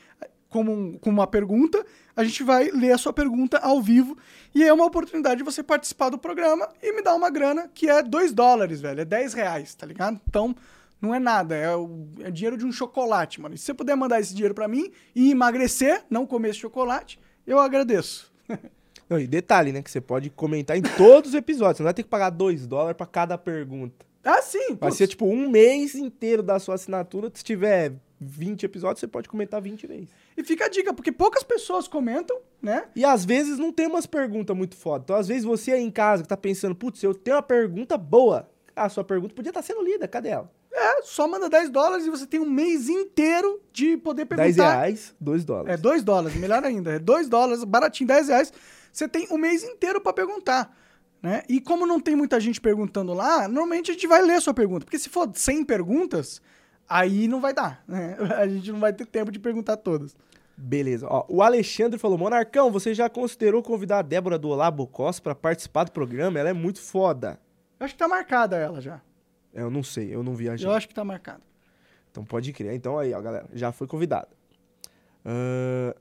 como, 0.48 0.70
um- 0.70 0.98
como 0.98 1.18
uma 1.18 1.26
pergunta, 1.26 1.84
a 2.14 2.22
gente 2.22 2.44
vai 2.44 2.70
ler 2.70 2.92
a 2.92 2.98
sua 2.98 3.12
pergunta 3.12 3.58
ao 3.58 3.80
vivo. 3.82 4.16
E 4.54 4.62
é 4.62 4.72
uma 4.72 4.84
oportunidade 4.84 5.38
de 5.38 5.42
você 5.44 5.62
participar 5.62 6.08
do 6.10 6.18
programa 6.18 6.68
e 6.82 6.92
me 6.94 7.02
dar 7.02 7.14
uma 7.16 7.30
grana 7.30 7.68
que 7.74 7.88
é 7.88 8.00
2 8.02 8.32
dólares, 8.32 8.80
velho. 8.80 9.00
É 9.00 9.04
10 9.04 9.34
reais, 9.34 9.74
tá 9.74 9.86
ligado? 9.86 10.20
Então, 10.28 10.54
não 11.00 11.14
é 11.14 11.18
nada. 11.18 11.56
É, 11.56 11.74
o, 11.74 12.08
é 12.20 12.30
dinheiro 12.30 12.56
de 12.56 12.64
um 12.64 12.72
chocolate, 12.72 13.40
mano. 13.40 13.54
E 13.54 13.58
se 13.58 13.64
você 13.64 13.74
puder 13.74 13.96
mandar 13.96 14.20
esse 14.20 14.34
dinheiro 14.34 14.54
pra 14.54 14.68
mim 14.68 14.90
e 15.14 15.30
emagrecer, 15.30 16.04
não 16.10 16.26
comer 16.26 16.50
esse 16.50 16.58
chocolate, 16.58 17.18
eu 17.46 17.58
agradeço. 17.58 18.32
Não, 19.08 19.18
e 19.18 19.26
detalhe, 19.26 19.72
né? 19.72 19.82
Que 19.82 19.90
você 19.90 20.00
pode 20.00 20.30
comentar 20.30 20.76
em 20.76 20.82
todos 20.82 21.30
os 21.30 21.34
episódios. 21.34 21.78
Você 21.78 21.82
não 21.82 21.88
vai 21.88 21.94
ter 21.94 22.04
que 22.04 22.08
pagar 22.08 22.30
2 22.30 22.64
dólares 22.68 22.96
pra 22.96 23.06
cada 23.06 23.36
pergunta. 23.36 24.06
Ah, 24.22 24.40
sim. 24.40 24.68
Vai 24.68 24.90
putz. 24.90 24.96
ser 24.96 25.08
tipo 25.08 25.26
um 25.26 25.48
mês 25.50 25.96
inteiro 25.96 26.44
da 26.44 26.60
sua 26.60 26.76
assinatura. 26.76 27.28
Se 27.34 27.42
tiver 27.42 27.94
20 28.20 28.64
episódios, 28.64 29.00
você 29.00 29.08
pode 29.08 29.28
comentar 29.28 29.60
20 29.60 29.86
vezes. 29.86 30.08
E 30.36 30.44
fica 30.44 30.66
a 30.66 30.68
dica, 30.68 30.94
porque 30.94 31.10
poucas 31.10 31.42
pessoas 31.42 31.88
comentam, 31.88 32.38
né? 32.62 32.84
E 32.94 33.04
às 33.04 33.24
vezes 33.24 33.58
não 33.58 33.72
tem 33.72 33.86
umas 33.86 34.06
perguntas 34.06 34.56
muito 34.56 34.76
foda. 34.76 35.02
Então, 35.04 35.16
às 35.16 35.26
vezes 35.26 35.42
você 35.44 35.72
aí 35.72 35.82
em 35.82 35.90
casa 35.90 36.22
que 36.22 36.28
tá 36.28 36.36
pensando, 36.36 36.74
putz, 36.74 37.02
eu 37.02 37.12
tenho 37.12 37.36
uma 37.36 37.42
pergunta 37.42 37.98
boa. 37.98 38.48
A 38.76 38.88
sua 38.88 39.02
pergunta 39.02 39.34
podia 39.34 39.50
estar 39.50 39.62
sendo 39.62 39.82
lida, 39.82 40.06
cadê 40.06 40.28
ela? 40.28 40.50
É, 40.72 41.02
só 41.02 41.26
manda 41.26 41.48
10 41.48 41.70
dólares 41.70 42.06
e 42.06 42.10
você 42.10 42.26
tem 42.26 42.40
um 42.40 42.48
mês 42.48 42.88
inteiro 42.88 43.60
de 43.72 43.96
poder 43.96 44.24
perguntar. 44.24 44.44
10 44.44 44.56
reais, 44.56 45.14
2 45.20 45.44
dólares. 45.44 45.74
É 45.74 45.76
2 45.76 46.02
dólares, 46.04 46.36
melhor 46.38 46.64
ainda. 46.64 46.92
É 46.92 46.98
2 46.98 47.28
dólares, 47.28 47.64
baratinho, 47.64 48.08
10 48.08 48.28
reais. 48.28 48.52
Você 48.92 49.08
tem 49.08 49.26
o 49.30 49.38
mês 49.38 49.64
inteiro 49.64 50.00
pra 50.00 50.12
perguntar. 50.12 50.74
Né? 51.22 51.42
E 51.48 51.60
como 51.60 51.86
não 51.86 52.00
tem 52.00 52.16
muita 52.16 52.40
gente 52.40 52.60
perguntando 52.60 53.12
lá, 53.12 53.46
normalmente 53.46 53.90
a 53.90 53.94
gente 53.94 54.06
vai 54.06 54.22
ler 54.22 54.34
a 54.34 54.40
sua 54.40 54.54
pergunta. 54.54 54.84
Porque 54.84 54.98
se 54.98 55.08
for 55.08 55.30
100 55.32 55.64
perguntas, 55.64 56.40
aí 56.88 57.28
não 57.28 57.40
vai 57.40 57.52
dar. 57.52 57.82
Né? 57.86 58.16
A 58.38 58.46
gente 58.48 58.72
não 58.72 58.80
vai 58.80 58.92
ter 58.92 59.06
tempo 59.06 59.30
de 59.30 59.38
perguntar 59.38 59.76
todas. 59.76 60.16
Beleza. 60.56 61.06
Ó, 61.08 61.24
o 61.28 61.42
Alexandre 61.42 61.98
falou: 61.98 62.18
Monarcão, 62.18 62.70
você 62.70 62.92
já 62.94 63.08
considerou 63.08 63.62
convidar 63.62 63.98
a 63.98 64.02
Débora 64.02 64.38
do 64.38 64.48
Olá 64.48 64.70
Bocós 64.70 65.18
pra 65.18 65.34
participar 65.34 65.84
do 65.84 65.92
programa? 65.92 66.38
Ela 66.38 66.50
é 66.50 66.54
muito 66.54 66.80
foda. 66.80 67.40
Eu 67.78 67.84
acho 67.84 67.94
que 67.94 67.98
tá 67.98 68.08
marcada 68.08 68.56
ela 68.56 68.80
já. 68.80 69.00
É, 69.54 69.62
Eu 69.62 69.70
não 69.70 69.82
sei, 69.82 70.14
eu 70.14 70.22
não 70.22 70.34
viajei. 70.34 70.66
Eu 70.66 70.72
acho 70.72 70.86
que 70.88 70.94
tá 70.94 71.04
marcada. 71.04 71.40
Então 72.10 72.24
pode 72.24 72.52
crer. 72.52 72.74
Então 72.74 72.98
aí, 72.98 73.12
ó, 73.14 73.20
galera, 73.20 73.46
já 73.52 73.70
foi 73.72 73.86
convidada. 73.86 74.28
Ahn, 75.24 75.92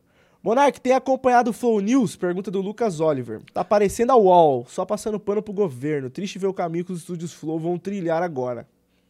Monark, 0.41 0.80
tem 0.80 0.93
acompanhado 0.93 1.50
o 1.50 1.54
Flow 1.54 1.80
News? 1.82 2.16
Pergunta 2.16 2.50
do 2.50 2.62
Lucas 2.62 3.00
Oliver. 3.00 3.41
Tá 3.54 3.64
parecendo 3.64 4.12
a 4.14 4.16
UOL, 4.16 4.66
só 4.70 4.86
passando 4.86 5.20
pano 5.20 5.41
pro 5.43 5.54
governo. 5.54 6.10
Triste 6.10 6.39
ver 6.39 6.47
o 6.47 6.54
caminho 6.54 6.86
que 6.86 6.91
os 6.93 7.00
estúdios 7.00 7.34
Flow 7.34 7.60
vão 7.60 7.78
trilhar 7.78 8.24
agora. 8.24 8.66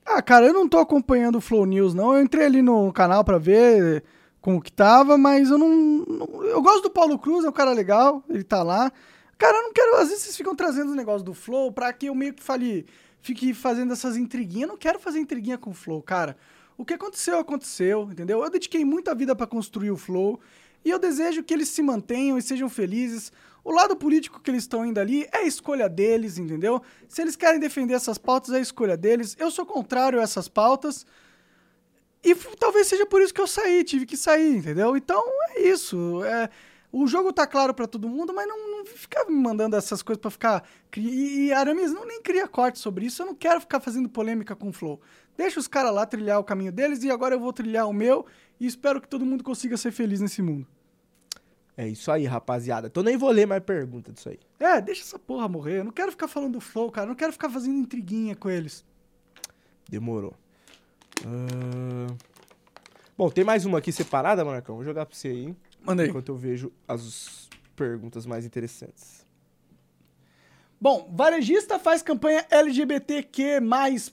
Ah, 0.05 0.21
cara, 0.23 0.47
eu 0.47 0.53
não 0.53 0.67
tô 0.67 0.79
acompanhando 0.79 1.37
o 1.37 1.41
Flow 1.41 1.65
News, 1.67 1.93
não. 1.93 2.15
Eu 2.15 2.23
entrei 2.23 2.45
ali 2.45 2.61
no 2.63 2.91
canal 2.91 3.23
pra 3.23 3.37
ver 3.37 4.03
como 4.41 4.59
que 4.59 4.71
tava, 4.71 5.17
mas 5.19 5.51
eu 5.51 5.57
não, 5.59 5.69
não- 5.69 6.43
Eu 6.45 6.61
gosto 6.63 6.83
do 6.83 6.89
Paulo 6.89 7.19
Cruz, 7.19 7.45
é 7.45 7.49
um 7.49 7.53
cara 7.53 7.73
legal, 7.73 8.23
ele 8.27 8.43
tá 8.43 8.63
lá. 8.63 8.91
Cara, 9.37 9.55
eu 9.55 9.63
não 9.63 9.71
quero. 9.73 9.95
Às 9.97 10.07
vezes 10.09 10.23
vocês 10.23 10.35
ficam 10.37 10.55
trazendo 10.55 10.89
os 10.89 10.95
negócios 10.95 11.21
do 11.23 11.33
Flow 11.35 11.71
pra 11.71 11.93
que 11.93 12.07
eu 12.07 12.15
meio 12.15 12.33
que 12.33 12.41
fale. 12.41 12.87
Fique 13.21 13.53
fazendo 13.53 13.93
essas 13.93 14.17
intriguinhas. 14.17 14.63
Eu 14.63 14.67
não 14.69 14.77
quero 14.77 14.99
fazer 14.99 15.19
intriguinha 15.19 15.57
com 15.57 15.71
o 15.71 15.73
Flow, 15.73 16.01
cara. 16.01 16.37
O 16.77 16.85
que 16.85 16.93
aconteceu, 16.93 17.39
aconteceu, 17.39 18.09
entendeu? 18.11 18.43
Eu 18.43 18.49
dediquei 18.49 18.85
muita 18.85 19.13
vida 19.13 19.35
pra 19.35 19.45
construir 19.45 19.91
o 19.91 19.97
Flow. 19.97 20.39
E 20.83 20.89
eu 20.89 20.97
desejo 20.97 21.43
que 21.43 21.53
eles 21.53 21.69
se 21.69 21.81
mantenham 21.81 22.37
e 22.37 22.41
sejam 22.41 22.69
felizes. 22.69 23.31
O 23.63 23.71
lado 23.71 23.95
político 23.95 24.39
que 24.39 24.49
eles 24.49 24.63
estão 24.63 24.85
indo 24.85 24.99
ali 24.99 25.27
é 25.31 25.39
a 25.39 25.45
escolha 25.45 25.89
deles, 25.89 26.37
entendeu? 26.37 26.81
Se 27.07 27.21
eles 27.21 27.35
querem 27.35 27.59
defender 27.59 27.93
essas 27.93 28.17
pautas, 28.17 28.53
é 28.53 28.57
a 28.57 28.61
escolha 28.61 28.95
deles. 28.95 29.35
Eu 29.37 29.51
sou 29.51 29.65
contrário 29.65 30.19
a 30.19 30.23
essas 30.23 30.47
pautas. 30.47 31.05
E 32.23 32.35
talvez 32.57 32.87
seja 32.87 33.05
por 33.05 33.21
isso 33.21 33.33
que 33.33 33.41
eu 33.41 33.47
saí, 33.47 33.83
tive 33.83 34.05
que 34.05 34.17
sair, 34.17 34.57
entendeu? 34.57 34.95
Então 34.95 35.23
é 35.51 35.61
isso. 35.61 36.23
É, 36.23 36.49
o 36.91 37.05
jogo 37.07 37.31
tá 37.31 37.45
claro 37.45 37.73
pra 37.73 37.85
todo 37.85 38.09
mundo, 38.09 38.33
mas 38.33 38.47
não, 38.47 38.77
não 38.77 38.85
fica 38.85 39.23
me 39.25 39.35
mandando 39.35 39.75
essas 39.75 40.01
coisas 40.01 40.19
pra 40.19 40.31
ficar. 40.31 40.63
E, 40.97 41.47
e 41.47 41.53
Aramis, 41.53 41.93
não 41.93 42.05
nem 42.05 42.21
cria 42.21 42.47
corte 42.47 42.79
sobre 42.79 43.05
isso. 43.05 43.21
Eu 43.21 43.27
não 43.27 43.35
quero 43.35 43.61
ficar 43.61 43.79
fazendo 43.79 44.09
polêmica 44.09 44.55
com 44.55 44.69
o 44.69 44.73
Flow. 44.73 44.99
Deixa 45.37 45.59
os 45.59 45.67
caras 45.67 45.93
lá 45.93 46.05
trilhar 46.05 46.39
o 46.39 46.43
caminho 46.43 46.71
deles 46.71 47.03
e 47.03 47.11
agora 47.11 47.35
eu 47.35 47.39
vou 47.39 47.53
trilhar 47.53 47.87
o 47.87 47.93
meu. 47.93 48.25
E 48.59 48.65
espero 48.65 48.99
que 48.99 49.07
todo 49.07 49.25
mundo 49.25 49.43
consiga 49.43 49.77
ser 49.77 49.91
feliz 49.91 50.19
nesse 50.19 50.41
mundo. 50.41 50.67
É 51.77 51.87
isso 51.87 52.11
aí, 52.11 52.25
rapaziada. 52.25 52.87
Então 52.87 53.03
nem 53.03 53.15
vou 53.15 53.29
ler 53.29 53.45
mais 53.45 53.63
pergunta 53.63 54.11
disso 54.11 54.27
aí. 54.27 54.39
É, 54.59 54.81
deixa 54.81 55.01
essa 55.01 55.17
porra 55.17 55.47
morrer. 55.47 55.79
Eu 55.79 55.85
não 55.85 55.91
quero 55.91 56.11
ficar 56.11 56.27
falando 56.27 56.53
do 56.53 56.59
Flow, 56.59 56.91
cara. 56.91 57.05
Eu 57.05 57.09
não 57.09 57.15
quero 57.15 57.31
ficar 57.31 57.49
fazendo 57.49 57.77
intriguinha 57.77 58.35
com 58.35 58.49
eles. 58.49 58.83
Demorou. 59.87 60.33
Ahn, 61.25 62.17
Bom, 63.17 63.29
tem 63.29 63.43
mais 63.43 63.65
uma 63.65 63.77
aqui 63.77 63.91
separada, 63.91 64.43
Monarcão. 64.43 64.75
Vou 64.75 64.83
jogar 64.83 65.05
pra 65.05 65.15
você 65.15 65.27
aí. 65.27 65.55
Manda 65.83 66.03
aí. 66.03 66.09
Enquanto 66.09 66.29
eu 66.29 66.35
vejo 66.35 66.71
as 66.87 67.49
perguntas 67.75 68.25
mais 68.25 68.45
interessantes. 68.45 69.25
Bom, 70.81 71.11
varejista 71.13 71.77
faz 71.77 72.01
campanha 72.01 72.45
LGBTQ+, 72.49 73.59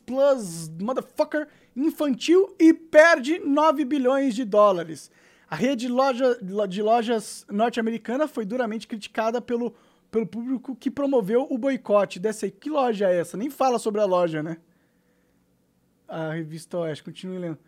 plus, 0.04 0.68
motherfucker, 0.80 1.46
infantil 1.76 2.54
e 2.58 2.74
perde 2.74 3.38
9 3.38 3.84
bilhões 3.84 4.34
de 4.34 4.44
dólares. 4.44 5.10
A 5.48 5.54
rede 5.54 5.86
loja, 5.86 6.36
de 6.68 6.82
lojas 6.82 7.46
norte-americana 7.48 8.26
foi 8.26 8.44
duramente 8.44 8.88
criticada 8.88 9.40
pelo, 9.40 9.74
pelo 10.10 10.26
público 10.26 10.74
que 10.74 10.90
promoveu 10.90 11.46
o 11.48 11.56
boicote. 11.56 12.18
Dessa 12.18 12.46
aí, 12.46 12.50
que 12.50 12.68
loja 12.68 13.08
é 13.08 13.20
essa? 13.20 13.36
Nem 13.36 13.48
fala 13.48 13.78
sobre 13.78 14.00
a 14.00 14.04
loja, 14.04 14.42
né? 14.42 14.56
A 16.08 16.32
revista 16.32 16.78
Oeste, 16.78 17.04
continue 17.04 17.38
lendo. 17.38 17.58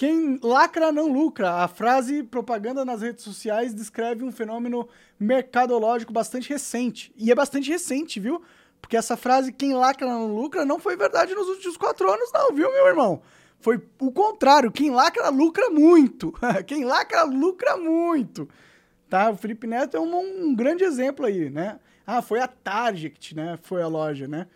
Quem 0.00 0.40
lacra 0.42 0.90
não 0.90 1.12
lucra. 1.12 1.56
A 1.56 1.68
frase 1.68 2.22
propaganda 2.22 2.86
nas 2.86 3.02
redes 3.02 3.22
sociais 3.22 3.74
descreve 3.74 4.24
um 4.24 4.32
fenômeno 4.32 4.88
mercadológico 5.18 6.10
bastante 6.10 6.48
recente. 6.48 7.12
E 7.18 7.30
é 7.30 7.34
bastante 7.34 7.70
recente, 7.70 8.18
viu? 8.18 8.42
Porque 8.80 8.96
essa 8.96 9.14
frase, 9.14 9.52
quem 9.52 9.74
lacra 9.74 10.08
não 10.08 10.34
lucra, 10.34 10.64
não 10.64 10.78
foi 10.78 10.96
verdade 10.96 11.34
nos 11.34 11.46
últimos 11.48 11.76
quatro 11.76 12.10
anos, 12.10 12.32
não, 12.32 12.54
viu, 12.54 12.72
meu 12.72 12.86
irmão? 12.86 13.20
Foi 13.58 13.78
o 13.98 14.10
contrário. 14.10 14.72
Quem 14.72 14.90
lacra 14.90 15.28
lucra 15.28 15.68
muito. 15.68 16.32
quem 16.66 16.82
lacra 16.82 17.24
lucra 17.24 17.76
muito. 17.76 18.48
Tá? 19.06 19.28
O 19.28 19.36
Felipe 19.36 19.66
Neto 19.66 19.98
é 19.98 20.00
um, 20.00 20.46
um 20.46 20.54
grande 20.54 20.82
exemplo 20.82 21.26
aí, 21.26 21.50
né? 21.50 21.78
Ah, 22.06 22.22
foi 22.22 22.40
a 22.40 22.48
Target, 22.48 23.36
né? 23.36 23.58
Foi 23.60 23.82
a 23.82 23.86
loja, 23.86 24.26
né? 24.26 24.46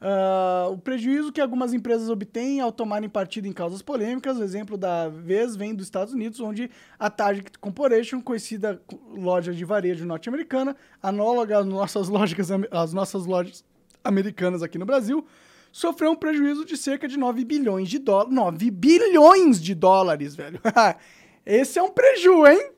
Ah, 0.00 0.68
o 0.70 0.78
prejuízo 0.78 1.32
que 1.32 1.40
algumas 1.40 1.74
empresas 1.74 2.08
obtêm 2.08 2.60
ao 2.60 2.70
tomarem 2.70 3.08
partido 3.08 3.46
em 3.48 3.52
causas 3.52 3.82
polêmicas, 3.82 4.36
o 4.38 4.44
exemplo 4.44 4.76
da 4.76 5.08
vez 5.08 5.56
vem 5.56 5.74
dos 5.74 5.86
Estados 5.86 6.14
Unidos, 6.14 6.38
onde 6.40 6.70
a 6.98 7.10
Target 7.10 7.58
Corporation, 7.58 8.20
conhecida 8.20 8.80
co- 8.86 8.98
loja 9.16 9.52
de 9.52 9.64
varejo 9.64 10.06
norte-americana, 10.06 10.76
análoga 11.02 11.58
às 11.58 11.66
nossas, 11.66 12.08
am- 12.50 12.64
às 12.70 12.92
nossas 12.92 13.26
lojas 13.26 13.64
americanas 14.04 14.62
aqui 14.62 14.78
no 14.78 14.86
Brasil, 14.86 15.26
sofreu 15.72 16.12
um 16.12 16.16
prejuízo 16.16 16.64
de 16.64 16.76
cerca 16.76 17.08
de 17.08 17.18
9 17.18 17.44
bilhões 17.44 17.88
de 17.88 17.98
dólares. 17.98 18.32
9 18.32 18.70
bilhões 18.70 19.60
de 19.60 19.74
dólares, 19.74 20.36
velho. 20.36 20.60
Esse 21.44 21.78
é 21.78 21.82
um 21.82 21.90
preju, 21.90 22.46
hein? 22.46 22.70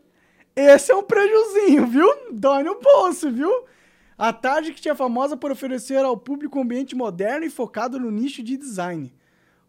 Esse 0.57 0.91
é 0.91 0.97
um 0.97 1.03
prejuzinho, 1.03 1.87
viu? 1.87 2.09
Dói 2.33 2.63
no 2.63 2.81
bolso, 2.81 3.31
viu? 3.31 3.51
A 4.21 4.35
Target 4.35 4.87
é 4.87 4.95
famosa 4.95 5.35
por 5.35 5.51
oferecer 5.51 5.97
ao 6.05 6.15
público 6.15 6.59
um 6.59 6.63
ambiente 6.63 6.95
moderno 6.95 7.47
e 7.47 7.49
focado 7.51 7.99
no 7.99 8.11
nicho 8.11 8.43
de 8.43 8.55
design. 8.59 9.11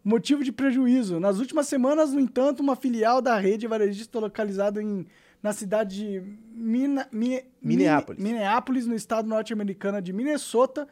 Motivo 0.04 0.44
de 0.44 0.52
prejuízo. 0.52 1.18
Nas 1.18 1.38
últimas 1.38 1.66
semanas, 1.68 2.12
no 2.12 2.20
entanto, 2.20 2.60
uma 2.60 2.76
filial 2.76 3.22
da 3.22 3.38
rede 3.38 3.66
varejista 3.66 4.18
localizada 4.20 4.82
em, 4.82 5.06
na 5.42 5.54
cidade 5.54 5.96
de 5.96 6.22
Mina- 6.54 7.08
Mi- 7.10 7.42
Minneapolis. 7.62 8.22
Minneapolis, 8.22 8.86
no 8.86 8.94
estado 8.94 9.26
norte-americano 9.26 10.02
de 10.02 10.12
Minnesota, 10.12 10.86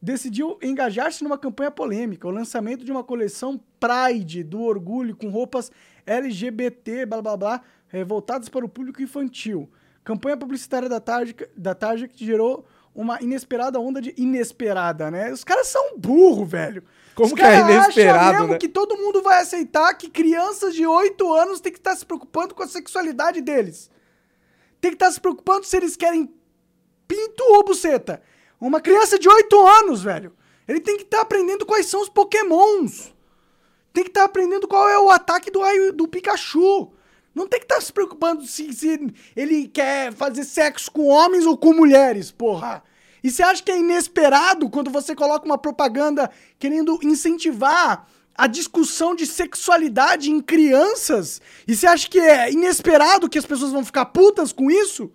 decidiu 0.00 0.58
engajar-se 0.62 1.22
numa 1.22 1.36
campanha 1.36 1.70
polêmica, 1.70 2.26
o 2.26 2.30
lançamento 2.30 2.82
de 2.82 2.90
uma 2.90 3.04
coleção 3.04 3.60
Pride 3.78 4.42
do 4.42 4.62
orgulho 4.62 5.14
com 5.14 5.28
roupas 5.28 5.70
LGBT, 6.06 7.04
blá 7.04 7.20
blá 7.20 7.36
blá, 7.36 7.60
eh, 7.92 8.04
voltadas 8.04 8.48
para 8.48 8.64
o 8.64 8.68
público 8.70 9.02
infantil. 9.02 9.68
Campanha 10.02 10.36
publicitária 10.36 10.88
da 10.88 10.98
Target, 10.98 11.46
da 11.54 11.74
Target 11.74 12.14
que 12.14 12.24
gerou 12.24 12.64
uma 12.94 13.20
inesperada 13.22 13.80
onda 13.80 14.00
de 14.00 14.14
inesperada, 14.16 15.10
né? 15.10 15.32
Os 15.32 15.44
caras 15.44 15.66
são 15.68 15.96
burro, 15.96 16.44
velho. 16.44 16.84
Como 17.14 17.28
Os 17.28 17.34
que 17.34 17.42
é 17.42 17.60
inesperado, 17.60 18.38
mesmo 18.38 18.52
né? 18.52 18.58
que 18.58 18.68
todo 18.68 18.96
mundo 18.96 19.22
vai 19.22 19.40
aceitar 19.40 19.92
que 19.94 20.08
crianças 20.08 20.74
de 20.74 20.86
8 20.86 21.32
anos 21.32 21.60
têm 21.60 21.72
que 21.72 21.78
estar 21.78 21.94
se 21.94 22.06
preocupando 22.06 22.54
com 22.54 22.62
a 22.62 22.68
sexualidade 22.68 23.40
deles. 23.40 23.90
tem 24.80 24.90
que 24.90 24.96
estar 24.96 25.10
se 25.10 25.20
preocupando 25.20 25.64
se 25.64 25.76
eles 25.76 25.96
querem 25.96 26.32
pinto 27.06 27.44
ou 27.44 27.64
buceta. 27.64 28.22
Uma 28.60 28.80
criança 28.80 29.18
de 29.18 29.28
8 29.28 29.66
anos, 29.66 30.02
velho. 30.02 30.32
Ele 30.66 30.80
tem 30.80 30.96
que 30.96 31.02
estar 31.02 31.20
aprendendo 31.20 31.66
quais 31.66 31.86
são 31.86 32.00
os 32.00 32.08
pokémons. 32.08 33.12
Tem 33.92 34.04
que 34.04 34.10
estar 34.10 34.24
aprendendo 34.24 34.66
qual 34.66 34.88
é 34.88 34.98
o 34.98 35.10
ataque 35.10 35.50
do, 35.50 35.60
do 35.92 36.08
Pikachu. 36.08 36.92
Não 37.34 37.48
tem 37.48 37.60
que 37.60 37.64
estar 37.64 37.80
se 37.80 37.92
preocupando 37.92 38.44
se, 38.46 38.72
se 38.72 39.12
ele 39.34 39.68
quer 39.68 40.12
fazer 40.12 40.44
sexo 40.44 40.90
com 40.90 41.06
homens 41.08 41.46
ou 41.46 41.56
com 41.56 41.72
mulheres, 41.72 42.30
porra. 42.30 42.82
E 43.24 43.30
você 43.30 43.42
acha 43.42 43.62
que 43.62 43.70
é 43.70 43.78
inesperado 43.78 44.68
quando 44.68 44.90
você 44.90 45.14
coloca 45.14 45.46
uma 45.46 45.56
propaganda 45.56 46.30
querendo 46.58 46.98
incentivar 47.02 48.06
a 48.34 48.46
discussão 48.46 49.14
de 49.14 49.26
sexualidade 49.26 50.30
em 50.30 50.40
crianças? 50.40 51.40
E 51.66 51.74
você 51.74 51.86
acha 51.86 52.08
que 52.08 52.18
é 52.18 52.50
inesperado 52.52 53.28
que 53.28 53.38
as 53.38 53.46
pessoas 53.46 53.72
vão 53.72 53.84
ficar 53.84 54.06
putas 54.06 54.52
com 54.52 54.70
isso? 54.70 55.10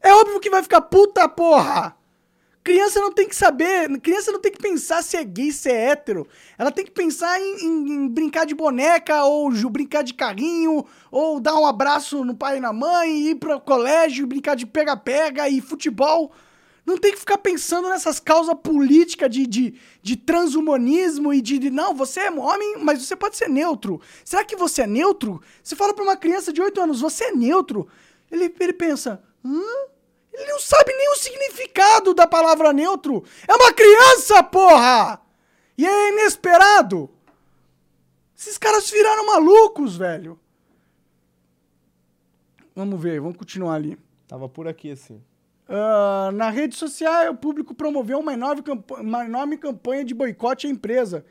É 0.00 0.12
óbvio 0.12 0.40
que 0.40 0.50
vai 0.50 0.62
ficar 0.62 0.82
puta, 0.82 1.28
porra! 1.28 1.96
Criança 2.64 2.98
não 2.98 3.12
tem 3.12 3.28
que 3.28 3.36
saber, 3.36 3.90
criança 4.00 4.32
não 4.32 4.40
tem 4.40 4.50
que 4.50 4.58
pensar 4.58 5.02
se 5.02 5.18
é 5.18 5.22
gay, 5.22 5.52
se 5.52 5.70
é 5.70 5.90
hétero. 5.90 6.26
Ela 6.56 6.72
tem 6.72 6.82
que 6.82 6.90
pensar 6.90 7.38
em, 7.38 7.56
em- 7.62 7.92
em 7.92 8.08
brincar 8.08 8.46
de 8.46 8.54
boneca, 8.54 9.22
ou 9.24 9.50
brincar 9.68 10.02
de 10.02 10.14
carrinho, 10.14 10.82
ou 11.10 11.38
dar 11.38 11.54
um 11.56 11.66
abraço 11.66 12.24
no 12.24 12.34
pai 12.34 12.56
e 12.56 12.60
na 12.60 12.72
mãe, 12.72 13.28
ir 13.28 13.34
pro 13.34 13.60
colégio, 13.60 14.26
brincar 14.26 14.56
de 14.56 14.64
pega-pega 14.64 15.46
e 15.46 15.60
futebol. 15.60 16.32
Não 16.86 16.96
tem 16.96 17.12
que 17.12 17.18
ficar 17.18 17.36
pensando 17.36 17.90
nessas 17.90 18.18
causas 18.18 18.54
políticas 18.62 19.28
de, 19.30 19.46
de, 19.46 19.74
de 20.02 20.16
transhumanismo 20.16 21.34
e 21.34 21.42
de, 21.42 21.58
de, 21.58 21.70
não, 21.70 21.94
você 21.94 22.20
é 22.20 22.30
homem, 22.30 22.78
mas 22.82 23.02
você 23.04 23.14
pode 23.14 23.36
ser 23.36 23.48
neutro. 23.50 24.00
Será 24.24 24.42
que 24.42 24.56
você 24.56 24.82
é 24.82 24.86
neutro? 24.86 25.38
Você 25.62 25.76
fala 25.76 25.92
pra 25.92 26.02
uma 26.04 26.16
criança 26.16 26.50
de 26.50 26.62
8 26.62 26.80
anos, 26.80 27.00
você 27.02 27.24
é 27.24 27.32
neutro? 27.32 27.86
Ele, 28.30 28.54
ele 28.58 28.72
pensa, 28.72 29.22
hã? 29.44 29.60
Ele 30.34 30.50
não 30.50 30.58
sabe 30.58 30.92
nem 30.92 31.10
o 31.10 31.16
significado 31.16 32.12
da 32.12 32.26
palavra 32.26 32.72
neutro. 32.72 33.24
É 33.46 33.54
uma 33.54 33.72
criança, 33.72 34.42
porra! 34.42 35.20
E 35.78 35.86
é 35.86 36.08
inesperado. 36.10 37.08
Esses 38.36 38.58
caras 38.58 38.90
viraram 38.90 39.26
malucos, 39.26 39.96
velho. 39.96 40.38
Vamos 42.74 43.00
ver, 43.00 43.20
vamos 43.20 43.36
continuar 43.36 43.74
ali. 43.76 43.96
Tava 44.26 44.48
por 44.48 44.66
aqui, 44.66 44.90
assim. 44.90 45.22
Ah, 45.68 46.30
na 46.34 46.50
rede 46.50 46.74
social, 46.74 47.30
o 47.32 47.36
público 47.36 47.72
promoveu 47.72 48.18
uma 48.18 48.32
enorme, 48.32 48.62
uma 48.98 49.24
enorme 49.24 49.56
campanha 49.56 50.04
de 50.04 50.14
boicote 50.14 50.66
à 50.66 50.70
empresa, 50.70 51.24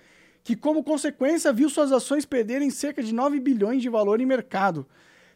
que, 0.43 0.55
como 0.55 0.83
consequência, 0.83 1.51
viu 1.51 1.69
suas 1.69 1.91
ações 1.91 2.25
perderem 2.25 2.69
cerca 2.69 3.03
de 3.03 3.13
9 3.13 3.39
bilhões 3.41 3.81
de 3.81 3.89
valor 3.89 4.21
em 4.21 4.25
mercado, 4.25 4.87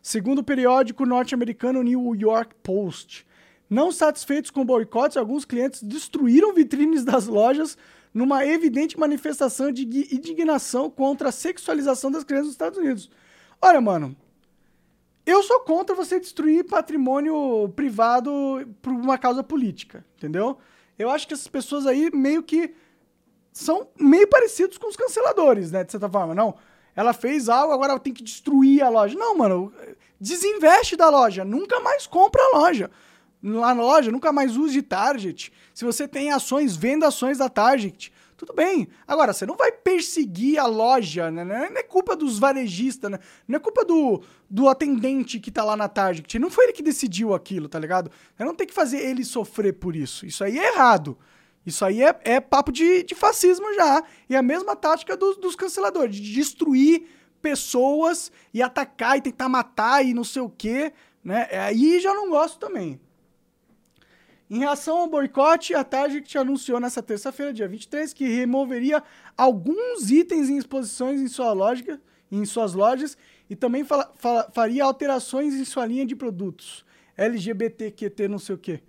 segundo 0.01 0.39
o 0.39 0.43
periódico 0.43 1.05
norte-americano 1.05 1.83
New 1.83 2.15
York 2.15 2.55
Post. 2.63 3.26
Não 3.69 3.91
satisfeitos 3.91 4.49
com 4.49 4.65
boicotes, 4.65 5.17
alguns 5.17 5.43
clientes 5.43 5.83
destruíram 5.83 6.53
vitrines 6.53 7.03
das 7.03 7.27
lojas 7.27 7.77
numa 8.13 8.45
evidente 8.45 8.99
manifestação 8.99 9.71
de 9.71 9.83
indignação 9.83 10.89
contra 10.89 11.29
a 11.29 11.31
sexualização 11.31 12.09
das 12.09 12.23
crianças 12.23 12.47
nos 12.47 12.53
Estados 12.53 12.79
Unidos. 12.79 13.09
Olha, 13.61 13.81
mano, 13.81 14.15
eu 15.25 15.43
sou 15.43 15.59
contra 15.59 15.93
você 15.93 16.19
destruir 16.19 16.63
patrimônio 16.63 17.69
privado 17.75 18.31
por 18.81 18.93
uma 18.93 19.17
causa 19.17 19.43
política, 19.43 20.05
entendeu? 20.15 20.57
Eu 20.97 21.09
acho 21.09 21.27
que 21.27 21.33
essas 21.33 21.47
pessoas 21.47 21.85
aí 21.85 22.09
meio 22.13 22.41
que 22.41 22.73
são 23.51 23.89
meio 23.99 24.27
parecidos 24.27 24.77
com 24.77 24.87
os 24.87 24.95
canceladores, 24.95 25.71
né? 25.71 25.83
De 25.83 25.91
certa 25.91 26.09
forma, 26.09 26.33
não. 26.33 26.55
Ela 26.95 27.11
fez 27.13 27.49
algo, 27.49 27.73
agora 27.73 27.99
tem 27.99 28.13
que 28.13 28.23
destruir 28.23 28.81
a 28.81 28.89
loja. 28.89 29.17
Não, 29.17 29.37
mano, 29.37 29.73
desinveste 30.19 30.95
da 30.95 31.09
loja, 31.09 31.43
nunca 31.43 31.79
mais 31.79 32.07
compra 32.07 32.41
a 32.41 32.57
loja. 32.59 32.89
Na 33.41 33.71
loja, 33.73 34.11
nunca 34.11 34.31
mais 34.31 34.57
use 34.57 34.81
Target. 34.81 35.51
Se 35.73 35.85
você 35.85 36.07
tem 36.07 36.31
ações, 36.31 36.75
venda 36.75 37.07
ações 37.07 37.37
da 37.37 37.49
Target. 37.49 38.11
Tudo 38.37 38.53
bem. 38.53 38.87
Agora, 39.07 39.33
você 39.33 39.47
não 39.47 39.55
vai 39.55 39.71
perseguir 39.71 40.59
a 40.59 40.67
loja, 40.67 41.31
né? 41.31 41.43
Não 41.43 41.55
é 41.55 41.69
não 41.71 41.77
é 41.77 41.83
culpa 41.83 42.15
dos 42.15 42.37
varejistas, 42.37 43.09
né? 43.09 43.19
Não 43.47 43.57
é 43.57 43.59
culpa 43.59 43.83
do, 43.83 44.21
do 44.47 44.69
atendente 44.69 45.39
que 45.39 45.49
tá 45.49 45.63
lá 45.63 45.75
na 45.75 45.89
Target. 45.89 46.37
Não 46.37 46.51
foi 46.51 46.65
ele 46.65 46.73
que 46.73 46.83
decidiu 46.83 47.33
aquilo, 47.33 47.67
tá 47.67 47.79
ligado? 47.79 48.11
Eu 48.37 48.45
não 48.45 48.53
tem 48.53 48.67
que 48.67 48.73
fazer 48.73 48.99
ele 48.99 49.25
sofrer 49.25 49.73
por 49.73 49.95
isso. 49.95 50.23
Isso 50.25 50.43
aí 50.43 50.59
é 50.59 50.73
errado. 50.73 51.17
Isso 51.65 51.83
aí 51.83 52.03
é, 52.03 52.15
é 52.23 52.39
papo 52.39 52.71
de, 52.71 53.01
de 53.03 53.15
fascismo 53.15 53.73
já. 53.73 54.03
E 54.29 54.35
a 54.35 54.41
mesma 54.43 54.75
tática 54.75 55.17
dos, 55.17 55.37
dos 55.37 55.55
canceladores, 55.55 56.15
de 56.15 56.33
destruir 56.33 57.07
pessoas 57.41 58.31
e 58.53 58.61
atacar 58.61 59.17
e 59.17 59.21
tentar 59.21 59.49
matar 59.49 60.05
e 60.05 60.13
não 60.13 60.23
sei 60.23 60.43
o 60.43 60.49
quê, 60.49 60.93
né? 61.23 61.49
Aí 61.51 61.99
já 61.99 62.13
não 62.13 62.29
gosto 62.29 62.59
também. 62.59 62.99
Em 64.49 64.59
reação 64.59 64.99
ao 64.99 65.07
boicote, 65.09 65.73
a 65.73 65.83
Target 65.83 66.37
anunciou 66.37 66.79
nessa 66.79 67.03
terça-feira, 67.03 67.51
dia 67.51 67.67
23, 67.67 68.13
que 68.13 68.25
removeria 68.25 69.03
alguns 69.35 70.09
itens 70.09 70.49
em 70.49 70.57
exposições 70.57 71.19
em, 71.19 71.27
sua 71.27 71.51
loja, 71.51 71.99
em 72.31 72.45
suas 72.45 72.73
lojas 72.73 73.17
e 73.49 73.55
também 73.55 73.83
fala- 73.83 74.11
fala- 74.15 74.49
faria 74.53 74.85
alterações 74.85 75.53
em 75.53 75.65
sua 75.65 75.85
linha 75.85 76.05
de 76.05 76.15
produtos. 76.15 76.85
LGBTQT 77.17 78.27
não 78.27 78.39
sei 78.39 78.55
o 78.55 78.57
quê. 78.57 78.81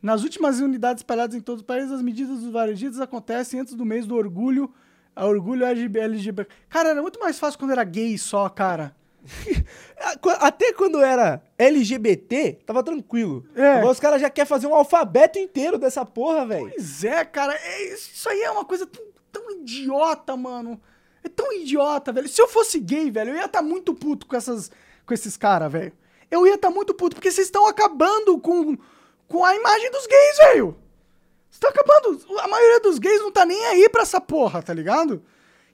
Nas 0.00 0.22
últimas 0.22 0.60
unidades 0.60 1.00
espalhadas 1.00 1.36
em 1.36 1.40
todo 1.40 1.60
o 1.60 1.64
país, 1.64 1.90
as 1.92 2.00
medidas 2.02 2.40
dos 2.40 2.50
varejistas 2.50 3.00
acontecem 3.00 3.60
antes 3.60 3.74
do 3.74 3.84
mês 3.84 4.06
do 4.06 4.16
orgulho, 4.16 4.72
a 5.14 5.26
orgulho 5.26 5.64
LGBT. 5.64 6.46
Cara, 6.68 6.88
era 6.90 7.02
muito 7.02 7.20
mais 7.20 7.38
fácil 7.38 7.58
quando 7.58 7.72
era 7.72 7.84
gay 7.84 8.16
só, 8.16 8.48
cara. 8.48 8.96
Até 10.40 10.72
quando 10.72 11.00
era 11.00 11.42
LGBT, 11.58 12.58
tava 12.66 12.82
tranquilo. 12.82 13.44
É. 13.54 13.74
Agora 13.78 13.92
os 13.92 14.00
caras 14.00 14.20
já 14.20 14.28
querem 14.28 14.48
fazer 14.48 14.66
um 14.66 14.74
alfabeto 14.74 15.38
inteiro 15.38 15.78
dessa 15.78 16.04
porra, 16.04 16.46
velho. 16.46 16.70
Pois 16.70 17.04
é, 17.04 17.24
cara. 17.24 17.54
é- 17.54 17.94
isso 17.94 18.28
aí 18.28 18.42
é 18.42 18.50
uma 18.50 18.64
coisa 18.64 18.86
tão, 18.86 19.02
tão 19.30 19.50
idiota, 19.52 20.36
mano. 20.36 20.80
É 21.24 21.28
tão 21.28 21.52
idiota, 21.52 22.12
velho. 22.12 22.28
Se 22.28 22.40
eu 22.42 22.48
fosse 22.48 22.80
gay, 22.80 23.10
velho, 23.10 23.30
eu 23.30 23.36
ia 23.36 23.44
estar 23.46 23.62
muito 23.62 23.94
puto 23.94 24.26
com, 24.26 24.34
essas, 24.36 24.70
com 25.06 25.14
esses 25.14 25.36
caras, 25.36 25.70
velho. 25.70 25.92
Eu 26.30 26.46
ia 26.46 26.54
estar 26.54 26.70
muito 26.70 26.94
puto, 26.94 27.14
porque 27.14 27.30
vocês 27.30 27.46
estão 27.46 27.66
acabando 27.66 28.38
com, 28.38 28.76
com 29.28 29.44
a 29.44 29.54
imagem 29.54 29.90
dos 29.90 30.06
gays, 30.06 30.36
velho. 30.38 30.76
Vocês 31.48 31.62
estão 31.62 31.70
acabando. 31.70 32.20
A 32.40 32.48
maioria 32.48 32.80
dos 32.80 32.98
gays 32.98 33.20
não 33.20 33.30
tá 33.30 33.44
nem 33.44 33.64
aí 33.66 33.88
pra 33.88 34.02
essa 34.02 34.20
porra, 34.20 34.62
tá 34.62 34.72
ligado? 34.74 35.22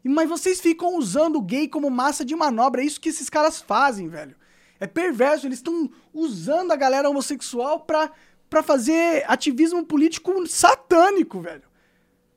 Mas 0.05 0.29
vocês 0.29 0.61
ficam 0.61 0.97
usando 0.97 1.37
o 1.37 1.43
gay 1.43 1.69
como 1.69 1.91
massa 1.91 2.25
de 2.25 2.35
manobra. 2.35 2.83
É 2.83 2.85
isso 2.85 3.01
que 3.01 3.09
esses 3.09 3.29
caras 3.29 3.61
fazem, 3.61 4.09
velho. 4.09 4.35
É 4.81 4.87
perverso. 4.87 5.47
Eles 5.47 5.59
estão 5.59 5.91
usando 6.15 6.73
a 6.73 6.77
galera 6.77 7.09
homossexual 7.11 7.81
pra, 7.81 8.11
pra 8.49 8.63
fazer 8.63 9.25
ativismo 9.29 9.85
político 9.85 10.47
satânico, 10.47 11.41
velho. 11.41 11.63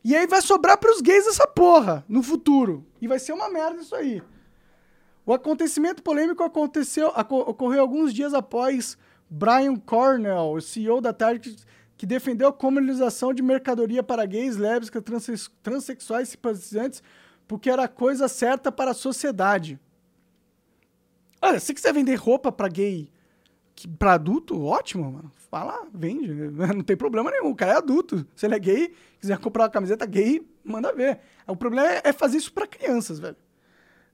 E 0.03 0.15
aí 0.15 0.25
vai 0.25 0.41
sobrar 0.41 0.77
pros 0.77 0.99
gays 0.99 1.27
essa 1.27 1.45
porra 1.47 2.03
no 2.09 2.23
futuro. 2.23 2.85
E 2.99 3.07
vai 3.07 3.19
ser 3.19 3.33
uma 3.33 3.49
merda 3.49 3.81
isso 3.81 3.95
aí. 3.95 4.21
O 5.25 5.31
acontecimento 5.33 6.01
polêmico 6.01 6.43
aconteceu, 6.43 7.09
aco- 7.15 7.41
ocorreu 7.41 7.81
alguns 7.81 8.11
dias 8.13 8.33
após 8.33 8.97
Brian 9.29 9.75
Cornell, 9.75 10.53
o 10.53 10.59
CEO 10.59 10.99
da 10.99 11.13
Target, 11.13 11.63
que 11.95 12.07
defendeu 12.07 12.47
a 12.47 12.53
comercialização 12.53 13.31
de 13.31 13.43
mercadoria 13.43 14.01
para 14.01 14.25
gays, 14.25 14.57
lésbicas, 14.57 15.03
transex- 15.03 15.51
transexuais 15.61 16.27
e 16.27 16.31
simpatizantes, 16.31 17.03
porque 17.51 17.69
era 17.69 17.83
a 17.83 17.87
coisa 17.89 18.29
certa 18.29 18.71
para 18.71 18.91
a 18.91 18.93
sociedade. 18.93 19.77
Olha, 21.41 21.59
se 21.59 21.73
quiser 21.73 21.93
vender 21.93 22.15
roupa 22.15 22.49
para 22.49 22.69
gay, 22.69 23.09
pra 23.99 24.13
adulto, 24.13 24.63
ótimo, 24.63 25.11
mano. 25.11 25.29
Lá, 25.51 25.85
vende. 25.93 26.29
Não 26.73 26.81
tem 26.81 26.95
problema 26.95 27.29
nenhum. 27.29 27.49
O 27.49 27.55
cara 27.55 27.73
é 27.73 27.75
adulto. 27.75 28.25
Se 28.37 28.45
ele 28.45 28.55
é 28.55 28.59
gay, 28.59 28.93
quiser 29.19 29.37
comprar 29.37 29.63
uma 29.63 29.69
camiseta 29.69 30.05
gay, 30.05 30.47
manda 30.63 30.93
ver. 30.93 31.19
O 31.45 31.53
problema 31.53 31.85
é- 31.91 32.01
é 32.05 32.13
fazer 32.13 32.37
isso 32.37 32.53
para 32.53 32.65
crianças, 32.65 33.19
velho. 33.19 33.35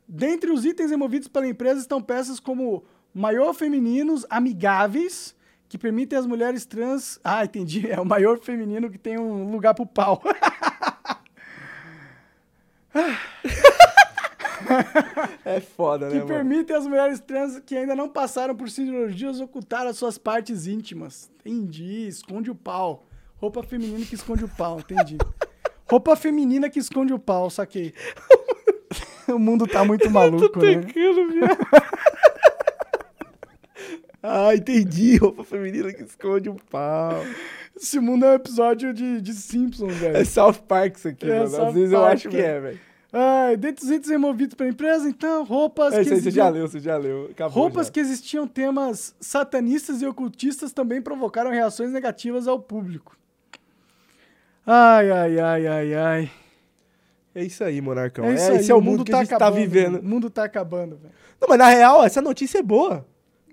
Dentre 0.07 0.49
os 0.49 0.65
itens 0.65 0.89
removidos 0.89 1.27
pela 1.27 1.47
empresa 1.47 1.79
estão 1.79 2.01
peças 2.01 2.39
como 2.39 2.85
maior 3.13 3.53
femininos 3.53 4.25
amigáveis, 4.31 5.35
que 5.69 5.77
permitem 5.77 6.17
às 6.17 6.25
mulheres 6.25 6.65
trans. 6.65 7.19
Ah, 7.23 7.45
entendi. 7.45 7.85
É 7.91 8.01
o 8.01 8.05
maior 8.05 8.39
feminino 8.39 8.89
que 8.89 8.97
tem 8.97 9.19
um 9.19 9.51
lugar 9.51 9.75
pro 9.75 9.85
pau. 9.85 10.23
É 15.45 15.59
foda, 15.61 16.07
que 16.07 16.15
né, 16.15 16.19
mano? 16.19 16.33
permitem 16.33 16.75
às 16.75 16.85
mulheres 16.85 17.19
trans 17.19 17.59
que 17.59 17.75
ainda 17.75 17.95
não 17.95 18.09
passaram 18.09 18.55
por 18.55 18.69
cirurgias 18.69 19.39
ocultar 19.39 19.87
as 19.87 19.97
suas 19.97 20.17
partes 20.17 20.67
íntimas. 20.67 21.29
Entendi. 21.39 22.07
Esconde 22.07 22.51
o 22.51 22.55
pau. 22.55 23.05
Roupa 23.37 23.63
feminina 23.63 24.05
que 24.05 24.15
esconde 24.15 24.43
o 24.43 24.49
pau. 24.49 24.79
Entendi. 24.79 25.17
Roupa 25.89 26.15
feminina 26.15 26.69
que 26.69 26.79
esconde 26.79 27.13
o 27.13 27.19
pau. 27.19 27.49
Saquei. 27.49 27.93
o 29.29 29.39
mundo 29.39 29.65
tá 29.67 29.85
muito 29.85 30.09
maluco, 30.09 30.59
né? 30.59 30.81
Ah, 34.21 34.53
entendi. 34.53 35.17
Roupa 35.17 35.43
feminina 35.43 35.93
que 35.93 36.03
esconde 36.03 36.49
um 36.49 36.57
pau. 36.57 37.23
Esse 37.75 37.99
mundo 37.99 38.25
é 38.25 38.31
um 38.31 38.33
episódio 38.33 38.93
de, 38.93 39.21
de 39.21 39.33
Simpsons, 39.33 39.93
velho. 39.93 40.17
É 40.17 40.25
South 40.25 40.55
Park 40.67 40.97
isso 40.97 41.07
aqui, 41.07 41.29
É, 41.29 41.43
mano. 41.43 41.67
Às 41.67 41.73
vezes 41.73 41.91
eu 41.93 42.01
Park, 42.01 42.13
acho 42.13 42.29
que 42.29 42.37
é, 42.37 42.59
velho. 42.59 42.79
Ai, 43.11 43.53
itens 43.53 44.09
removidos 44.09 44.53
pela 44.55 44.69
empresa, 44.69 45.07
então, 45.09 45.43
roupas 45.45 45.93
É, 45.93 45.97
que 45.97 46.01
isso 46.03 46.13
aí 46.15 46.21
você 46.21 46.31
já 46.31 46.49
leu, 46.49 46.67
você 46.67 46.79
já 46.79 46.97
leu. 46.97 47.29
Acabou 47.31 47.63
Roupas 47.63 47.87
já. 47.87 47.93
que 47.93 47.99
existiam 48.01 48.45
temas 48.45 49.15
satanistas 49.19 50.01
e 50.01 50.05
ocultistas 50.05 50.73
também 50.73 51.01
provocaram 51.01 51.49
reações 51.51 51.91
negativas 51.91 52.47
ao 52.47 52.59
público. 52.59 53.15
Ai, 54.65 55.09
ai, 55.09 55.39
ai, 55.39 55.67
ai, 55.67 55.93
ai. 55.93 56.31
É 57.33 57.43
isso 57.43 57.63
aí, 57.63 57.79
Monarcão. 57.79 58.25
É 58.25 58.31
É, 58.31 58.35
isso 58.35 58.51
aí, 58.51 58.57
esse 58.57 58.71
é 58.71 58.75
o 58.75 58.81
mundo, 58.81 59.05
que 59.05 59.13
a 59.13 59.19
gente 59.19 59.29
tá 59.29 59.35
acabando, 59.37 59.55
vivendo. 59.61 59.91
mano. 59.93 60.03
O 60.03 60.07
mundo 60.09 60.29
tá 60.29 60.43
acabando, 60.43 60.97
velho. 60.97 61.13
Não, 61.39 61.47
mas 61.47 61.57
na 61.57 61.69
real, 61.69 62.03
essa 62.03 62.21
notícia 62.21 62.59
é 62.59 62.63
boa. 62.63 63.05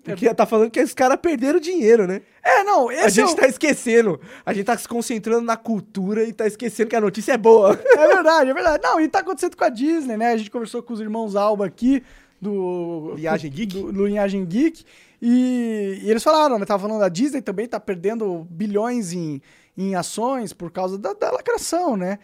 Porque 0.04 0.34
tá 0.34 0.44
falando 0.44 0.70
que 0.70 0.80
os 0.82 0.92
caras 0.92 1.18
perderam 1.20 1.58
dinheiro, 1.58 2.06
né? 2.06 2.20
É, 2.42 2.62
não, 2.62 2.88
A 2.90 2.94
esse 2.94 3.16
gente 3.16 3.30
é, 3.30 3.32
o- 3.32 3.36
tá 3.36 3.46
esquecendo. 3.48 4.20
A 4.44 4.52
gente 4.52 4.66
tá 4.66 4.76
se 4.76 4.86
concentrando 4.86 5.40
na 5.46 5.56
cultura 5.56 6.22
e 6.24 6.32
tá 6.32 6.46
esquecendo 6.46 6.90
que 6.90 6.96
a 6.96 7.00
notícia 7.00 7.32
é 7.32 7.38
boa. 7.38 7.72
é 7.96 8.06
verdade, 8.08 8.50
é 8.50 8.54
verdade. 8.54 8.82
Não, 8.82 9.00
e 9.00 9.08
tá 9.08 9.20
acontecendo 9.20 9.56
com 9.56 9.64
a 9.64 9.68
Disney, 9.70 10.16
né? 10.16 10.32
A 10.32 10.36
gente 10.36 10.50
conversou 10.50 10.82
com 10.82 10.92
os 10.92 11.00
irmãos 11.00 11.34
Alba 11.34 11.64
aqui, 11.66 12.02
do... 12.40 13.14
Linhagem 13.16 13.50
Geek? 13.50 13.80
Do, 13.80 13.92
do 13.92 14.06
Linhagem 14.06 14.44
Geek, 14.44 14.84
e, 15.22 16.00
e 16.02 16.10
eles 16.10 16.22
falaram, 16.22 16.58
né? 16.58 16.66
Tava 16.66 16.82
falando 16.82 17.00
da 17.00 17.08
Disney 17.08 17.40
também 17.40 17.66
tá 17.66 17.80
perdendo 17.80 18.46
bilhões 18.50 19.12
em, 19.14 19.40
em 19.76 19.94
ações 19.94 20.52
por 20.52 20.70
causa 20.70 20.98
da, 20.98 21.14
da 21.14 21.30
lacração, 21.30 21.96
né? 21.96 22.18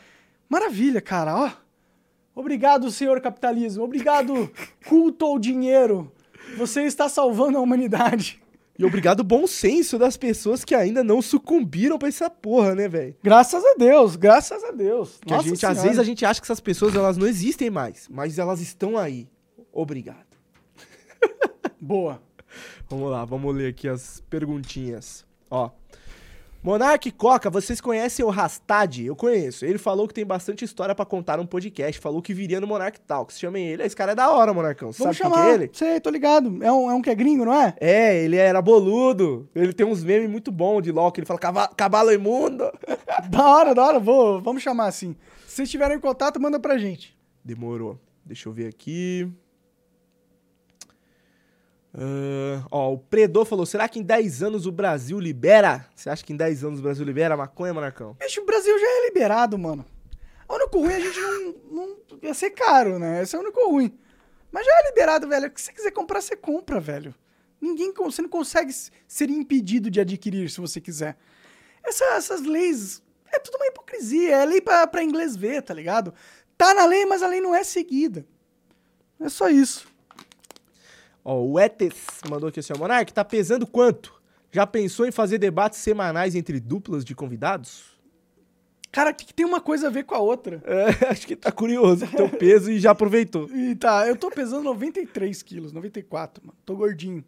Maravilha, 0.51 1.01
cara, 1.01 1.35
ó. 1.35 1.51
Obrigado, 2.35 2.91
senhor 2.91 3.21
capitalismo. 3.23 3.85
Obrigado, 3.85 4.51
culto 4.87 5.25
ao 5.25 5.39
dinheiro. 5.39 6.13
Você 6.57 6.83
está 6.83 7.09
salvando 7.09 7.59
a 7.59 7.61
humanidade. 7.61 8.43
E 8.79 8.85
obrigado 8.85 9.23
bom 9.23 9.47
senso 9.47 9.99
das 9.99 10.17
pessoas 10.17 10.65
que 10.65 10.75
ainda 10.75 11.05
não 11.05 11.21
sucumbiram 11.21 11.99
pra 11.99 12.09
essa 12.09 12.31
porra, 12.31 12.75
né, 12.75 12.89
velho? 12.89 13.15
Graças 13.23 13.63
a 13.63 13.75
Deus, 13.75 14.17
graças 14.17 14.65
a 14.65 14.71
Deus. 14.71 15.21
Que 15.27 15.35
a 15.35 15.43
gente, 15.43 15.67
às 15.67 15.83
vezes 15.83 15.99
a 15.99 16.03
gente 16.03 16.25
acha 16.25 16.41
que 16.41 16.47
essas 16.47 16.61
pessoas 16.61 16.95
elas 16.95 17.19
não 17.19 17.27
existem 17.27 17.69
mais, 17.69 18.09
mas 18.09 18.39
elas 18.39 18.61
estão 18.61 18.97
aí. 18.97 19.29
Obrigado. 19.71 20.27
Boa. 21.79 22.23
Vamos 22.89 23.11
lá, 23.11 23.25
vamos 23.25 23.55
ler 23.55 23.69
aqui 23.69 23.87
as 23.87 24.23
perguntinhas. 24.31 25.27
Ó. 25.51 25.71
Monark 26.63 27.11
Coca, 27.13 27.49
vocês 27.49 27.81
conhecem 27.81 28.23
o 28.23 28.29
Rastad? 28.29 28.99
Eu 29.03 29.17
conheço. 29.17 29.65
Ele 29.65 29.79
falou 29.79 30.07
que 30.07 30.13
tem 30.13 30.27
bastante 30.27 30.63
história 30.63 30.95
pra 30.95 31.07
contar 31.07 31.39
num 31.39 31.47
podcast. 31.47 31.99
Falou 31.99 32.21
que 32.21 32.35
viria 32.35 32.61
no 32.61 32.67
Monark 32.67 33.01
Talks. 33.01 33.39
Chamem 33.39 33.67
ele. 33.67 33.83
Esse 33.83 33.97
cara 33.97 34.13
é 34.13 34.15
da 34.15 34.31
hora, 34.31 34.53
Monarcão. 34.53 34.93
Você 34.93 35.03
Vamos 35.03 35.17
sabe 35.17 35.31
chamar. 35.31 35.45
que 35.47 35.51
é 35.51 35.55
ele? 35.55 35.71
Sei, 35.73 35.99
tô 36.01 36.11
ligado. 36.11 36.63
É 36.63 36.71
um, 36.71 36.91
é 36.91 36.95
um 36.95 37.01
que 37.01 37.09
é 37.09 37.15
gringo, 37.15 37.47
não 37.47 37.55
é? 37.55 37.75
É, 37.81 38.23
ele 38.23 38.37
era 38.37 38.61
boludo. 38.61 39.49
Ele 39.55 39.73
tem 39.73 39.87
uns 39.87 40.05
memes 40.05 40.29
muito 40.29 40.53
bons 40.53 40.83
de 40.83 40.93
LOL, 40.93 41.11
que 41.11 41.21
ele 41.21 41.27
fala 41.27 41.41
"Cava- 41.41 41.69
cavalo 41.69 42.13
imundo. 42.13 42.65
Da 43.31 43.47
hora, 43.47 43.75
da 43.75 43.85
hora. 43.87 43.99
Vou, 43.99 44.41
vamos 44.43 44.63
chamar 44.63 44.87
assim. 44.87 45.17
Se 45.47 45.57
vocês 45.57 45.71
tiverem 45.71 45.99
contato, 45.99 46.39
manda 46.41 46.59
pra 46.61 46.77
gente. 46.79 47.17
Demorou. 47.45 47.99
Deixa 48.25 48.49
eu 48.49 48.53
ver 48.53 48.67
aqui. 48.69 49.27
Ah, 51.93 52.65
ó, 52.71 52.93
o 52.93 52.99
Predor 52.99 53.45
falou: 53.45 53.67
será 53.67 53.89
que 53.89 53.99
em 53.99 54.03
10 54.03 54.43
anos 54.43 54.67
o 54.67 54.73
Brasil 54.73 55.19
libera? 55.19 55.87
Você 55.95 56.09
acha 56.09 56.25
que 56.25 56.33
em 56.33 56.37
10 56.37 56.65
anos 56.65 56.79
o 56.79 56.83
Brasil 56.83 57.05
libera 57.05 57.37
maconha, 57.37 57.75
Monarcão? 57.75 58.15
Bicho, 58.21 58.41
o 58.41 58.47
Brasil 58.47 58.79
já 58.79 58.87
é 58.87 59.07
liberado, 59.07 59.59
mano. 59.59 59.85
O 60.49 60.55
único 60.55 60.79
ruim 60.81 60.93
é 60.93 60.97
a 60.97 61.01
gente 61.01 61.21
não, 61.21 61.55
não. 61.71 61.97
Ia 62.23 62.35
ser 62.35 62.51
caro, 62.51 62.99
né? 62.99 63.23
Esse 63.23 63.35
é 63.37 63.39
o 63.39 63.43
único 63.43 63.61
ruim. 63.71 63.97
Mas 64.53 64.67
já 64.67 64.73
é 64.73 64.87
liberado, 64.89 65.29
velho. 65.29 65.47
O 65.47 65.51
que 65.51 65.61
você 65.61 65.73
quiser 65.73 65.91
comprar, 65.93 66.21
você 66.21 66.35
compra, 66.37 66.81
velho. 66.81 67.15
Ninguém. 67.61 67.93
Você 67.97 68.23
não 68.23 68.29
consegue 68.29 68.73
ser 69.07 69.31
impedido 69.31 69.91
de 69.91 70.01
adquirir 70.01 70.51
se 70.51 70.61
você 70.61 70.81
quiser. 70.81 71.17
Essa- 71.85 72.05
essas 72.17 72.43
leis. 72.43 73.03
É 73.33 73.39
tudo 73.39 73.57
uma 73.57 73.67
hipocrisia. 73.67 74.37
É 74.37 74.45
lei 74.45 74.61
pra, 74.61 74.87
pra 74.87 75.05
inglês 75.05 75.37
ver, 75.37 75.63
tá 75.63 75.73
ligado? 75.75 76.13
Tá 76.59 76.75
na 76.75 76.85
lei, 76.85 77.07
mas 77.07 77.23
a 77.23 77.29
lei 77.29 77.41
não 77.41 77.55
é 77.55 77.63
seguida. 77.63 78.27
É 79.21 79.29
só 79.29 79.49
isso. 79.49 79.87
Ó, 81.25 81.41
o 81.43 81.59
Etes 81.61 81.97
mandou 82.29 82.49
aqui 82.49 82.61
assim: 82.61 82.73
ó, 82.75 82.79
Monark, 82.79 83.13
tá 83.13 83.25
pesando 83.25 83.67
quanto? 83.67 84.21
Já 84.53 84.67
pensou 84.67 85.07
em 85.07 85.13
fazer 85.13 85.39
debates 85.39 85.79
semanais 85.79 86.35
entre 86.35 86.59
duplas 86.59 87.05
de 87.05 87.15
convidados? 87.15 87.99
Cara, 88.91 89.13
que, 89.13 89.25
que 89.27 89.33
tem 89.35 89.47
uma 89.47 89.61
coisa 89.61 89.87
a 89.87 89.91
ver 89.91 90.03
com 90.05 90.15
a 90.17 90.19
outra. 90.19 90.61
É, 90.65 91.07
acho 91.13 91.25
que 91.27 91.37
tá 91.37 91.53
curioso 91.53 92.07
teu 92.09 92.29
peso 92.29 92.71
e 92.73 92.81
já 92.81 92.91
aproveitou. 92.91 93.49
E 93.51 93.77
tá, 93.77 94.09
eu 94.09 94.17
tô 94.17 94.31
pesando 94.31 94.65
93 94.65 95.43
quilos, 95.43 95.73
94, 95.73 96.45
mano. 96.45 96.59
Tô 96.67 96.75
gordinho. 96.75 97.25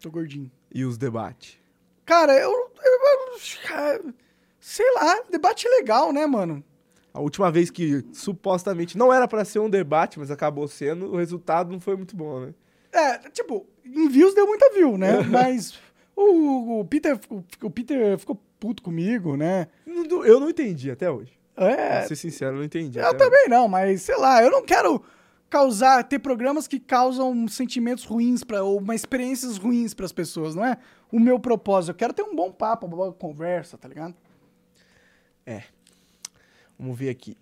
Tô 0.00 0.10
gordinho. 0.10 0.50
E 0.74 0.84
os 0.84 0.96
debates? 0.96 1.58
Cara, 2.06 2.32
eu, 2.38 2.50
eu- 2.50 3.36
eu- 3.76 4.14
Sei 4.60 4.90
lá, 4.94 5.22
debate 5.30 5.68
legal, 5.68 6.12
né, 6.12 6.26
mano? 6.26 6.64
A 7.12 7.20
última 7.20 7.50
vez 7.50 7.70
que 7.70 8.04
supostamente 8.12 8.96
não 8.96 9.12
era 9.12 9.28
pra 9.28 9.44
ser 9.44 9.58
um 9.58 9.68
debate, 9.70 10.18
mas 10.18 10.30
acabou 10.30 10.66
sendo, 10.68 11.12
o 11.12 11.16
resultado 11.16 11.70
não 11.70 11.80
foi 11.80 11.96
muito 11.96 12.16
bom, 12.16 12.40
né? 12.40 12.54
É, 12.92 13.18
tipo, 13.30 13.66
em 13.84 14.08
views 14.08 14.34
deu 14.34 14.46
muita 14.46 14.72
view, 14.72 14.96
né? 14.96 15.20
Mas 15.28 15.78
o, 16.16 16.80
o 16.80 16.84
Peter, 16.84 17.18
o, 17.30 17.44
o 17.62 17.70
Peter 17.70 18.18
ficou 18.18 18.40
puto 18.58 18.82
comigo, 18.82 19.36
né? 19.36 19.68
Eu 19.86 20.40
não 20.40 20.48
entendi 20.50 20.90
até 20.90 21.10
hoje. 21.10 21.32
É, 21.56 21.98
Pra 21.98 22.08
ser 22.08 22.16
sincero, 22.16 22.52
eu 22.52 22.58
não 22.58 22.64
entendi. 22.64 22.98
eu 22.98 23.04
até 23.06 23.24
hoje. 23.24 23.24
também 23.24 23.48
não, 23.48 23.66
mas 23.66 24.02
sei 24.02 24.16
lá, 24.16 24.42
eu 24.42 24.50
não 24.50 24.64
quero 24.64 25.02
causar, 25.50 26.04
ter 26.04 26.20
programas 26.20 26.68
que 26.68 26.78
causam 26.78 27.48
sentimentos 27.48 28.04
ruins 28.04 28.44
para 28.44 28.62
ou 28.62 28.78
uma 28.78 28.94
experiências 28.94 29.56
ruins 29.56 29.92
para 29.92 30.04
as 30.06 30.12
pessoas, 30.12 30.54
não 30.54 30.64
é? 30.64 30.76
O 31.10 31.18
meu 31.18 31.38
propósito, 31.40 31.90
eu 31.90 31.94
quero 31.96 32.12
ter 32.12 32.22
um 32.22 32.34
bom 32.36 32.52
papo, 32.52 32.86
uma 32.86 32.96
boa 32.96 33.12
conversa, 33.12 33.76
tá 33.76 33.88
ligado? 33.88 34.14
Vamos 36.78 36.96
ver 36.96 37.10
aqui. 37.10 37.36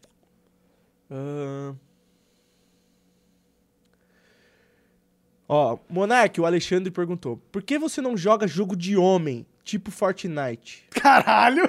Ahn. 1.11 1.75
Ó, 5.49 5.79
Monark, 5.89 6.41
o 6.41 6.47
Alexandre 6.47 6.91
perguntou: 6.91 7.41
por 7.53 7.63
que 7.63 7.79
você 7.79 8.01
não 8.01 8.17
joga 8.17 8.47
jogo 8.47 8.77
de 8.77 8.97
homem, 8.97 9.47
tipo 9.65 9.91
Fortnite? 9.91 10.85
Caralho! 10.91 11.69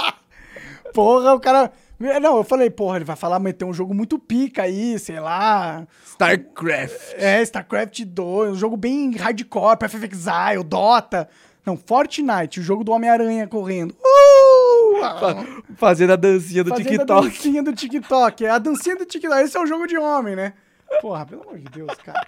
porra, 0.92 1.34
o 1.34 1.40
cara. 1.40 1.72
Não, 1.98 2.38
eu 2.38 2.44
falei, 2.44 2.70
porra, 2.70 2.96
ele 2.96 3.04
vai 3.04 3.14
falar, 3.16 3.38
mas 3.38 3.52
tem 3.52 3.68
um 3.68 3.74
jogo 3.74 3.92
muito 3.92 4.18
pica 4.18 4.62
aí, 4.62 4.98
sei 4.98 5.20
lá. 5.20 5.86
StarCraft. 6.06 7.14
É, 7.16 7.42
StarCraft 7.42 8.04
2, 8.04 8.52
um 8.52 8.54
jogo 8.54 8.74
bem 8.74 9.14
hardcore, 9.16 9.76
Path 9.76 9.94
of 9.94 10.08
Exile, 10.10 10.64
Dota. 10.64 11.28
Não, 11.64 11.76
Fortnite, 11.76 12.58
o 12.58 12.62
jogo 12.62 12.82
do 12.82 12.92
Homem-Aranha 12.92 13.46
correndo. 13.46 13.94
Uh! 14.02 15.74
Fazendo 15.76 16.14
a 16.14 16.16
dancinha 16.16 16.64
do 16.64 16.70
Fazendo 16.70 16.88
TikTok. 16.88 17.12
a 17.12 17.20
dancinha 17.22 17.62
do 17.62 17.72
TikTok. 17.74 18.44
É 18.46 18.50
a 18.50 18.58
dancinha 18.58 18.96
do 18.96 19.04
TikTok. 19.04 19.42
Esse 19.42 19.58
é 19.58 19.60
o 19.60 19.66
jogo 19.66 19.86
de 19.86 19.98
homem, 19.98 20.34
né? 20.34 20.54
Porra, 21.00 21.24
pelo 21.26 21.42
amor 21.42 21.58
de 21.58 21.64
Deus, 21.70 21.94
cara. 22.04 22.26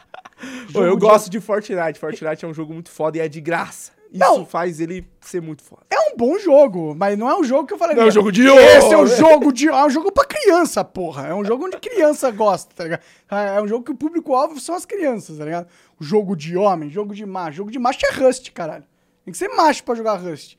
Ô, 0.75 0.81
eu 0.83 0.95
de- 0.97 1.01
gosto 1.01 1.29
de 1.31 1.41
Fortnite. 1.41 1.99
Fortnite 1.99 2.45
é 2.45 2.49
um 2.49 2.55
jogo 2.55 2.73
muito 2.73 2.91
foda 2.91 3.19
e 3.19 3.21
é 3.21 3.29
de 3.29 3.41
graça. 3.41 3.93
Isso 4.11 4.19
Não. 4.21 4.45
faz 4.45 4.79
ele 4.79 5.09
ser 5.23 5.41
muito 5.41 5.63
foda. 5.63 5.83
É 5.91 5.99
um 6.13 6.17
bom 6.17 6.39
jogo, 6.39 6.95
mas 6.95 7.17
não 7.17 7.31
é 7.31 7.35
um 7.35 7.43
jogo 7.43 7.67
que 7.67 7.73
eu 7.73 7.79
falei. 7.79 7.97
Não 7.97 8.03
é 8.03 8.07
um 8.07 8.11
jogo 8.11 8.31
de 8.31 8.43
Esse 8.47 8.93
é 8.93 8.99
um 8.99 9.07
jogo 9.07 9.51
de. 9.53 9.69
É 9.69 9.85
um 9.85 9.89
jogo 9.91 10.13
pra 10.13 10.25
criança, 10.27 10.85
porra. 10.85 11.29
É 11.29 11.35
um 11.35 11.43
jogo 11.45 11.65
onde 11.65 11.79
criança 11.79 12.31
gosta, 12.31 12.75
tá 12.75 12.85
ligado? 12.85 13.01
É 13.31 13.61
um 13.63 13.67
jogo 13.67 13.85
que 13.85 13.91
o 13.93 13.97
público-alvo 13.97 14.61
são 14.61 14.75
as 14.75 14.85
crianças, 14.85 15.39
tá 15.39 15.45
ligado? 15.47 15.67
O 15.99 16.05
jogo 16.05 16.37
de 16.37 16.57
homem, 16.59 16.91
jogo 16.91 17.15
de 17.15 17.25
macho. 17.25 17.57
Jogo 17.57 17.71
de 17.71 17.79
macho 17.79 18.01
é 18.05 18.13
Rust, 18.13 18.51
caralho. 18.53 18.85
Tem 19.25 19.33
que 19.33 19.39
ser 19.39 19.49
macho 19.49 19.83
pra 19.83 19.95
jogar 19.95 20.15
Rust. 20.17 20.57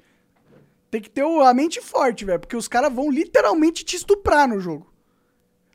Tem 0.90 1.02
que 1.02 1.10
ter 1.10 1.24
a 1.24 1.54
mente 1.54 1.80
forte, 1.82 2.26
velho. 2.26 2.40
Porque 2.40 2.56
os 2.56 2.68
caras 2.68 2.92
vão 2.92 3.12
literalmente 3.12 3.84
te 3.84 3.96
estuprar 3.96 4.48
no 4.48 4.60
jogo. 4.60 4.92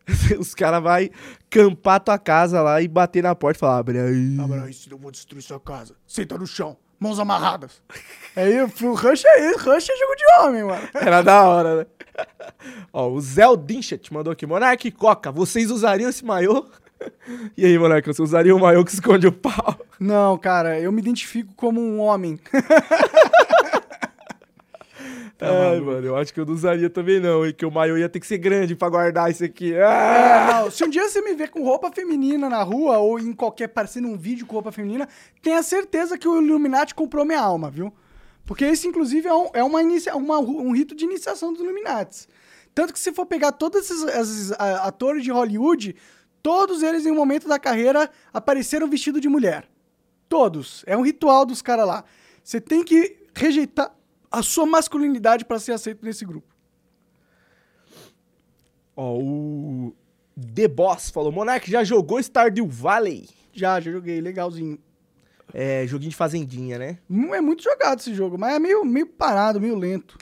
Os 0.38 0.54
caras 0.54 0.82
vão 0.82 1.08
campar 1.50 2.00
tua 2.00 2.18
casa 2.18 2.62
lá 2.62 2.80
e 2.80 2.88
bater 2.88 3.22
na 3.22 3.34
porta 3.34 3.58
e 3.58 3.60
falar: 3.60 3.78
abre 3.78 3.98
aí. 3.98 4.38
Abra 4.40 4.64
aí, 4.64 4.72
senão 4.72 4.96
eu 4.96 5.02
vou 5.02 5.10
destruir 5.10 5.42
sua 5.42 5.60
casa. 5.60 5.94
Senta 6.06 6.36
no 6.38 6.46
chão, 6.46 6.76
mãos 6.98 7.18
amarradas. 7.18 7.82
Aí 8.34 8.60
o 8.62 8.66
o 8.66 8.94
Rush 8.94 9.24
é 9.24 9.50
isso, 9.50 9.70
Rush 9.70 9.88
é 9.88 9.96
jogo 9.96 10.16
de 10.16 10.24
homem, 10.40 10.64
mano. 10.64 10.88
Era 10.94 11.22
da 11.22 11.42
hora, 11.44 11.76
né? 11.76 11.86
Ó, 12.92 13.08
o 13.08 13.20
Zé 13.20 13.44
Dinchet 13.64 14.12
mandou 14.12 14.32
aqui. 14.32 14.46
Monark 14.46 14.90
Coca, 14.92 15.30
vocês 15.30 15.70
usariam 15.70 16.10
esse 16.10 16.24
maiô? 16.24 16.66
E 17.56 17.64
aí, 17.64 17.78
Monark, 17.78 18.04
você 18.04 18.20
usaria 18.20 18.52
o 18.52 18.58
maiô 18.58 18.84
que 18.84 18.92
esconde 18.92 19.28
o 19.28 19.32
pau? 19.32 19.78
Não, 20.00 20.36
cara, 20.36 20.80
eu 20.80 20.90
me 20.90 21.00
identifico 21.00 21.54
como 21.54 21.80
um 21.80 22.00
homem. 22.00 22.40
Ai, 25.40 25.80
mano, 25.80 26.06
eu 26.06 26.16
acho 26.16 26.34
que 26.34 26.40
eu 26.40 26.44
não 26.46 26.54
usaria 26.54 26.90
também 26.90 27.20
não, 27.20 27.46
hein? 27.46 27.54
Que 27.56 27.64
o 27.64 27.70
maiô 27.70 27.96
ia 27.96 28.08
ter 28.08 28.18
que 28.18 28.26
ser 28.26 28.38
grande 28.38 28.74
pra 28.74 28.88
guardar 28.88 29.30
isso 29.30 29.44
aqui. 29.44 29.72
É, 29.72 29.84
Ah! 29.84 30.60
não, 30.62 30.70
se 30.70 30.84
um 30.84 30.88
dia 30.88 31.08
você 31.08 31.20
me 31.22 31.34
ver 31.34 31.50
com 31.50 31.62
roupa 31.62 31.90
feminina 31.92 32.48
na 32.50 32.62
rua 32.62 32.98
ou 32.98 33.20
em 33.20 33.32
qualquer 33.32 33.68
parecendo 33.68 34.08
um 34.08 34.16
vídeo 34.16 34.46
com 34.46 34.54
roupa 34.54 34.72
feminina, 34.72 35.08
tenha 35.40 35.62
certeza 35.62 36.18
que 36.18 36.26
o 36.26 36.42
Illuminati 36.42 36.94
comprou 36.94 37.24
minha 37.24 37.40
alma, 37.40 37.70
viu? 37.70 37.92
Porque 38.44 38.64
esse, 38.64 38.88
inclusive, 38.88 39.28
é, 39.28 39.34
um, 39.34 39.48
é 39.52 39.62
uma 39.62 39.82
inicia, 39.82 40.16
uma- 40.16 40.38
um 40.40 40.72
rito 40.72 40.94
de 40.94 41.04
iniciação 41.04 41.52
dos 41.52 41.62
Illuminati. 41.62 42.26
Tanto 42.74 42.92
que 42.92 42.98
se 42.98 43.12
for 43.12 43.26
pegar 43.26 43.52
todos 43.52 43.80
esses, 43.82 44.02
esses, 44.04 44.52
a- 44.52 44.86
atores 44.88 45.22
de 45.22 45.30
Hollywood, 45.30 45.94
todos 46.42 46.82
eles, 46.82 47.04
em 47.06 47.10
um 47.12 47.14
momento 47.14 47.46
da 47.46 47.58
carreira, 47.58 48.10
apareceram 48.32 48.88
vestidos 48.88 49.20
de 49.20 49.28
mulher. 49.28 49.68
Todos. 50.28 50.82
É 50.86 50.96
um 50.96 51.02
ritual 51.02 51.44
dos 51.46 51.60
caras 51.62 51.86
lá. 51.86 52.04
Você 52.42 52.60
tem 52.60 52.82
que 52.82 53.16
rejeitar 53.34 53.94
a 54.30 54.42
sua 54.42 54.66
masculinidade 54.66 55.44
pra 55.44 55.58
ser 55.58 55.72
aceito 55.72 56.04
nesse 56.04 56.24
grupo. 56.24 56.54
Ó, 58.96 59.18
o 59.18 59.94
The 60.54 60.68
Boss 60.68 61.10
falou: 61.10 61.30
Monark 61.32 61.70
já 61.70 61.84
jogou 61.84 62.20
Stardew 62.20 62.66
Valley? 62.66 63.28
Já, 63.52 63.80
já 63.80 63.90
joguei, 63.92 64.20
legalzinho. 64.20 64.78
É, 65.54 65.86
joguinho 65.86 66.10
de 66.10 66.16
fazendinha, 66.16 66.78
né? 66.78 66.98
Hum, 67.08 67.34
É 67.34 67.40
muito 67.40 67.62
jogado 67.62 68.00
esse 68.00 68.12
jogo, 68.14 68.36
mas 68.38 68.54
é 68.54 68.58
meio, 68.58 68.84
meio 68.84 69.06
parado, 69.06 69.60
meio 69.60 69.76
lento. 69.76 70.18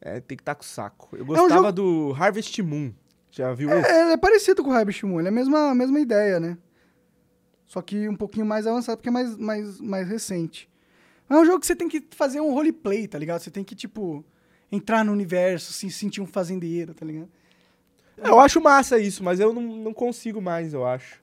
É, 0.00 0.20
tem 0.20 0.36
que 0.36 0.42
estar 0.42 0.54
com 0.54 0.62
o 0.62 0.66
saco. 0.66 1.16
Eu 1.16 1.24
gostava 1.24 1.48
jogo- 1.54 1.72
do 1.72 2.14
Harvest 2.18 2.58
Moon. 2.62 2.92
Já 3.30 3.52
viu 3.52 3.68
esse? 3.70 3.88
É, 3.90 4.02
ele 4.02 4.12
é 4.12 4.16
parecido 4.16 4.62
com 4.62 4.70
o 4.70 4.72
Harvest 4.72 5.04
Moon, 5.04 5.18
ele 5.18 5.28
é 5.28 5.30
a 5.30 5.34
mesma, 5.34 5.70
a 5.70 5.74
mesma 5.74 5.98
ideia, 5.98 6.38
né? 6.38 6.56
Só 7.66 7.82
que 7.82 8.08
um 8.08 8.14
pouquinho 8.16 8.46
mais 8.46 8.66
avançado, 8.66 8.96
porque 8.98 9.08
é 9.08 9.12
mais, 9.12 9.36
mais, 9.36 9.80
mais 9.80 10.08
recente. 10.08 10.70
É 11.28 11.34
um 11.34 11.44
jogo 11.44 11.60
que 11.60 11.66
você 11.66 11.76
tem 11.76 11.88
que 11.88 12.04
fazer 12.10 12.40
um 12.40 12.52
roleplay, 12.52 13.08
tá 13.08 13.18
ligado? 13.18 13.40
Você 13.40 13.50
tem 13.50 13.64
que, 13.64 13.74
tipo, 13.74 14.24
entrar 14.70 15.04
no 15.04 15.12
universo, 15.12 15.72
se 15.72 15.90
sentir 15.90 16.20
um 16.20 16.26
fazendeiro, 16.26 16.94
tá 16.94 17.04
ligado? 17.04 17.28
Eu 18.16 18.38
acho 18.38 18.60
massa 18.60 18.98
isso, 18.98 19.24
mas 19.24 19.40
eu 19.40 19.52
não, 19.52 19.62
não 19.62 19.92
consigo 19.92 20.40
mais, 20.40 20.72
eu 20.72 20.86
acho. 20.86 21.22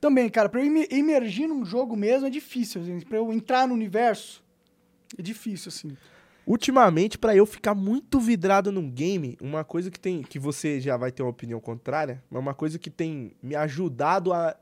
Também, 0.00 0.28
cara, 0.28 0.48
pra 0.48 0.64
eu 0.64 0.86
emergir 0.90 1.46
num 1.46 1.64
jogo 1.64 1.96
mesmo 1.96 2.26
é 2.26 2.30
difícil, 2.30 2.82
assim, 2.82 3.00
pra 3.00 3.18
eu 3.18 3.32
entrar 3.32 3.66
no 3.66 3.74
universo 3.74 4.42
é 5.18 5.22
difícil, 5.22 5.68
assim. 5.68 5.96
Ultimamente, 6.46 7.18
pra 7.18 7.36
eu 7.36 7.46
ficar 7.46 7.74
muito 7.74 8.18
vidrado 8.18 8.72
num 8.72 8.90
game, 8.90 9.36
uma 9.40 9.62
coisa 9.64 9.90
que 9.90 10.00
tem. 10.00 10.22
que 10.22 10.38
você 10.38 10.80
já 10.80 10.96
vai 10.96 11.12
ter 11.12 11.22
uma 11.22 11.30
opinião 11.30 11.60
contrária, 11.60 12.22
mas 12.28 12.40
uma 12.40 12.54
coisa 12.54 12.78
que 12.78 12.90
tem 12.90 13.32
me 13.42 13.54
ajudado 13.54 14.32
a 14.32 14.56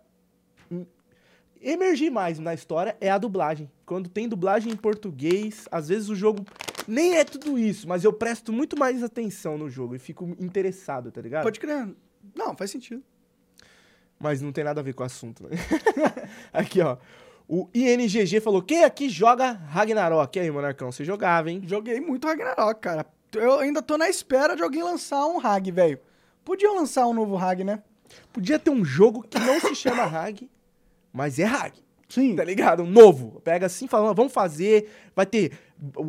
emergir 1.61 2.11
mais 2.11 2.39
na 2.39 2.55
história 2.55 2.97
é 3.01 3.11
a 3.11 3.19
dublagem. 3.19 3.71
Quando 3.85 4.09
tem 4.09 4.29
dublagem 4.29 4.73
em 4.73 4.77
português, 4.77 5.67
às 5.71 5.89
vezes 5.89 6.09
o 6.09 6.15
jogo 6.15 6.45
nem 6.87 7.17
é 7.17 7.25
tudo 7.25 7.59
isso, 7.59 7.87
mas 7.89 8.05
eu 8.05 8.13
presto 8.13 8.53
muito 8.53 8.79
mais 8.79 9.03
atenção 9.03 9.59
no 9.59 9.69
jogo 9.69 9.95
e 9.95 9.99
fico 9.99 10.37
interessado, 10.39 11.11
tá 11.13 11.21
ligado? 11.21 11.45
Pode 11.45 11.61
crer. 11.61 11.89
Não, 12.35 12.57
faz 12.57 12.71
sentido. 12.71 13.03
Mas 14.19 14.43
não 14.43 14.53
tem 14.53 14.65
nada 14.65 14.81
a 14.81 14.85
ver 14.85 14.93
com 14.93 15.03
o 15.03 15.07
assunto, 15.07 15.45
né? 15.45 15.51
aqui, 16.53 16.81
ó. 16.81 16.99
O 17.49 17.69
INGG 17.75 18.41
falou: 18.41 18.63
quem 18.63 18.85
aqui 18.85 19.09
joga 19.09 19.53
Ragnarok? 19.53 20.37
E 20.37 20.41
aí, 20.41 20.51
Monarcão, 20.51 20.93
você 20.93 21.05
jogava, 21.05 21.51
hein? 21.51 21.63
Joguei 21.65 22.01
muito 22.01 22.27
Ragnarok, 22.27 22.81
cara. 22.81 23.07
Eu 23.33 23.59
ainda 23.59 23.81
tô 23.81 23.97
na 23.97 24.09
espera 24.09 24.55
de 24.55 24.63
alguém 24.63 24.83
lançar 24.83 25.27
um 25.27 25.39
Rag, 25.39 25.71
velho. 25.71 25.99
Podiam 26.45 26.77
lançar 26.77 27.07
um 27.07 27.15
novo 27.15 27.37
Rag, 27.37 27.65
né? 27.65 27.83
Podia 28.33 28.59
ter 28.59 28.71
um 28.71 28.85
jogo 28.85 29.23
que 29.23 29.39
não 29.39 29.61
se 29.61 29.75
chama 29.75 30.05
Hag, 30.05 30.49
mas 31.13 31.39
é 31.39 31.45
Hag. 31.45 31.73
Sim. 32.09 32.35
Tá 32.35 32.43
ligado? 32.45 32.83
Um 32.83 32.91
novo. 32.91 33.41
Pega 33.45 33.67
assim, 33.67 33.87
falando, 33.87 34.17
vamos 34.17 34.33
fazer. 34.33 34.89
Vai 35.15 35.27
ter 35.27 35.53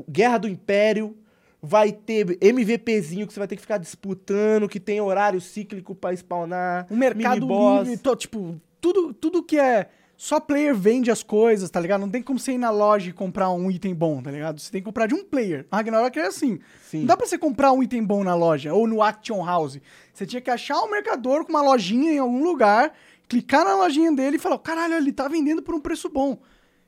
Guerra 0.09 0.37
do 0.39 0.47
Império. 0.47 1.15
Vai 1.63 1.91
ter 1.91 2.39
MVPzinho 2.41 3.27
que 3.27 3.33
você 3.33 3.39
vai 3.39 3.47
ter 3.47 3.55
que 3.55 3.61
ficar 3.61 3.77
disputando, 3.77 4.67
que 4.67 4.79
tem 4.79 4.99
horário 4.99 5.39
cíclico 5.39 5.93
pra 5.93 6.11
spawnar. 6.15 6.87
Um 6.89 6.95
mercado 6.97 7.45
livre, 7.83 7.97
to- 7.97 8.15
tipo, 8.15 8.59
tudo, 8.79 9.13
tudo 9.13 9.43
que 9.43 9.59
é 9.59 9.89
só 10.17 10.39
player 10.39 10.75
vende 10.75 11.11
as 11.11 11.21
coisas, 11.21 11.69
tá 11.69 11.79
ligado? 11.79 12.01
Não 12.01 12.09
tem 12.09 12.21
como 12.23 12.39
você 12.39 12.53
ir 12.53 12.57
na 12.57 12.71
loja 12.71 13.09
e 13.11 13.13
comprar 13.13 13.51
um 13.51 13.69
item 13.69 13.93
bom, 13.93 14.23
tá 14.23 14.31
ligado? 14.31 14.59
Você 14.59 14.71
tem 14.71 14.81
que 14.81 14.85
comprar 14.85 15.05
de 15.05 15.13
um 15.13 15.23
player. 15.23 15.67
A 15.69 15.77
Ragnarok 15.77 16.17
é 16.17 16.25
assim. 16.25 16.57
Sim. 16.83 17.01
Não 17.01 17.05
dá 17.07 17.17
pra 17.17 17.27
você 17.27 17.37
comprar 17.37 17.71
um 17.73 17.83
item 17.83 18.03
bom 18.03 18.23
na 18.23 18.33
loja 18.33 18.73
ou 18.73 18.87
no 18.87 19.01
Action 19.03 19.45
House. 19.45 19.79
Você 20.13 20.25
tinha 20.25 20.41
que 20.41 20.49
achar 20.49 20.79
um 20.81 20.89
mercador 20.89 21.43
com 21.45 21.51
uma 21.51 21.61
lojinha 21.61 22.11
em 22.11 22.17
algum 22.17 22.43
lugar, 22.43 22.91
clicar 23.31 23.63
na 23.63 23.75
lojinha 23.75 24.11
dele 24.11 24.35
e 24.35 24.39
falar: 24.39 24.59
caralho, 24.59 24.95
ele 24.95 25.13
tá 25.13 25.27
vendendo 25.27 25.61
por 25.63 25.73
um 25.73 25.79
preço 25.79 26.09
bom. 26.09 26.37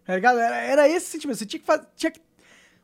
Tá 0.03 0.15
ligado? 0.15 0.39
Era, 0.39 0.57
era 0.57 0.89
esse 0.89 1.07
sentimento. 1.07 1.37
Você 1.37 1.45
tinha 1.45 1.59
que 1.59 1.65
fazer. 1.65 1.87
Tinha 1.95 2.11
que... 2.11 2.19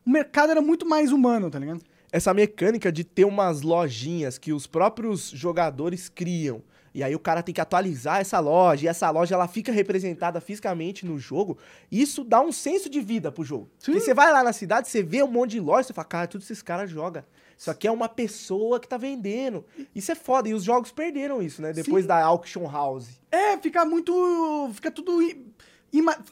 O 0.05 0.09
mercado 0.09 0.51
era 0.51 0.61
muito 0.61 0.85
mais 0.85 1.11
humano, 1.11 1.51
tá 1.51 1.59
ligado? 1.59 1.81
essa 2.11 2.33
mecânica 2.33 2.91
de 2.91 3.03
ter 3.03 3.25
umas 3.25 3.61
lojinhas 3.61 4.37
que 4.37 4.51
os 4.51 4.65
próprios 4.65 5.29
jogadores 5.29 6.09
criam. 6.09 6.61
E 6.93 7.03
aí 7.03 7.13
o 7.13 7.19
cara 7.19 7.43
tem 7.43 7.53
que 7.53 7.61
atualizar 7.61 8.19
essa 8.19 8.39
loja, 8.39 8.85
e 8.85 8.87
essa 8.87 9.09
loja 9.11 9.35
ela 9.35 9.47
fica 9.47 9.71
representada 9.71 10.41
fisicamente 10.41 11.05
no 11.05 11.19
jogo. 11.19 11.57
Isso 11.91 12.23
dá 12.23 12.41
um 12.41 12.51
senso 12.51 12.89
de 12.89 12.99
vida 12.99 13.31
pro 13.31 13.43
jogo. 13.43 13.69
Sim. 13.77 13.91
Porque 13.91 13.99
você 13.99 14.13
vai 14.13 14.33
lá 14.33 14.43
na 14.43 14.51
cidade, 14.51 14.87
você 14.87 15.03
vê 15.03 15.21
um 15.21 15.27
monte 15.27 15.51
de 15.51 15.59
loja, 15.59 15.83
você 15.83 15.93
fala, 15.93 16.07
cara, 16.07 16.27
tudo 16.27 16.41
esses 16.41 16.63
caras 16.63 16.89
jogam. 16.89 17.23
Isso 17.59 17.69
aqui 17.69 17.85
é 17.89 17.91
uma 17.91 18.07
pessoa 18.07 18.79
que 18.79 18.87
tá 18.87 18.95
vendendo. 18.95 19.65
Isso 19.93 20.09
é 20.09 20.15
foda. 20.15 20.47
E 20.47 20.53
os 20.53 20.63
jogos 20.63 20.93
perderam 20.93 21.41
isso, 21.41 21.61
né? 21.61 21.73
Depois 21.73 22.05
Sim. 22.05 22.07
da 22.07 22.23
Auction 22.23 22.71
House. 22.71 23.19
É, 23.29 23.57
fica 23.57 23.83
muito. 23.83 24.71
Fica 24.73 24.89
tudo 24.89 25.19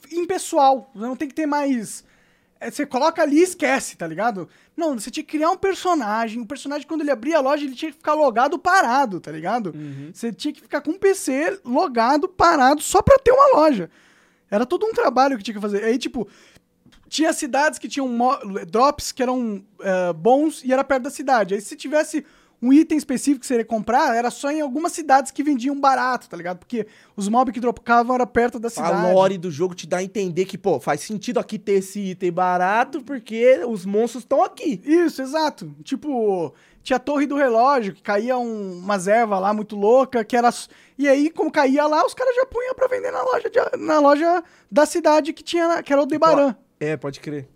impessoal. 0.10 0.90
Não 0.96 1.18
tem 1.18 1.28
que 1.28 1.36
ter 1.36 1.46
mais. 1.46 2.06
é, 2.62 2.72
você 2.72 2.86
coloca 2.86 3.22
ali 3.22 3.40
e 3.40 3.44
esquece, 3.44 3.98
tá 3.98 4.08
ligado? 4.08 4.48
Não, 4.76 4.98
você 4.98 5.12
tinha 5.12 5.24
que 5.24 5.32
criar 5.38 5.52
um 5.52 5.58
personagem. 5.58 6.42
O 6.42 6.46
personagem, 6.46 6.88
quando 6.88 7.02
ele 7.02 7.12
abria 7.12 7.38
a 7.40 7.42
loja, 7.42 7.66
ele 7.66 7.76
tinha 7.76 7.92
que 7.92 7.98
ficar 7.98 8.14
logado 8.14 8.58
parado, 8.58 9.20
tá 9.20 9.30
ligado? 9.32 9.74
Você 10.14 10.32
tinha 10.32 10.54
que 10.54 10.62
ficar 10.62 10.80
com 10.80 10.92
um 10.92 10.98
PC 10.98 11.60
logado 11.66 12.30
parado 12.30 12.82
só 12.82 13.02
pra 13.02 13.20
ter 13.20 13.32
uma 13.32 13.60
loja. 13.60 13.90
Era 14.50 14.66
todo 14.66 14.86
um 14.86 14.94
trabalho 14.94 15.38
que 15.38 15.44
tinha 15.44 15.56
que 15.56 15.62
fazer. 15.62 15.84
Aí, 15.84 15.98
tipo, 15.98 16.26
tinha 17.08 17.32
cidades 17.34 17.80
que 17.80 17.88
tinham 17.88 18.08
drops 18.70 19.12
que 19.12 19.22
eram 19.24 19.64
eh, 19.82 20.14
bons 20.14 20.64
e 20.64 20.72
era 20.74 20.84
perto 20.84 21.04
da 21.04 21.10
cidade. 21.10 21.54
Aí 21.54 21.62
se 21.62 21.76
tivesse 21.76 22.26
um 22.60 22.74
item 22.74 22.98
específico 22.98 23.42
que 23.42 23.46
você 23.46 23.58
ia 23.58 23.64
comprar, 23.66 24.16
era 24.16 24.32
só 24.32 24.50
em 24.50 24.62
algumas 24.62 24.92
cidades 24.92 25.32
que 25.32 25.44
vendiam 25.44 25.80
barato, 25.80 26.28
tá 26.28 26.36
ligado? 26.36 26.58
Porque 26.58 26.88
os 27.16 27.30
mobs 27.30 27.54
que 27.54 27.60
dropavam 27.60 28.16
era 28.16 28.26
perto 28.26 28.60
da 28.60 28.68
cidade. 28.68 28.94
A 29.10 29.14
lore 29.14 29.38
do 29.38 29.52
jogo 29.52 29.76
te 29.76 29.86
dá 29.86 29.98
a 29.98 30.04
entender 30.04 30.46
que, 30.46 30.58
pô, 30.58 30.80
faz 30.80 31.02
sentido 31.02 31.40
aqui 31.40 31.60
ter 31.60 31.74
esse 31.74 32.00
item 32.00 32.32
barato, 32.32 33.04
porque 33.04 33.62
os 33.68 33.86
monstros 33.86 34.24
estão 34.24 34.44
aqui. 34.44 34.82
Isso, 34.84 35.22
exato. 35.22 35.72
Tipo, 35.84 36.52
tinha 36.82 36.98
a 36.98 37.00
torre 37.00 37.28
do 37.28 37.36
relógio, 37.36 37.94
que 37.94 38.02
caía 38.02 38.36
um, 38.40 38.80
umas 38.80 39.08
ervas 39.08 39.40
lá 39.40 39.54
muito 39.54 39.76
louca, 39.76 40.26
que 40.26 40.36
era. 40.36 40.50
E 40.98 41.08
aí, 41.08 41.30
como 41.30 41.52
caía 41.52 41.86
lá, 41.86 42.04
os 42.08 42.16
caras 42.16 42.36
já 42.36 42.46
punham 42.48 42.74
pra 42.74 42.88
vender 42.88 43.12
na 43.12 43.22
loja, 43.22 43.52
de- 43.52 43.78
na 43.78 44.00
loja 44.00 44.44
da 44.72 44.88
cidade 44.88 45.32
que 45.32 45.44
tinha, 45.44 45.84
que 45.84 45.94
era 45.94 46.02
o 46.02 46.08
Debaran. 46.08 46.56
É, 46.80 46.96
pode 46.96 47.20
crer. 47.20 47.48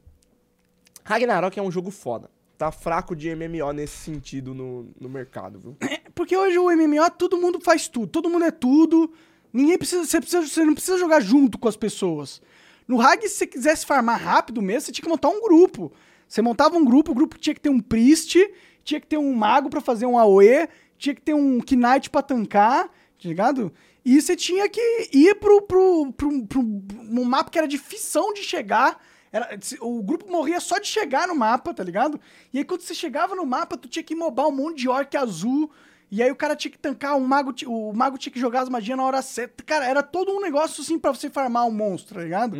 Ragnarok 1.03 1.57
é 1.57 1.61
um 1.61 1.71
jogo 1.71 1.91
foda. 1.91 2.29
Tá 2.57 2.71
fraco 2.71 3.15
de 3.15 3.33
MMO 3.35 3.71
nesse 3.73 3.97
sentido 3.97 4.53
no, 4.53 4.91
no 4.99 5.09
mercado, 5.09 5.59
viu? 5.59 5.77
Porque 6.13 6.35
hoje 6.37 6.59
o 6.59 6.69
MMO, 6.69 7.09
todo 7.17 7.37
mundo 7.37 7.59
faz 7.59 7.87
tudo, 7.87 8.07
todo 8.07 8.29
mundo 8.29 8.45
é 8.45 8.51
tudo. 8.51 9.11
Ninguém 9.51 9.77
precisa 9.77 10.05
você, 10.05 10.19
precisa. 10.19 10.47
você 10.47 10.63
não 10.63 10.73
precisa 10.73 10.97
jogar 10.97 11.19
junto 11.21 11.57
com 11.57 11.67
as 11.67 11.75
pessoas. 11.75 12.41
No 12.87 13.01
Hag, 13.01 13.27
se 13.27 13.35
você 13.35 13.47
quisesse 13.47 13.85
farmar 13.85 14.21
rápido 14.21 14.61
mesmo, 14.61 14.81
você 14.81 14.91
tinha 14.91 15.03
que 15.03 15.09
montar 15.09 15.29
um 15.29 15.41
grupo. 15.41 15.91
Você 16.27 16.41
montava 16.41 16.77
um 16.77 16.85
grupo, 16.85 17.11
o 17.11 17.15
grupo 17.15 17.37
tinha 17.37 17.53
que 17.53 17.59
ter 17.59 17.69
um 17.69 17.79
priest, 17.79 18.37
tinha 18.83 18.99
que 18.99 19.07
ter 19.07 19.17
um 19.17 19.33
mago 19.33 19.69
pra 19.69 19.81
fazer 19.81 20.05
um 20.05 20.17
AOE, 20.17 20.69
tinha 20.97 21.15
que 21.15 21.21
ter 21.21 21.33
um 21.33 21.57
Knight 21.57 22.09
pra 22.09 22.21
tancar, 22.21 22.85
tá 22.85 23.27
ligado? 23.27 23.71
E 24.03 24.21
você 24.21 24.35
tinha 24.35 24.67
que 24.69 25.09
ir 25.13 25.35
pro, 25.35 25.61
pro, 25.61 26.13
pro, 26.13 26.45
pro, 26.47 26.61
um 26.61 27.23
mapa 27.25 27.49
que 27.49 27.57
era 27.57 27.67
difícil 27.67 28.33
de 28.33 28.43
chegar. 28.43 28.99
Era, 29.31 29.57
o 29.79 30.01
grupo 30.03 30.29
morria 30.29 30.59
só 30.59 30.77
de 30.77 30.87
chegar 30.87 31.27
no 31.27 31.35
mapa, 31.35 31.73
tá 31.73 31.83
ligado? 31.83 32.19
E 32.53 32.57
aí 32.57 32.65
quando 32.65 32.81
você 32.81 32.93
chegava 32.93 33.35
no 33.35 33.45
mapa, 33.45 33.77
tu 33.77 33.87
tinha 33.87 34.03
que 34.03 34.15
mobar 34.15 34.47
um 34.47 34.51
monte 34.51 34.79
de 34.79 34.89
orc 34.89 35.15
azul. 35.15 35.71
E 36.11 36.21
aí 36.21 36.29
o 36.29 36.35
cara 36.35 36.57
tinha 36.57 36.69
que 36.69 36.77
tancar, 36.77 37.15
o 37.15 37.21
mago, 37.21 37.53
o 37.67 37.93
mago 37.93 38.17
tinha 38.17 38.33
que 38.33 38.39
jogar 38.39 38.63
as 38.63 38.69
magias 38.69 38.97
na 38.97 39.03
hora 39.05 39.21
certa. 39.21 39.63
Cara, 39.63 39.85
era 39.85 40.03
todo 40.03 40.33
um 40.33 40.41
negócio 40.41 40.81
assim 40.81 40.99
pra 40.99 41.13
você 41.13 41.29
farmar 41.29 41.65
um 41.65 41.71
monstro, 41.71 42.15
tá 42.15 42.23
ligado? 42.23 42.57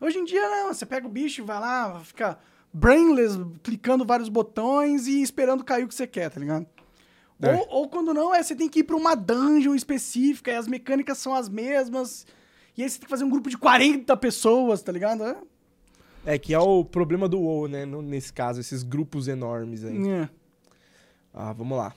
Hoje 0.00 0.18
em 0.18 0.24
dia 0.24 0.48
não, 0.48 0.72
você 0.72 0.86
pega 0.86 1.06
o 1.06 1.10
bicho 1.10 1.42
e 1.42 1.44
vai 1.44 1.60
lá, 1.60 2.00
fica 2.00 2.38
brainless, 2.72 3.38
clicando 3.62 4.06
vários 4.06 4.30
botões 4.30 5.06
e 5.06 5.20
esperando 5.20 5.62
cair 5.62 5.84
o 5.84 5.88
que 5.88 5.94
você 5.94 6.06
quer, 6.06 6.30
tá 6.30 6.40
ligado? 6.40 6.66
É. 7.42 7.54
Ou, 7.54 7.66
ou 7.68 7.88
quando 7.88 8.14
não, 8.14 8.34
é 8.34 8.42
você 8.42 8.54
tem 8.54 8.70
que 8.70 8.80
ir 8.80 8.84
pra 8.84 8.96
uma 8.96 9.14
dungeon 9.14 9.74
específica 9.74 10.50
e 10.50 10.54
as 10.54 10.66
mecânicas 10.66 11.18
são 11.18 11.34
as 11.34 11.48
mesmas. 11.48 12.26
E 12.76 12.82
aí 12.82 12.88
você 12.88 12.98
tem 12.98 13.04
que 13.04 13.10
fazer 13.10 13.24
um 13.24 13.30
grupo 13.30 13.50
de 13.50 13.58
40 13.58 14.16
pessoas, 14.16 14.82
tá 14.82 14.90
ligado? 14.90 15.24
É. 15.24 15.36
É 16.26 16.38
que 16.38 16.54
é 16.54 16.58
o 16.58 16.84
problema 16.84 17.28
do 17.28 17.40
WoW, 17.40 17.68
né? 17.68 17.84
Nesse 17.84 18.32
caso, 18.32 18.60
esses 18.60 18.82
grupos 18.82 19.28
enormes 19.28 19.84
aí. 19.84 20.08
É. 20.08 20.28
Ah, 21.32 21.52
vamos 21.52 21.76
lá. 21.76 21.94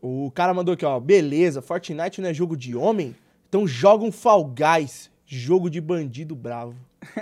O 0.00 0.32
cara 0.32 0.52
mandou 0.52 0.74
aqui, 0.74 0.84
ó. 0.84 0.98
Beleza, 0.98 1.62
Fortnite 1.62 2.20
não 2.20 2.28
é 2.28 2.34
jogo 2.34 2.56
de 2.56 2.74
homem? 2.74 3.14
Então 3.48 3.68
joga 3.68 4.04
um 4.04 4.10
Fall 4.10 4.44
Guys, 4.44 5.10
jogo 5.24 5.70
de 5.70 5.80
bandido 5.80 6.34
bravo. 6.34 6.74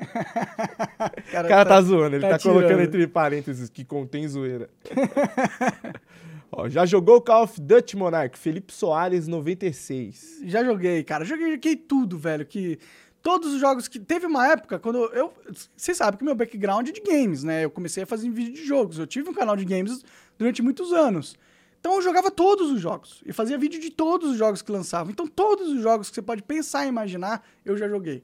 O 1.30 1.48
cara 1.48 1.64
tá, 1.64 1.80
zoando, 1.80 2.16
ele 2.16 2.22
tá 2.22 2.36
tá, 2.36 2.38
colocando 2.38 2.82
entre 2.82 3.06
parênteses 3.06 3.70
que 3.70 3.84
contém 3.84 4.28
zoeira. 4.28 4.68
ó, 6.52 6.68
já 6.68 6.84
jogou 6.84 7.16
o 7.16 7.20
Call 7.20 7.44
of 7.44 7.60
Duty 7.60 7.96
Monarch? 7.96 8.38
Felipe 8.38 8.72
Soares, 8.74 9.26
96. 9.26 10.42
Já 10.44 10.62
joguei, 10.62 11.02
cara. 11.02 11.24
Joguei, 11.24 11.52
joguei 11.52 11.76
tudo, 11.76 12.18
velho. 12.18 12.44
Que 12.44 12.78
todos 13.22 13.54
os 13.54 13.60
jogos 13.60 13.88
que. 13.88 13.98
Teve 13.98 14.26
uma 14.26 14.46
época 14.48 14.78
quando 14.78 14.98
eu. 15.12 15.32
Vocês 15.76 15.96
sabem 15.96 16.18
que 16.18 16.24
meu 16.24 16.34
background 16.34 16.88
é 16.88 16.92
de 16.92 17.00
games, 17.00 17.44
né? 17.44 17.64
Eu 17.64 17.70
comecei 17.70 18.02
a 18.02 18.06
fazer 18.06 18.30
vídeo 18.30 18.54
de 18.54 18.64
jogos. 18.64 18.98
Eu 18.98 19.06
tive 19.06 19.28
um 19.28 19.34
canal 19.34 19.56
de 19.56 19.64
games 19.64 20.04
durante 20.38 20.62
muitos 20.62 20.92
anos. 20.92 21.36
Então 21.80 21.94
eu 21.94 22.02
jogava 22.02 22.30
todos 22.30 22.70
os 22.70 22.80
jogos. 22.80 23.22
E 23.24 23.32
fazia 23.32 23.56
vídeo 23.56 23.80
de 23.80 23.90
todos 23.90 24.30
os 24.30 24.36
jogos 24.36 24.60
que 24.60 24.70
lançavam. 24.70 25.10
Então 25.10 25.26
todos 25.26 25.68
os 25.68 25.82
jogos 25.82 26.10
que 26.10 26.14
você 26.14 26.22
pode 26.22 26.42
pensar 26.42 26.84
e 26.84 26.88
imaginar, 26.88 27.42
eu 27.64 27.76
já 27.76 27.88
joguei. 27.88 28.22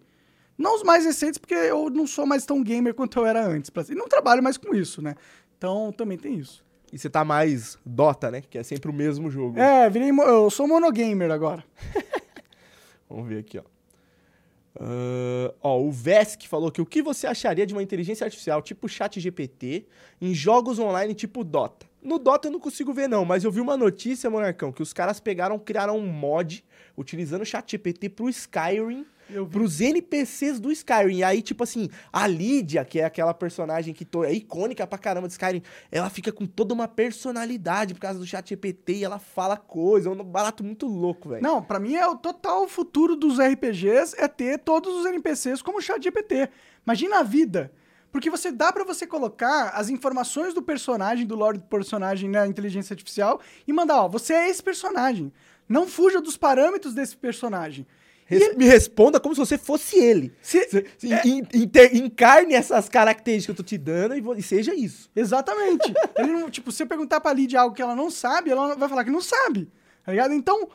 Não 0.59 0.75
os 0.75 0.83
mais 0.83 1.05
recentes, 1.05 1.39
porque 1.39 1.55
eu 1.55 1.91
não 1.91 2.07
sou 2.07 2.27
mais 2.27 2.47
tão 2.47 2.63
gamer 2.63 2.95
quanto 2.95 3.19
eu 3.19 3.27
era 3.27 3.47
antes. 3.47 3.71
E 3.89 3.95
não 3.95 4.09
trabalho 4.09 4.43
mais 4.43 4.57
com 4.57 4.75
isso, 4.75 5.03
né? 5.03 5.15
Então 5.57 5.93
também 5.93 6.19
tem 6.19 6.35
isso. 6.35 6.65
E 6.93 6.99
você 6.99 7.11
tá 7.11 7.25
mais 7.25 7.79
Dota, 7.85 8.31
né? 8.31 8.43
Que 8.43 8.59
é 8.59 8.63
sempre 8.63 8.91
o 8.91 8.95
mesmo 8.95 9.31
jogo. 9.31 9.59
É, 9.59 9.89
virei, 9.91 10.11
eu 10.11 10.51
sou 10.51 10.69
monogamer 10.69 11.31
agora. 11.31 11.65
Vamos 13.09 13.29
ver 13.29 13.41
aqui, 13.41 13.59
ó. 13.59 13.76
Ah, 14.79 15.55
ó, 15.63 15.81
o 15.81 15.91
Vesk 15.91 16.43
falou 16.47 16.71
que 16.71 16.81
o 16.81 16.87
que 16.87 17.03
você 17.03 17.27
acharia 17.27 17.67
de 17.67 17.73
uma 17.75 17.83
inteligência 17.83 18.25
artificial 18.25 18.61
tipo 18.61 18.89
chat 18.89 19.19
GPT 19.19 19.87
em 20.21 20.35
jogos 20.35 20.79
online 20.79 21.15
tipo 21.15 21.43
Dota? 21.43 21.87
No 22.03 22.19
Dota 22.19 22.49
eu 22.49 22.53
não 22.53 22.61
consigo 22.61 22.93
ver 22.93 23.09
não, 23.09 23.25
mas 23.25 23.43
eu 23.43 23.51
vi 23.51 23.61
uma 23.61 23.77
notícia, 23.77 24.31
Monarcão, 24.31 24.71
que 24.71 24.83
os 24.83 24.93
caras 24.93 25.19
pegaram, 25.19 25.59
criaram 25.59 25.97
um 25.99 26.07
mod 26.07 26.65
utilizando 26.97 27.43
o 27.43 27.47
chat 27.47 27.71
GPT 27.71 28.11
pro 28.11 28.29
Skyrim. 28.29 29.07
Pros 29.51 29.81
NPCs 29.81 30.61
do 30.61 30.71
Skyrim. 30.73 31.17
E 31.19 31.25
aí, 31.25 31.43
tipo 31.43 31.63
assim, 31.65 31.89
a 32.13 32.27
Lídia, 32.27 32.85
que 32.85 33.01
é 33.01 33.05
aquela 33.05 33.35
personagem 33.35 33.93
que 33.95 34.05
to- 34.05 34.25
é 34.25 34.33
icônica 34.33 34.87
pra 34.87 34.99
caramba 34.99 35.27
de 35.27 35.33
Skyrim, 35.33 35.63
ela 35.91 36.09
fica 36.11 36.31
com 36.33 36.47
toda 36.47 36.73
uma 36.75 36.89
personalidade 36.89 37.95
por 37.95 38.01
causa 38.01 38.19
do 38.19 38.27
chat 38.27 38.49
GPT 38.49 38.95
e 38.95 39.05
ela 39.05 39.19
fala 39.19 39.57
coisa, 39.57 40.09
é 40.09 40.13
um 40.13 40.25
barato 40.25 40.63
muito 40.65 40.87
louco, 40.87 41.29
velho. 41.31 41.43
Não, 41.43 41.63
pra 41.63 41.79
mim 41.79 41.95
é 41.95 42.07
o 42.07 42.17
total 42.17 42.69
futuro 42.69 43.17
dos 43.17 43.39
RPGs 43.39 44.15
é 44.19 44.29
ter 44.29 44.59
todos 44.59 44.95
os 44.95 45.07
NPCs 45.07 45.63
como 45.63 45.81
chat 45.81 46.03
GPT. 46.03 46.49
Imagina 46.87 47.21
a 47.21 47.23
vida. 47.23 47.73
Porque 48.13 48.31
você 48.31 48.51
dá 48.51 48.73
pra 48.73 48.83
você 48.85 49.07
colocar 49.07 49.71
as 49.71 49.91
informações 49.91 50.55
do 50.55 50.63
personagem, 50.63 51.27
do 51.27 51.35
lore 51.35 51.59
do 51.59 51.65
personagem 51.65 52.31
na 52.31 52.47
inteligência 52.47 52.95
artificial 52.95 53.41
e 53.67 53.73
mandar, 53.73 54.03
ó, 54.05 54.09
você 54.09 54.33
é 54.33 54.49
esse 54.49 54.63
personagem. 54.63 55.31
Não 55.69 55.87
fuja 55.87 56.21
dos 56.21 56.37
parâmetros 56.37 56.95
desse 56.95 57.15
personagem. 57.17 57.87
Res- 58.27 58.57
Me 58.57 58.65
responda 58.65 59.21
como 59.21 59.35
se 59.35 59.39
você 59.39 59.57
fosse 59.57 59.97
ele. 59.99 60.33
Se- 60.43 60.67
in- 61.25 61.47
inter- 61.55 61.95
encarne 61.97 62.55
essas 62.55 62.89
características 62.89 63.47
que 63.47 63.51
eu 63.61 63.65
tô 63.65 63.69
te 63.69 63.79
dando 63.79 64.17
e, 64.17 64.39
e 64.39 64.43
seja 64.43 64.75
isso. 64.75 65.09
Exatamente. 65.15 65.93
Ele 66.19 66.33
não, 66.33 66.51
tipo, 66.51 66.73
se 66.73 66.79
você 66.79 66.87
perguntar 66.87 67.21
pra 67.21 67.33
Lid 67.33 67.57
algo 67.57 67.75
que 67.75 67.81
ela 67.83 67.95
não 67.95 68.11
sabe, 68.11 68.51
ela 68.51 68.75
vai 68.75 68.89
falar 68.89 69.05
que 69.05 69.11
não 69.11 69.21
sabe. 69.21 69.69
Tá 70.05 70.11
ligado? 70.13 70.35
Então, 70.35 70.69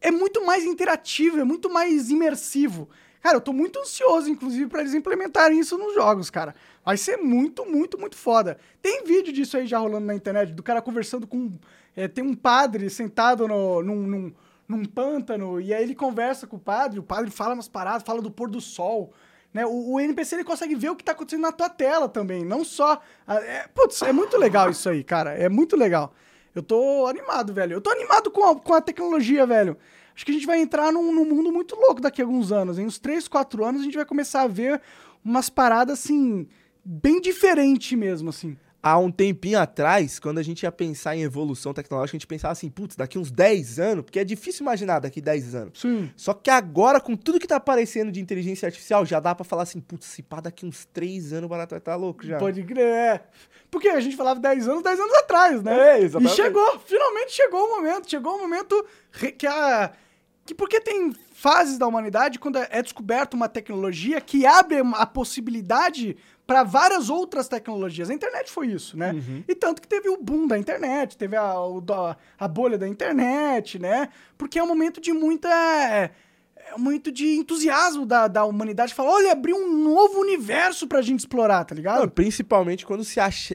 é 0.00 0.10
muito 0.10 0.44
mais 0.46 0.64
interativo, 0.64 1.40
é 1.40 1.44
muito 1.44 1.68
mais 1.68 2.10
imersivo. 2.10 2.88
Cara, 3.20 3.36
eu 3.38 3.40
tô 3.40 3.52
muito 3.54 3.78
ansioso, 3.80 4.28
inclusive, 4.30 4.66
pra 4.68 4.80
eles 4.82 4.92
implementarem 4.94 5.58
isso 5.58 5.78
nos 5.78 5.94
jogos, 5.94 6.28
cara. 6.30 6.54
Vai 6.84 6.96
ser 6.98 7.16
muito, 7.16 7.64
muito, 7.64 7.98
muito 7.98 8.14
foda. 8.16 8.58
Tem 8.82 9.02
vídeo 9.04 9.32
disso 9.32 9.56
aí 9.56 9.66
já 9.66 9.78
rolando 9.78 10.06
na 10.06 10.14
internet, 10.14 10.52
do 10.52 10.62
cara 10.62 10.82
conversando 10.82 11.26
com. 11.26 11.52
é, 11.96 12.06
tem 12.06 12.22
um 12.22 12.34
padre 12.34 12.90
sentado 12.90 13.48
no, 13.48 13.82
num, 13.82 14.06
num, 14.06 14.32
num 14.66 14.84
pântano, 14.84 15.60
e 15.60 15.74
aí 15.74 15.82
ele 15.82 15.94
conversa 15.94 16.46
com 16.46 16.56
o 16.56 16.60
padre, 16.60 16.98
o 16.98 17.02
padre 17.02 17.30
fala 17.30 17.54
umas 17.54 17.68
paradas, 17.68 18.02
fala 18.02 18.22
do 18.22 18.30
pôr 18.30 18.48
do 18.48 18.60
sol. 18.60 19.12
Né? 19.52 19.64
O, 19.64 19.92
o 19.92 20.00
NPC 20.00 20.36
ele 20.36 20.44
consegue 20.44 20.74
ver 20.74 20.90
o 20.90 20.96
que 20.96 21.04
tá 21.04 21.12
acontecendo 21.12 21.42
na 21.42 21.52
tua 21.52 21.68
tela 21.68 22.08
também, 22.08 22.44
não 22.44 22.64
só. 22.64 23.00
É, 23.28 23.68
putz, 23.74 24.02
é 24.02 24.12
muito 24.12 24.36
legal 24.36 24.68
isso 24.70 24.88
aí, 24.88 25.04
cara. 25.04 25.32
É 25.32 25.48
muito 25.48 25.76
legal. 25.76 26.12
Eu 26.54 26.62
tô 26.62 27.06
animado, 27.06 27.52
velho. 27.52 27.74
Eu 27.74 27.80
tô 27.80 27.90
animado 27.90 28.30
com 28.30 28.44
a, 28.44 28.56
com 28.58 28.74
a 28.74 28.80
tecnologia, 28.80 29.46
velho. 29.46 29.76
Acho 30.14 30.24
que 30.24 30.30
a 30.30 30.34
gente 30.34 30.46
vai 30.46 30.60
entrar 30.60 30.92
num, 30.92 31.12
num 31.12 31.24
mundo 31.24 31.52
muito 31.52 31.74
louco 31.76 32.00
daqui 32.00 32.22
a 32.22 32.24
alguns 32.24 32.52
anos. 32.52 32.78
Em 32.78 32.86
uns 32.86 32.98
3, 32.98 33.26
4 33.28 33.64
anos, 33.64 33.80
a 33.80 33.84
gente 33.84 33.96
vai 33.96 34.04
começar 34.04 34.42
a 34.42 34.46
ver 34.46 34.80
umas 35.24 35.48
paradas, 35.48 35.98
assim, 36.00 36.46
bem 36.84 37.20
diferente 37.20 37.96
mesmo, 37.96 38.30
assim. 38.30 38.56
Há 38.86 38.98
um 38.98 39.10
tempinho 39.10 39.58
atrás, 39.58 40.18
quando 40.18 40.36
a 40.36 40.42
gente 40.42 40.64
ia 40.64 40.70
pensar 40.70 41.16
em 41.16 41.22
evolução 41.22 41.72
tecnológica, 41.72 42.16
a 42.16 42.18
gente 42.18 42.26
pensava 42.26 42.52
assim, 42.52 42.68
putz, 42.68 42.96
daqui 42.96 43.18
uns 43.18 43.30
10 43.30 43.78
anos, 43.78 44.04
porque 44.04 44.18
é 44.18 44.24
difícil 44.24 44.62
imaginar 44.62 44.98
daqui 44.98 45.22
10 45.22 45.54
anos. 45.54 45.80
Sim. 45.80 46.10
Só 46.14 46.34
que 46.34 46.50
agora, 46.50 47.00
com 47.00 47.16
tudo 47.16 47.40
que 47.40 47.46
tá 47.46 47.56
aparecendo 47.56 48.12
de 48.12 48.20
inteligência 48.20 48.66
artificial, 48.66 49.06
já 49.06 49.18
dá 49.20 49.34
pra 49.34 49.42
falar 49.42 49.62
assim, 49.62 49.80
putz, 49.80 50.04
se 50.08 50.22
pá, 50.22 50.38
daqui 50.40 50.66
uns 50.66 50.84
3 50.92 51.32
anos 51.32 51.46
o 51.46 51.48
barato 51.48 51.70
vai 51.74 51.80
tá 51.80 51.96
louco 51.96 52.26
já. 52.26 52.36
Pode 52.38 52.62
crer. 52.62 52.84
é. 52.84 53.24
Porque 53.70 53.88
a 53.88 54.00
gente 54.00 54.16
falava 54.16 54.38
10 54.38 54.68
anos, 54.68 54.82
10 54.82 55.00
anos 55.00 55.14
atrás, 55.14 55.62
né? 55.62 55.96
É, 55.96 56.00
E 56.02 56.04
exatamente. 56.04 56.36
chegou, 56.36 56.78
finalmente 56.84 57.32
chegou 57.32 57.64
o 57.64 57.76
momento. 57.76 58.10
Chegou 58.10 58.36
o 58.36 58.40
momento 58.40 58.84
que 59.38 59.46
a. 59.46 59.92
Que 60.46 60.54
porque 60.54 60.78
tem 60.78 61.10
fases 61.32 61.78
da 61.78 61.86
humanidade 61.86 62.38
quando 62.38 62.58
é 62.58 62.82
descoberta 62.82 63.34
uma 63.34 63.48
tecnologia 63.48 64.20
que 64.20 64.44
abre 64.44 64.78
uma- 64.82 64.98
a 64.98 65.06
possibilidade 65.06 66.18
para 66.46 66.62
várias 66.62 67.08
outras 67.08 67.48
tecnologias. 67.48 68.10
A 68.10 68.14
internet 68.14 68.50
foi 68.50 68.66
isso, 68.68 68.96
né? 68.98 69.12
E 69.48 69.54
tanto 69.54 69.80
que 69.80 69.88
teve 69.88 70.08
o 70.08 70.16
boom 70.22 70.46
da 70.46 70.58
internet, 70.58 71.16
teve 71.16 71.36
a, 71.36 71.54
da- 71.82 72.16
a 72.38 72.46
bolha 72.48 72.76
da 72.76 72.86
internet, 72.86 73.78
né? 73.78 74.08
Porque 74.36 74.58
é 74.58 74.62
um 74.62 74.66
momento 74.68 75.00
de 75.00 75.12
muita. 75.12 75.48
É 75.48 76.74
um 76.76 76.78
momento 76.78 77.12
de 77.12 77.36
entusiasmo 77.36 78.06
da, 78.06 78.26
da 78.26 78.44
humanidade. 78.44 78.94
Fala, 78.94 79.10
olha, 79.10 79.32
abriu 79.32 79.56
um 79.56 79.76
novo 79.84 80.18
universo 80.20 80.86
pra 80.86 81.02
gente 81.02 81.20
explorar, 81.20 81.64
tá 81.64 81.74
ligado? 81.74 82.00
Não, 82.00 82.08
principalmente 82.08 82.86
quando 82.86 83.04
se 83.04 83.20
acha, 83.20 83.54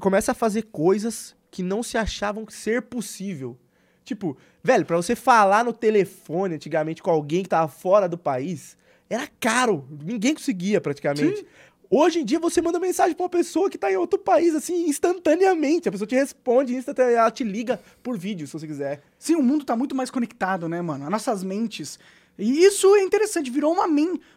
começa 0.00 0.32
a 0.32 0.34
fazer 0.34 0.62
coisas 0.62 1.34
que 1.50 1.62
não 1.62 1.82
se 1.82 1.98
achavam 1.98 2.44
ser 2.48 2.82
possível. 2.82 3.58
Tipo, 4.04 4.36
velho, 4.62 4.86
pra 4.86 4.96
você 4.96 5.16
falar 5.16 5.64
no 5.64 5.72
telefone 5.72 6.54
antigamente 6.54 7.02
com 7.02 7.10
alguém 7.10 7.42
que 7.42 7.48
tava 7.48 7.66
fora 7.66 8.08
do 8.08 8.16
país, 8.16 8.76
era 9.10 9.28
caro. 9.40 9.84
Ninguém 10.04 10.32
conseguia 10.34 10.80
praticamente. 10.80 11.38
Sim. 11.38 11.46
Hoje 11.88 12.20
em 12.20 12.24
dia 12.24 12.38
você 12.40 12.60
manda 12.60 12.78
mensagem 12.78 13.14
pra 13.14 13.24
uma 13.24 13.30
pessoa 13.30 13.70
que 13.70 13.78
tá 13.78 13.90
em 13.90 13.96
outro 13.96 14.18
país, 14.18 14.54
assim, 14.54 14.88
instantaneamente. 14.88 15.88
A 15.88 15.92
pessoa 15.92 16.06
te 16.06 16.14
responde 16.14 16.74
instantaneamente, 16.74 17.20
ela 17.20 17.30
te 17.30 17.44
liga 17.44 17.80
por 18.02 18.18
vídeo, 18.18 18.46
se 18.46 18.52
você 18.52 18.66
quiser. 18.66 19.02
Sim, 19.18 19.36
o 19.36 19.42
mundo 19.42 19.64
tá 19.64 19.76
muito 19.76 19.94
mais 19.94 20.10
conectado, 20.10 20.68
né, 20.68 20.82
mano? 20.82 21.04
As 21.04 21.10
nossas 21.10 21.44
mentes. 21.44 21.98
E 22.38 22.64
isso 22.64 22.94
é 22.96 23.02
interessante, 23.02 23.50
virou 23.50 23.72
uma 23.72 23.86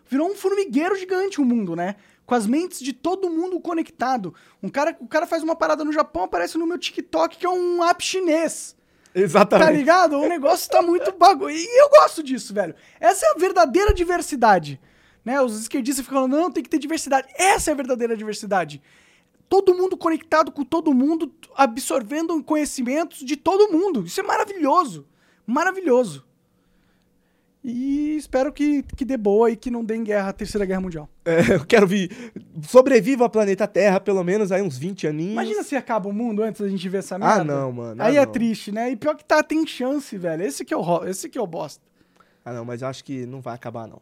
virou 0.08 0.30
um 0.30 0.36
formigueiro 0.36 0.96
gigante 0.96 1.42
o 1.42 1.46
mundo, 1.46 1.76
né? 1.76 1.96
Com 2.26 2.36
as 2.36 2.46
mentes 2.46 2.80
de 2.80 2.94
todo 2.94 3.30
mundo 3.30 3.60
conectado. 3.60 4.34
Um 4.62 4.70
cara, 4.70 4.96
o 5.00 5.08
cara 5.08 5.26
faz 5.26 5.42
uma 5.44 5.56
parada 5.56 5.84
no 5.84 5.92
Japão, 5.92 6.24
aparece 6.24 6.58
no 6.58 6.68
meu 6.68 6.78
TikTok, 6.78 7.38
que 7.38 7.46
é 7.46 7.50
um 7.50 7.84
app 7.84 8.04
chinês. 8.04 8.76
Tá 9.14 9.20
Exatamente. 9.20 9.78
ligado? 9.78 10.18
O 10.20 10.30
negócio 10.30 10.70
tá 10.70 10.82
muito 10.82 11.12
bagulho. 11.12 11.56
E 11.56 11.82
eu 11.82 11.90
gosto 11.90 12.22
disso, 12.22 12.54
velho. 12.54 12.76
Essa 13.00 13.26
é 13.26 13.30
a 13.32 13.40
verdadeira 13.40 13.94
diversidade. 13.94 14.80
Né? 15.24 15.42
Os 15.42 15.60
esquerdistas 15.60 16.06
ficam 16.06 16.20
falando, 16.20 16.38
não, 16.38 16.52
tem 16.52 16.64
que 16.64 16.70
ter 16.70 16.80
diversidade. 16.80 17.28
Essa 17.36 17.72
é 17.72 17.74
a 17.74 17.76
verdadeira 17.76 18.16
diversidade. 18.16 18.82
Todo 19.48 19.74
mundo 19.74 19.98
conectado 19.98 20.52
com 20.52 20.64
todo 20.64 20.94
mundo, 20.94 21.34
absorvendo 21.56 22.42
conhecimentos 22.44 23.20
de 23.20 23.36
todo 23.36 23.72
mundo. 23.72 24.06
Isso 24.06 24.20
é 24.20 24.24
maravilhoso. 24.24 25.08
Maravilhoso. 25.46 26.24
E 27.64 28.16
espero 28.16 28.54
que, 28.54 28.84
que 28.96 29.04
dê 29.04 29.18
boa 29.18 29.52
e 29.52 29.58
que 29.58 29.70
não 29.70 29.84
dê 29.84 29.96
em 29.96 30.04
guerra, 30.04 30.30
a 30.30 30.34
terceira 30.34 30.66
guerra 30.66 30.80
mundial. 30.80 31.10
É, 31.26 31.56
eu 31.56 31.66
quero 31.66 31.86
vir. 31.86 32.32
Sobreviva 32.62 33.26
ao 33.26 33.30
planeta 33.30 33.68
Terra, 33.68 34.00
pelo 34.00 34.24
menos 34.24 34.52
aí 34.52 34.62
uns 34.62 34.78
20 34.78 35.08
aninhos. 35.08 35.34
Imagina 35.34 35.64
se 35.64 35.76
acaba 35.76 36.08
o 36.08 36.14
mundo 36.14 36.42
antes 36.42 36.62
da 36.62 36.70
gente 36.70 36.88
ver 36.88 37.00
essa 37.00 37.20
merda. 37.20 37.42
Ah, 37.42 37.44
não, 37.44 37.72
mano. 37.72 38.02
Aí 38.02 38.18
ah, 38.18 38.22
é 38.22 38.26
não. 38.26 38.32
triste, 38.32 38.72
né? 38.72 38.90
E 38.92 38.96
pior 38.96 39.16
que 39.16 39.26
tá, 39.26 39.44
tem 39.44 39.66
chance, 39.68 40.18
velho. 40.18 40.44
Esse 40.44 40.64
que 40.64 40.74
é 40.74 40.78
o, 40.78 40.82
ro- 40.82 41.06
esse 41.06 41.28
que 41.28 41.38
é 41.38 41.42
o 41.42 41.48
bosta. 41.48 41.84
Ah, 42.46 42.54
não, 42.54 42.64
mas 42.64 42.82
eu 42.82 42.88
acho 42.88 43.04
que 43.04 43.26
não 43.26 43.42
vai 43.42 43.56
acabar, 43.56 43.88
não. 43.88 44.02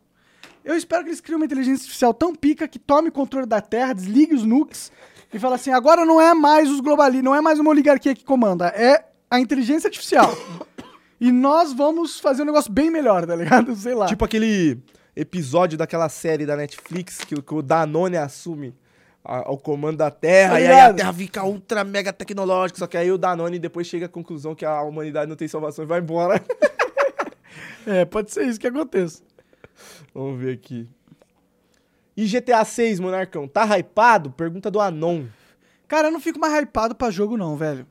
Eu 0.67 0.75
espero 0.75 1.03
que 1.03 1.09
eles 1.09 1.21
criem 1.21 1.37
uma 1.37 1.45
inteligência 1.45 1.81
artificial 1.83 2.13
tão 2.13 2.35
pica 2.35 2.67
que 2.67 2.77
tome 2.77 3.09
o 3.09 3.11
controle 3.11 3.45
da 3.45 3.61
Terra, 3.61 3.93
desligue 3.93 4.35
os 4.35 4.43
nukes 4.43 4.91
e 5.33 5.39
fale 5.39 5.55
assim: 5.55 5.71
agora 5.71 6.05
não 6.05 6.19
é 6.19 6.33
mais 6.33 6.69
os 6.69 6.79
globalistas, 6.81 7.23
não 7.23 7.33
é 7.33 7.39
mais 7.41 7.57
uma 7.59 7.69
oligarquia 7.69 8.13
que 8.13 8.25
comanda, 8.25 8.67
é 8.67 9.05
a 9.31 9.39
inteligência 9.39 9.87
artificial. 9.87 10.29
e 11.21 11.31
nós 11.31 11.71
vamos 11.73 12.19
fazer 12.19 12.41
um 12.41 12.45
negócio 12.45 12.71
bem 12.71 12.91
melhor, 12.91 13.25
tá 13.25 13.35
ligado? 13.35 13.75
Sei 13.75 13.93
lá. 13.93 14.07
Tipo 14.07 14.25
aquele 14.25 14.77
episódio 15.15 15.77
daquela 15.77 16.09
série 16.09 16.45
da 16.45 16.55
Netflix 16.57 17.19
que, 17.19 17.33
o- 17.35 17.41
que 17.41 17.53
o 17.55 17.61
Danone 17.61 18.17
assume 18.17 18.75
o 19.47 19.57
comando 19.57 19.97
da 19.97 20.11
Terra 20.11 20.53
Tá 20.53 20.61
e 20.61 20.67
aí 20.67 20.79
a? 20.79 20.93
Terra 20.93 21.13
fica 21.13 21.43
ultra 21.43 21.83
mega 21.83 22.13
tecnológica, 22.13 22.79
só 22.79 22.87
que 22.87 22.95
aí 22.97 23.11
o 23.11 23.17
Danone 23.17 23.57
depois 23.59 23.87
chega 23.87 24.05
à 24.05 24.09
conclusão 24.09 24.53
que 24.55 24.63
a 24.65 24.81
humanidade 24.83 25.27
não 25.27 25.35
tem 25.35 25.47
salvação 25.47 25.83
e 25.83 25.87
vai 25.87 25.99
embora. 25.99 26.43
É, 27.89 28.03
pode 28.03 28.31
ser 28.33 28.45
isso 28.45 28.59
que 28.59 28.67
aconteça. 28.67 29.21
Vamos 30.13 30.39
ver 30.39 30.53
aqui. 30.53 30.87
E 32.15 32.25
GTA 32.25 32.65
6, 32.65 32.99
Monarcão, 32.99 33.47
tá 33.47 33.63
hypado? 33.77 34.31
Pergunta 34.31 34.71
do 34.71 34.79
Anon. 34.79 35.25
Cara, 35.87 36.07
eu 36.07 36.11
não 36.11 36.19
fico 36.19 36.39
mais 36.39 36.53
hypado 36.53 36.95
pra 36.95 37.11
jogo, 37.11 37.37
não, 37.37 37.55
velho. 37.55 37.85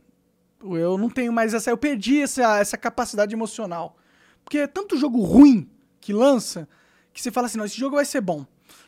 Eu 0.63 0.99
não 0.99 1.09
tenho 1.09 1.33
mais 1.33 1.55
essa. 1.55 1.71
Eu 1.71 1.79
perdi 1.79 2.21
essa, 2.21 2.59
essa 2.59 2.77
capacidade 2.77 3.35
emocional. 3.35 3.97
Porque 4.43 4.59
é 4.59 4.67
tanto 4.67 4.97
jogo 4.97 5.21
ruim 5.21 5.69
que 6.01 6.13
lança 6.13 6.69
que 7.13 7.23
você 7.23 7.31
fala 7.31 7.47
assim: 7.47 7.59
não, 7.59 7.65
esse 7.65 7.79
jogo 7.79 7.97
vai 7.97 8.05
ser 8.05 8.21
bom. 8.21 8.45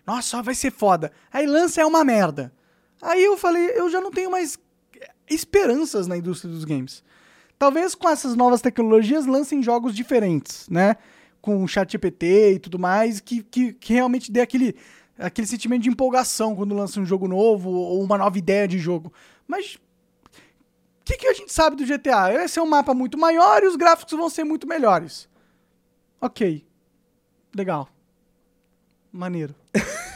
Nossa, 0.06 0.42
vai 0.42 0.54
ser 0.54 0.72
foda. 0.72 1.12
Aí 1.32 1.46
lança 1.46 1.80
é 1.80 1.86
uma 1.86 2.04
merda. 2.04 2.52
Aí 3.00 3.22
eu 3.22 3.36
falei: 3.36 3.72
eu 3.74 3.88
já 3.90 4.00
não 4.00 4.10
tenho 4.10 4.30
mais 4.30 4.58
esperanças 5.28 6.06
na 6.06 6.16
indústria 6.16 6.52
dos 6.52 6.64
games. 6.64 7.04
Talvez 7.58 7.94
com 7.94 8.08
essas 8.08 8.36
novas 8.36 8.60
tecnologias 8.60 9.26
lancem 9.26 9.62
jogos 9.62 9.94
diferentes, 9.94 10.68
né? 10.68 10.96
Com 11.40 11.66
chat 11.66 11.90
GPT 11.90 12.54
e 12.54 12.58
tudo 12.58 12.78
mais, 12.78 13.20
que, 13.20 13.42
que, 13.42 13.72
que 13.72 13.92
realmente 13.92 14.30
dê 14.30 14.40
aquele, 14.40 14.76
aquele 15.18 15.46
sentimento 15.46 15.82
de 15.82 15.88
empolgação 15.88 16.54
quando 16.54 16.74
lança 16.74 17.00
um 17.00 17.06
jogo 17.06 17.28
novo 17.28 17.70
ou 17.70 18.02
uma 18.02 18.18
nova 18.18 18.36
ideia 18.38 18.66
de 18.66 18.78
jogo. 18.78 19.12
Mas 19.46 19.76
o 19.76 21.04
que, 21.04 21.16
que 21.16 21.26
a 21.26 21.34
gente 21.34 21.52
sabe 21.52 21.76
do 21.76 21.86
GTA? 21.86 22.32
Vai 22.32 22.48
ser 22.48 22.60
um 22.60 22.66
mapa 22.66 22.92
muito 22.92 23.16
maior 23.16 23.62
e 23.62 23.66
os 23.66 23.76
gráficos 23.76 24.12
vão 24.12 24.28
ser 24.28 24.44
muito 24.44 24.66
melhores. 24.66 25.28
Ok. 26.20 26.66
Legal. 27.54 27.88
Maneiro. 29.12 29.54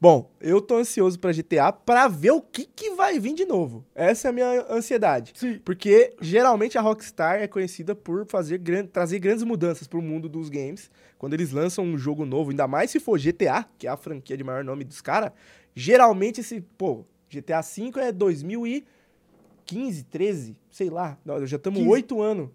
Bom, 0.00 0.30
eu 0.40 0.60
tô 0.60 0.76
ansioso 0.76 1.18
pra 1.18 1.32
GTA 1.32 1.72
pra 1.72 2.06
ver 2.06 2.30
o 2.30 2.40
que, 2.40 2.64
que 2.64 2.90
vai 2.90 3.18
vir 3.18 3.34
de 3.34 3.44
novo. 3.44 3.84
Essa 3.94 4.28
é 4.28 4.30
a 4.30 4.32
minha 4.32 4.66
ansiedade. 4.70 5.32
Sim. 5.34 5.58
Porque 5.64 6.14
geralmente 6.20 6.78
a 6.78 6.80
Rockstar 6.80 7.40
é 7.42 7.48
conhecida 7.48 7.94
por 7.96 8.24
fazer 8.26 8.58
gran- 8.58 8.86
trazer 8.86 9.18
grandes 9.18 9.42
mudanças 9.42 9.88
pro 9.88 10.00
mundo 10.00 10.28
dos 10.28 10.48
games. 10.48 10.88
Quando 11.18 11.34
eles 11.34 11.50
lançam 11.50 11.84
um 11.84 11.98
jogo 11.98 12.24
novo, 12.24 12.50
ainda 12.50 12.68
mais 12.68 12.92
se 12.92 13.00
for 13.00 13.18
GTA, 13.18 13.64
que 13.76 13.88
é 13.88 13.90
a 13.90 13.96
franquia 13.96 14.36
de 14.36 14.44
maior 14.44 14.62
nome 14.62 14.84
dos 14.84 15.00
caras, 15.00 15.32
geralmente 15.74 16.40
esse, 16.42 16.60
pô, 16.60 17.04
GTA 17.28 17.60
V 17.60 17.90
é 18.00 18.12
2015, 18.12 20.04
13, 20.04 20.56
sei 20.70 20.90
lá. 20.90 21.18
Nós 21.24 21.48
já 21.50 21.56
estamos 21.56 21.78
15. 21.80 21.90
oito 21.90 22.20
anos. 22.22 22.50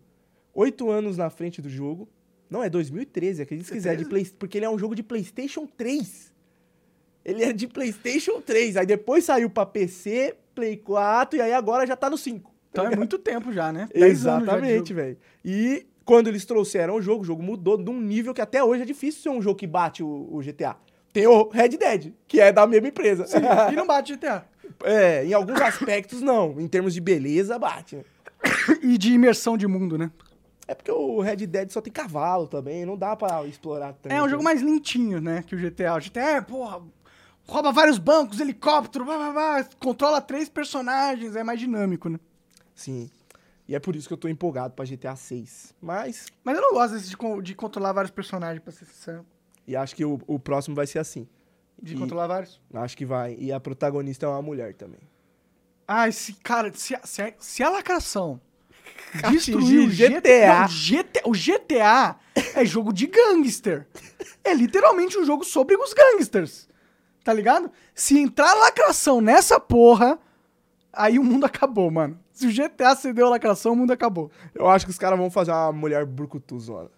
Oito 0.53 0.89
anos 0.89 1.17
na 1.17 1.29
frente 1.29 1.61
do 1.61 1.69
jogo. 1.69 2.07
Não, 2.49 2.63
é 2.63 2.69
2013, 2.69 3.41
acredite 3.41 3.67
se 3.67 3.73
É 3.73 3.75
quiser, 3.75 3.97
de 3.97 4.05
13? 4.05 4.09
Play, 4.09 4.37
porque 4.39 4.57
ele 4.59 4.65
é 4.65 4.69
um 4.69 4.77
jogo 4.79 4.95
de 4.95 5.03
PlayStation 5.03 5.65
3. 5.65 6.31
Ele 7.25 7.43
é 7.43 7.53
de 7.53 7.67
PlayStation 7.67 8.41
3. 8.41 8.77
Aí 8.77 8.85
depois 8.85 9.23
saiu 9.23 9.49
pra 9.49 9.65
PC, 9.65 10.35
Play 10.53 10.77
4 10.77 11.37
e 11.37 11.41
aí 11.41 11.53
agora 11.53 11.85
já 11.85 11.95
tá 11.95 12.09
no 12.09 12.17
5. 12.17 12.51
Então 12.71 12.85
é 12.87 12.95
muito 12.95 13.17
tempo 13.17 13.51
já, 13.53 13.71
né? 13.71 13.87
Exatamente, 13.93 14.93
velho. 14.93 15.17
E 15.45 15.85
quando 16.03 16.27
eles 16.27 16.43
trouxeram 16.45 16.95
o 16.95 17.01
jogo, 17.01 17.21
o 17.21 17.25
jogo 17.25 17.43
mudou 17.43 17.77
de 17.77 17.89
um 17.89 17.99
nível 18.01 18.33
que 18.33 18.41
até 18.41 18.63
hoje 18.63 18.81
é 18.81 18.85
difícil 18.85 19.21
ser 19.21 19.29
um 19.29 19.41
jogo 19.41 19.55
que 19.55 19.67
bate 19.67 20.03
o, 20.03 20.27
o 20.31 20.41
GTA. 20.41 20.75
Tem 21.13 21.27
o 21.27 21.47
Red 21.49 21.69
Dead, 21.69 22.11
que 22.27 22.41
é 22.41 22.51
da 22.51 22.65
mesma 22.65 22.87
empresa. 22.87 23.25
E 23.71 23.75
não 23.75 23.85
bate 23.85 24.15
GTA. 24.15 24.45
é, 24.83 25.23
em 25.23 25.33
alguns 25.33 25.61
aspectos 25.61 26.21
não. 26.21 26.59
Em 26.59 26.67
termos 26.67 26.93
de 26.93 27.01
beleza, 27.01 27.57
bate. 27.57 27.99
E 28.81 28.97
de 28.97 29.13
imersão 29.13 29.55
de 29.55 29.67
mundo, 29.67 29.97
né? 29.97 30.11
É 30.67 30.73
porque 30.73 30.91
o 30.91 31.19
Red 31.21 31.37
Dead 31.47 31.69
só 31.69 31.81
tem 31.81 31.91
cavalo 31.91 32.47
também, 32.47 32.85
não 32.85 32.97
dá 32.97 33.15
pra 33.15 33.45
explorar 33.45 33.93
tanto. 33.93 34.11
É 34.11 34.21
um 34.21 34.29
jogo 34.29 34.43
mais 34.43 34.61
lentinho, 34.61 35.19
né? 35.21 35.43
Que 35.45 35.55
o 35.55 35.59
GTA. 35.59 35.95
O 35.95 35.99
GTA 35.99 36.21
é, 36.21 36.41
porra, 36.41 36.81
rouba 37.47 37.71
vários 37.71 37.97
bancos, 37.97 38.39
helicóptero, 38.39 39.05
blá, 39.05 39.17
blá, 39.17 39.31
blá, 39.31 39.63
controla 39.79 40.21
três 40.21 40.49
personagens, 40.49 41.35
é 41.35 41.43
mais 41.43 41.59
dinâmico, 41.59 42.09
né? 42.09 42.19
Sim. 42.75 43.09
E 43.67 43.75
é 43.75 43.79
por 43.79 43.95
isso 43.95 44.07
que 44.07 44.13
eu 44.13 44.17
tô 44.17 44.27
empolgado 44.27 44.73
pra 44.73 44.83
GTA 44.85 45.15
6. 45.15 45.73
Mas, 45.81 46.27
Mas 46.43 46.55
eu 46.55 46.61
não 46.61 46.73
gosto 46.73 46.93
desse 46.95 47.09
de, 47.09 47.17
con- 47.17 47.41
de 47.41 47.55
controlar 47.55 47.93
vários 47.93 48.11
personagens, 48.11 48.61
pra 48.61 48.73
ser 48.73 48.85
sincero. 48.85 49.25
e 49.65 49.75
acho 49.75 49.95
que 49.95 50.03
o, 50.03 50.19
o 50.27 50.37
próximo 50.37 50.75
vai 50.75 50.85
ser 50.87 50.99
assim. 50.99 51.27
De 51.81 51.95
E- 51.95 51.97
controlar 51.97 52.27
vários. 52.27 52.59
Acho 52.73 52.95
que 52.97 53.05
vai. 53.05 53.35
E 53.39 53.51
a 53.51 53.59
protagonista 53.59 54.25
é 54.25 54.29
uma 54.29 54.41
mulher 54.41 54.73
também. 54.73 54.99
Ah, 55.87 56.07
esse 56.07 56.33
cara, 56.33 56.71
se 56.73 56.95
a, 56.95 57.01
se 57.05 57.21
a, 57.21 57.33
se 57.39 57.63
a 57.63 57.69
lacração 57.69 58.39
destruir 59.31 59.87
o 59.87 59.89
GTA. 59.89 60.19
GTA. 60.19 60.59
Não, 60.59 60.67
GTA. 60.67 61.21
O 61.25 61.31
GTA 61.31 62.15
é 62.55 62.65
jogo 62.65 62.91
de 62.93 63.07
gangster. 63.07 63.87
É 64.43 64.53
literalmente 64.53 65.17
um 65.17 65.25
jogo 65.25 65.43
sobre 65.43 65.75
os 65.75 65.93
gangsters. 65.93 66.67
Tá 67.23 67.31
ligado? 67.31 67.71
Se 67.95 68.19
entrar 68.19 68.53
lacração 68.53 69.21
nessa 69.21 69.59
porra, 69.59 70.19
aí 70.91 71.17
o 71.17 71.23
mundo 71.23 71.45
acabou, 71.45 71.89
mano. 71.89 72.19
Se 72.33 72.47
o 72.47 72.51
GTA 72.51 72.95
cedeu 72.95 73.27
a 73.27 73.31
lacração, 73.31 73.73
o 73.73 73.75
mundo 73.75 73.91
acabou. 73.91 74.29
Eu 74.53 74.67
acho 74.67 74.85
que 74.85 74.91
os 74.91 74.97
caras 74.97 75.17
vão 75.17 75.29
fazer 75.31 75.51
uma 75.51 75.71
mulher 75.71 76.05
brucutuzona. 76.05 76.89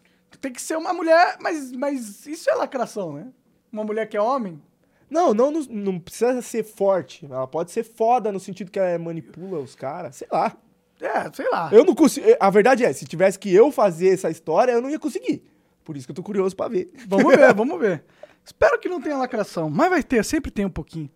Tem 0.42 0.52
que 0.52 0.62
ser 0.62 0.78
uma 0.78 0.94
mulher, 0.94 1.38
mas, 1.40 1.72
mas 1.72 2.26
isso 2.26 2.50
é 2.50 2.56
lacração, 2.56 3.14
né? 3.14 3.28
Uma 3.72 3.84
mulher 3.84 4.08
que 4.08 4.18
é 4.18 4.22
homem? 4.22 4.62
Não, 5.10 5.34
não, 5.34 5.52
não, 5.52 5.62
não 5.70 6.00
precisa 6.00 6.42
ser 6.42 6.64
forte. 6.64 7.26
Ela 7.26 7.48
pode 7.48 7.72
ser 7.72 7.84
foda 7.84 8.32
no 8.32 8.40
sentido 8.40 8.72
que 8.72 8.80
ela 8.80 8.98
manipula 8.98 9.60
os 9.60 9.76
caras. 9.76 10.16
Sei 10.16 10.28
lá. 10.32 10.56
É, 11.00 11.32
sei 11.34 11.50
lá. 11.50 11.70
Eu 11.72 11.86
não 11.86 11.94
consigo. 11.94 12.26
A 12.40 12.50
verdade 12.50 12.84
é, 12.84 12.92
se 12.92 13.06
tivesse 13.06 13.38
que 13.38 13.54
eu 13.54 13.72
fazer 13.72 14.10
essa 14.14 14.30
história, 14.30 14.72
eu 14.72 14.82
não 14.82 14.90
ia 14.90 15.00
conseguir. 15.00 15.44
Por 15.84 15.96
isso 15.96 16.08
que 16.08 16.12
eu 16.12 16.16
tô 16.16 16.24
curioso 16.24 16.56
pra 16.56 16.68
ver. 16.68 16.92
Vamos 17.08 17.36
ver, 17.36 17.54
vamos 17.54 17.80
ver. 17.80 18.04
Espero 18.46 18.80
que 18.80 18.88
não 18.88 19.02
tenha 19.02 19.18
lacração, 19.18 19.70
mas 19.70 19.90
vai 19.90 20.04
ter, 20.04 20.24
sempre 20.24 20.52
tem 20.52 20.66
um 20.66 20.70
pouquinho. 20.70 21.10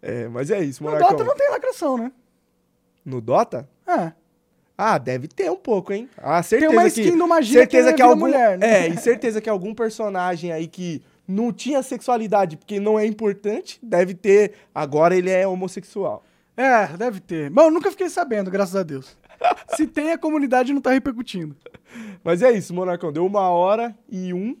É, 0.00 0.28
mas 0.28 0.50
é 0.50 0.62
isso, 0.62 0.82
No 0.82 0.90
Monarcão. 0.90 1.10
Dota 1.16 1.24
não 1.24 1.36
tem 1.36 1.50
lacração, 1.50 1.98
né? 1.98 2.12
No 3.04 3.20
Dota? 3.20 3.68
É. 3.86 4.12
Ah, 4.78 4.96
deve 4.96 5.28
ter 5.28 5.50
um 5.50 5.56
pouco, 5.56 5.92
hein? 5.92 6.08
Ah, 6.16 6.42
certeza 6.42 6.72
uma 6.72 6.82
que, 6.82 6.88
skin 6.88 7.18
do 7.18 7.28
Magia 7.28 7.60
certeza 7.60 7.90
que 7.90 7.96
que 7.96 8.02
vira 8.02 8.08
algum, 8.08 8.20
mulher, 8.20 8.56
né? 8.56 8.86
É, 8.86 8.88
e 8.88 8.96
certeza 8.96 9.40
que 9.40 9.50
algum 9.50 9.74
personagem 9.74 10.52
aí 10.52 10.66
que 10.66 11.02
não 11.28 11.52
tinha 11.52 11.82
sexualidade 11.82 12.56
porque 12.56 12.80
não 12.80 12.98
é 12.98 13.04
importante, 13.04 13.78
deve 13.82 14.14
ter. 14.14 14.54
Agora 14.74 15.14
ele 15.14 15.28
é 15.28 15.46
homossexual. 15.46 16.24
É, 16.56 16.86
deve 16.96 17.20
ter. 17.20 17.50
Bom, 17.50 17.62
eu 17.62 17.70
nunca 17.70 17.90
fiquei 17.90 18.08
sabendo, 18.08 18.50
graças 18.50 18.76
a 18.76 18.82
Deus. 18.82 19.18
Se 19.76 19.86
tem, 19.86 20.12
a 20.12 20.18
comunidade 20.18 20.72
não 20.72 20.80
tá 20.80 20.90
repercutindo. 20.90 21.56
Mas 22.24 22.42
é 22.42 22.50
isso, 22.52 22.74
Monarcão. 22.74 23.12
Deu 23.12 23.24
uma 23.24 23.48
hora 23.50 23.94
e 24.08 24.32
um. 24.32 24.56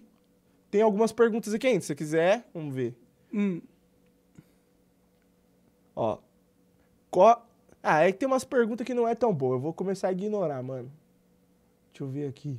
Tem 0.70 0.82
algumas 0.82 1.12
perguntas 1.12 1.52
aqui 1.52 1.66
ainda. 1.66 1.80
Se 1.80 1.88
você 1.88 1.94
quiser, 1.94 2.48
vamos 2.54 2.74
ver. 2.74 2.94
Hum. 3.32 3.60
Ó. 5.96 6.18
Qual... 7.10 7.46
Ah, 7.82 8.06
é 8.06 8.12
que 8.12 8.18
tem 8.18 8.26
umas 8.26 8.44
perguntas 8.44 8.86
que 8.86 8.94
não 8.94 9.08
é 9.08 9.14
tão 9.14 9.34
boa. 9.34 9.56
Eu 9.56 9.60
vou 9.60 9.72
começar 9.72 10.08
a 10.08 10.12
ignorar, 10.12 10.62
mano. 10.62 10.92
Deixa 11.92 12.04
eu 12.04 12.08
ver 12.08 12.28
aqui. 12.28 12.58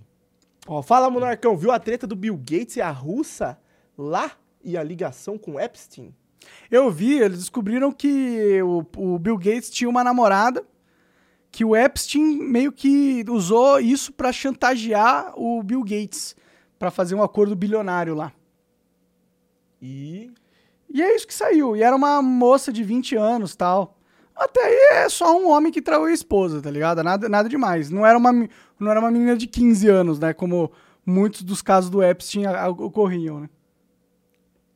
Ó, 0.67 0.81
fala, 0.81 1.09
Monarcão. 1.09 1.55
Viu 1.55 1.71
a 1.71 1.79
treta 1.79 2.05
do 2.05 2.15
Bill 2.15 2.35
Gates 2.37 2.75
e 2.75 2.81
a 2.81 2.91
russa 2.91 3.59
lá 3.97 4.31
e 4.63 4.77
a 4.77 4.83
ligação 4.83 5.37
com 5.37 5.59
Epstein? 5.59 6.13
Eu 6.69 6.89
vi, 6.89 7.19
eles 7.19 7.39
descobriram 7.39 7.91
que 7.91 8.61
o, 8.63 8.85
o 8.97 9.19
Bill 9.19 9.37
Gates 9.37 9.69
tinha 9.69 9.89
uma 9.89 10.03
namorada 10.03 10.65
que 11.51 11.65
o 11.65 11.75
Epstein 11.75 12.37
meio 12.37 12.71
que 12.71 13.25
usou 13.27 13.79
isso 13.79 14.13
pra 14.13 14.31
chantagear 14.31 15.33
o 15.37 15.61
Bill 15.61 15.83
Gates 15.83 16.35
pra 16.81 16.89
fazer 16.89 17.13
um 17.13 17.21
acordo 17.21 17.55
bilionário 17.55 18.15
lá. 18.15 18.33
E. 19.79 20.33
E 20.89 20.99
é 20.99 21.15
isso 21.15 21.27
que 21.27 21.33
saiu. 21.33 21.75
E 21.75 21.83
era 21.83 21.95
uma 21.95 22.23
moça 22.23 22.73
de 22.73 22.83
20 22.83 23.15
anos 23.15 23.55
tal. 23.55 23.99
Até 24.35 24.59
aí 24.65 25.03
é 25.03 25.07
só 25.07 25.39
um 25.39 25.47
homem 25.51 25.71
que 25.71 25.79
traiu 25.79 26.05
a 26.05 26.11
esposa, 26.11 26.59
tá 26.59 26.71
ligado? 26.71 27.03
Nada, 27.03 27.29
nada 27.29 27.47
demais. 27.47 27.91
Não 27.91 28.03
era, 28.03 28.17
uma, 28.17 28.31
não 28.79 28.89
era 28.89 28.99
uma 28.99 29.11
menina 29.11 29.37
de 29.37 29.45
15 29.45 29.87
anos, 29.89 30.17
né? 30.17 30.33
Como 30.33 30.71
muitos 31.05 31.43
dos 31.43 31.61
casos 31.61 31.91
do 31.91 32.01
Epstein 32.01 32.47
ocorriam, 32.79 33.41
né? 33.41 33.49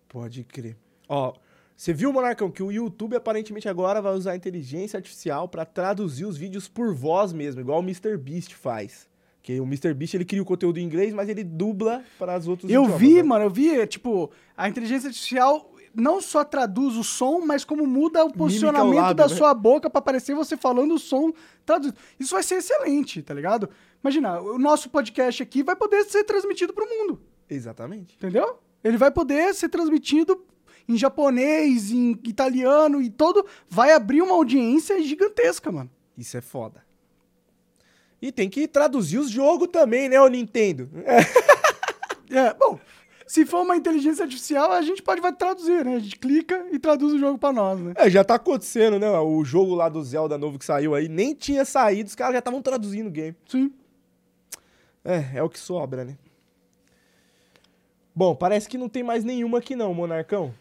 Pode 0.07 0.43
crer. 0.43 0.77
Ó, 1.09 1.33
você 1.75 1.91
viu, 1.91 2.13
Monarcão, 2.13 2.51
que 2.51 2.61
o 2.61 2.71
YouTube 2.71 3.15
aparentemente 3.15 3.67
agora 3.67 3.99
vai 3.99 4.13
usar 4.13 4.35
inteligência 4.35 4.97
artificial 4.97 5.49
pra 5.49 5.65
traduzir 5.65 6.25
os 6.25 6.37
vídeos 6.37 6.67
por 6.67 6.93
voz 6.93 7.33
mesmo, 7.33 7.61
igual 7.61 7.79
o 7.79 7.83
MrBeast 7.83 8.53
faz. 8.53 9.09
Que 9.45 9.59
o 9.59 9.63
MrBeast 9.63 10.15
ele 10.17 10.25
cria 10.25 10.41
o 10.41 10.45
conteúdo 10.45 10.79
em 10.79 10.83
inglês, 10.83 11.13
mas 11.13 11.29
ele 11.29 11.43
dubla 11.43 12.03
para 12.17 12.35
os 12.35 12.47
outros 12.47 12.67
Eu 12.67 12.81
idiomas, 12.81 12.99
vi, 12.99 13.13
né? 13.17 13.21
mano, 13.23 13.45
eu 13.45 13.49
vi, 13.51 13.85
tipo, 13.85 14.31
a 14.57 14.67
inteligência 14.67 15.05
artificial 15.07 15.71
não 15.93 16.19
só 16.19 16.43
traduz 16.43 16.97
o 16.97 17.03
som, 17.03 17.41
mas 17.45 17.63
como 17.63 17.85
muda 17.85 18.25
o 18.25 18.33
posicionamento 18.33 18.95
lábio, 18.95 19.13
da 19.13 19.27
né? 19.27 19.35
sua 19.35 19.53
boca 19.53 19.87
pra 19.87 20.01
parecer 20.01 20.33
você 20.33 20.57
falando 20.57 20.95
o 20.95 20.97
som 20.97 21.31
traduzido. 21.63 21.95
Isso 22.19 22.33
vai 22.33 22.41
ser 22.41 22.55
excelente, 22.55 23.21
tá 23.21 23.35
ligado? 23.35 23.69
Imagina, 24.03 24.41
o 24.41 24.57
nosso 24.57 24.89
podcast 24.89 25.43
aqui 25.43 25.61
vai 25.61 25.75
poder 25.75 26.03
ser 26.05 26.23
transmitido 26.23 26.73
pro 26.73 26.89
mundo, 26.89 27.21
Exatamente. 27.47 28.15
entendeu? 28.15 28.57
Ele 28.83 28.97
vai 28.97 29.11
poder 29.11 29.53
ser 29.53 29.69
transmitido 29.69 30.43
em 30.89 30.97
japonês, 30.97 31.91
em 31.91 32.19
italiano 32.23 32.99
e 32.99 33.11
todo. 33.11 33.45
Vai 33.69 33.91
abrir 33.91 34.23
uma 34.23 34.33
audiência 34.33 34.99
gigantesca, 35.03 35.71
mano. 35.71 35.91
Isso 36.17 36.35
é 36.35 36.41
foda. 36.41 36.83
E 38.25 38.31
tem 38.31 38.49
que 38.49 38.67
traduzir 38.67 39.19
os 39.19 39.29
jogos 39.29 39.67
também, 39.67 40.09
né, 40.09 40.19
o 40.19 40.27
Nintendo? 40.27 40.89
É, 42.27 42.55
bom, 42.55 42.79
se 43.27 43.45
for 43.45 43.61
uma 43.61 43.77
inteligência 43.77 44.23
artificial, 44.23 44.71
a 44.71 44.81
gente 44.81 45.01
pode 45.01 45.21
vai 45.21 45.31
traduzir, 45.31 45.85
né? 45.85 45.95
A 45.95 45.99
gente 45.99 46.17
clica 46.17 46.65
e 46.71 46.79
traduz 46.79 47.13
o 47.13 47.19
jogo 47.19 47.37
pra 47.37 47.53
nós, 47.53 47.79
né? 47.79 47.93
É, 47.95 48.09
já 48.09 48.23
tá 48.23 48.33
acontecendo, 48.33 48.97
né? 48.97 49.07
O 49.19 49.45
jogo 49.45 49.75
lá 49.75 49.87
do 49.87 50.03
Zelda 50.03 50.35
novo 50.35 50.57
que 50.57 50.65
saiu 50.65 50.95
aí, 50.95 51.07
nem 51.07 51.35
tinha 51.35 51.63
saído, 51.63 52.09
os 52.09 52.15
caras 52.15 52.33
já 52.33 52.39
estavam 52.39 52.63
traduzindo 52.63 53.07
o 53.07 53.11
game. 53.11 53.35
Sim. 53.47 53.71
É, 55.03 55.37
é 55.37 55.43
o 55.43 55.49
que 55.49 55.59
sobra, 55.59 56.03
né? 56.03 56.17
Bom, 58.13 58.35
parece 58.35 58.67
que 58.67 58.77
não 58.77 58.89
tem 58.89 59.03
mais 59.03 59.23
nenhuma 59.23 59.59
aqui 59.59 59.75
não, 59.75 59.93
Monarcão. 59.93 60.51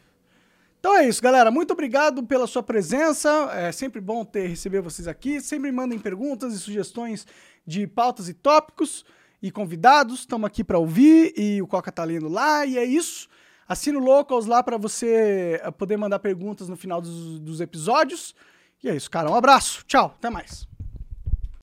Então 0.84 0.98
é 0.98 1.08
isso, 1.08 1.22
galera. 1.22 1.50
Muito 1.50 1.72
obrigado 1.72 2.22
pela 2.24 2.46
sua 2.46 2.62
presença. 2.62 3.48
É 3.54 3.72
sempre 3.72 4.02
bom 4.02 4.22
ter 4.22 4.48
receber 4.48 4.82
vocês 4.82 5.08
aqui. 5.08 5.40
Sempre 5.40 5.72
mandem 5.72 5.98
perguntas 5.98 6.52
e 6.52 6.58
sugestões 6.58 7.26
de 7.66 7.86
pautas 7.86 8.28
e 8.28 8.34
tópicos 8.34 9.04
e 9.42 9.50
convidados. 9.50 10.20
Estamos 10.20 10.46
aqui 10.46 10.64
para 10.64 10.78
ouvir 10.78 11.32
e 11.36 11.60
o 11.60 11.66
Coca 11.66 11.92
tá 11.92 12.04
lendo 12.04 12.28
lá 12.28 12.64
e 12.64 12.78
é 12.78 12.84
isso. 12.84 13.28
Assina 13.66 13.98
o 13.98 14.02
Locals 14.02 14.46
lá 14.46 14.62
para 14.62 14.76
você 14.76 15.60
eh, 15.62 15.70
poder 15.70 15.96
mandar 15.96 16.18
perguntas 16.18 16.68
no 16.68 16.76
final 16.76 17.00
dos, 17.00 17.40
dos 17.40 17.60
episódios. 17.60 18.34
E 18.82 18.88
é 18.88 18.94
isso, 18.94 19.10
cara. 19.10 19.30
Um 19.30 19.34
abraço. 19.34 19.84
Tchau. 19.86 20.14
Até 20.18 20.28
mais. 20.28 20.73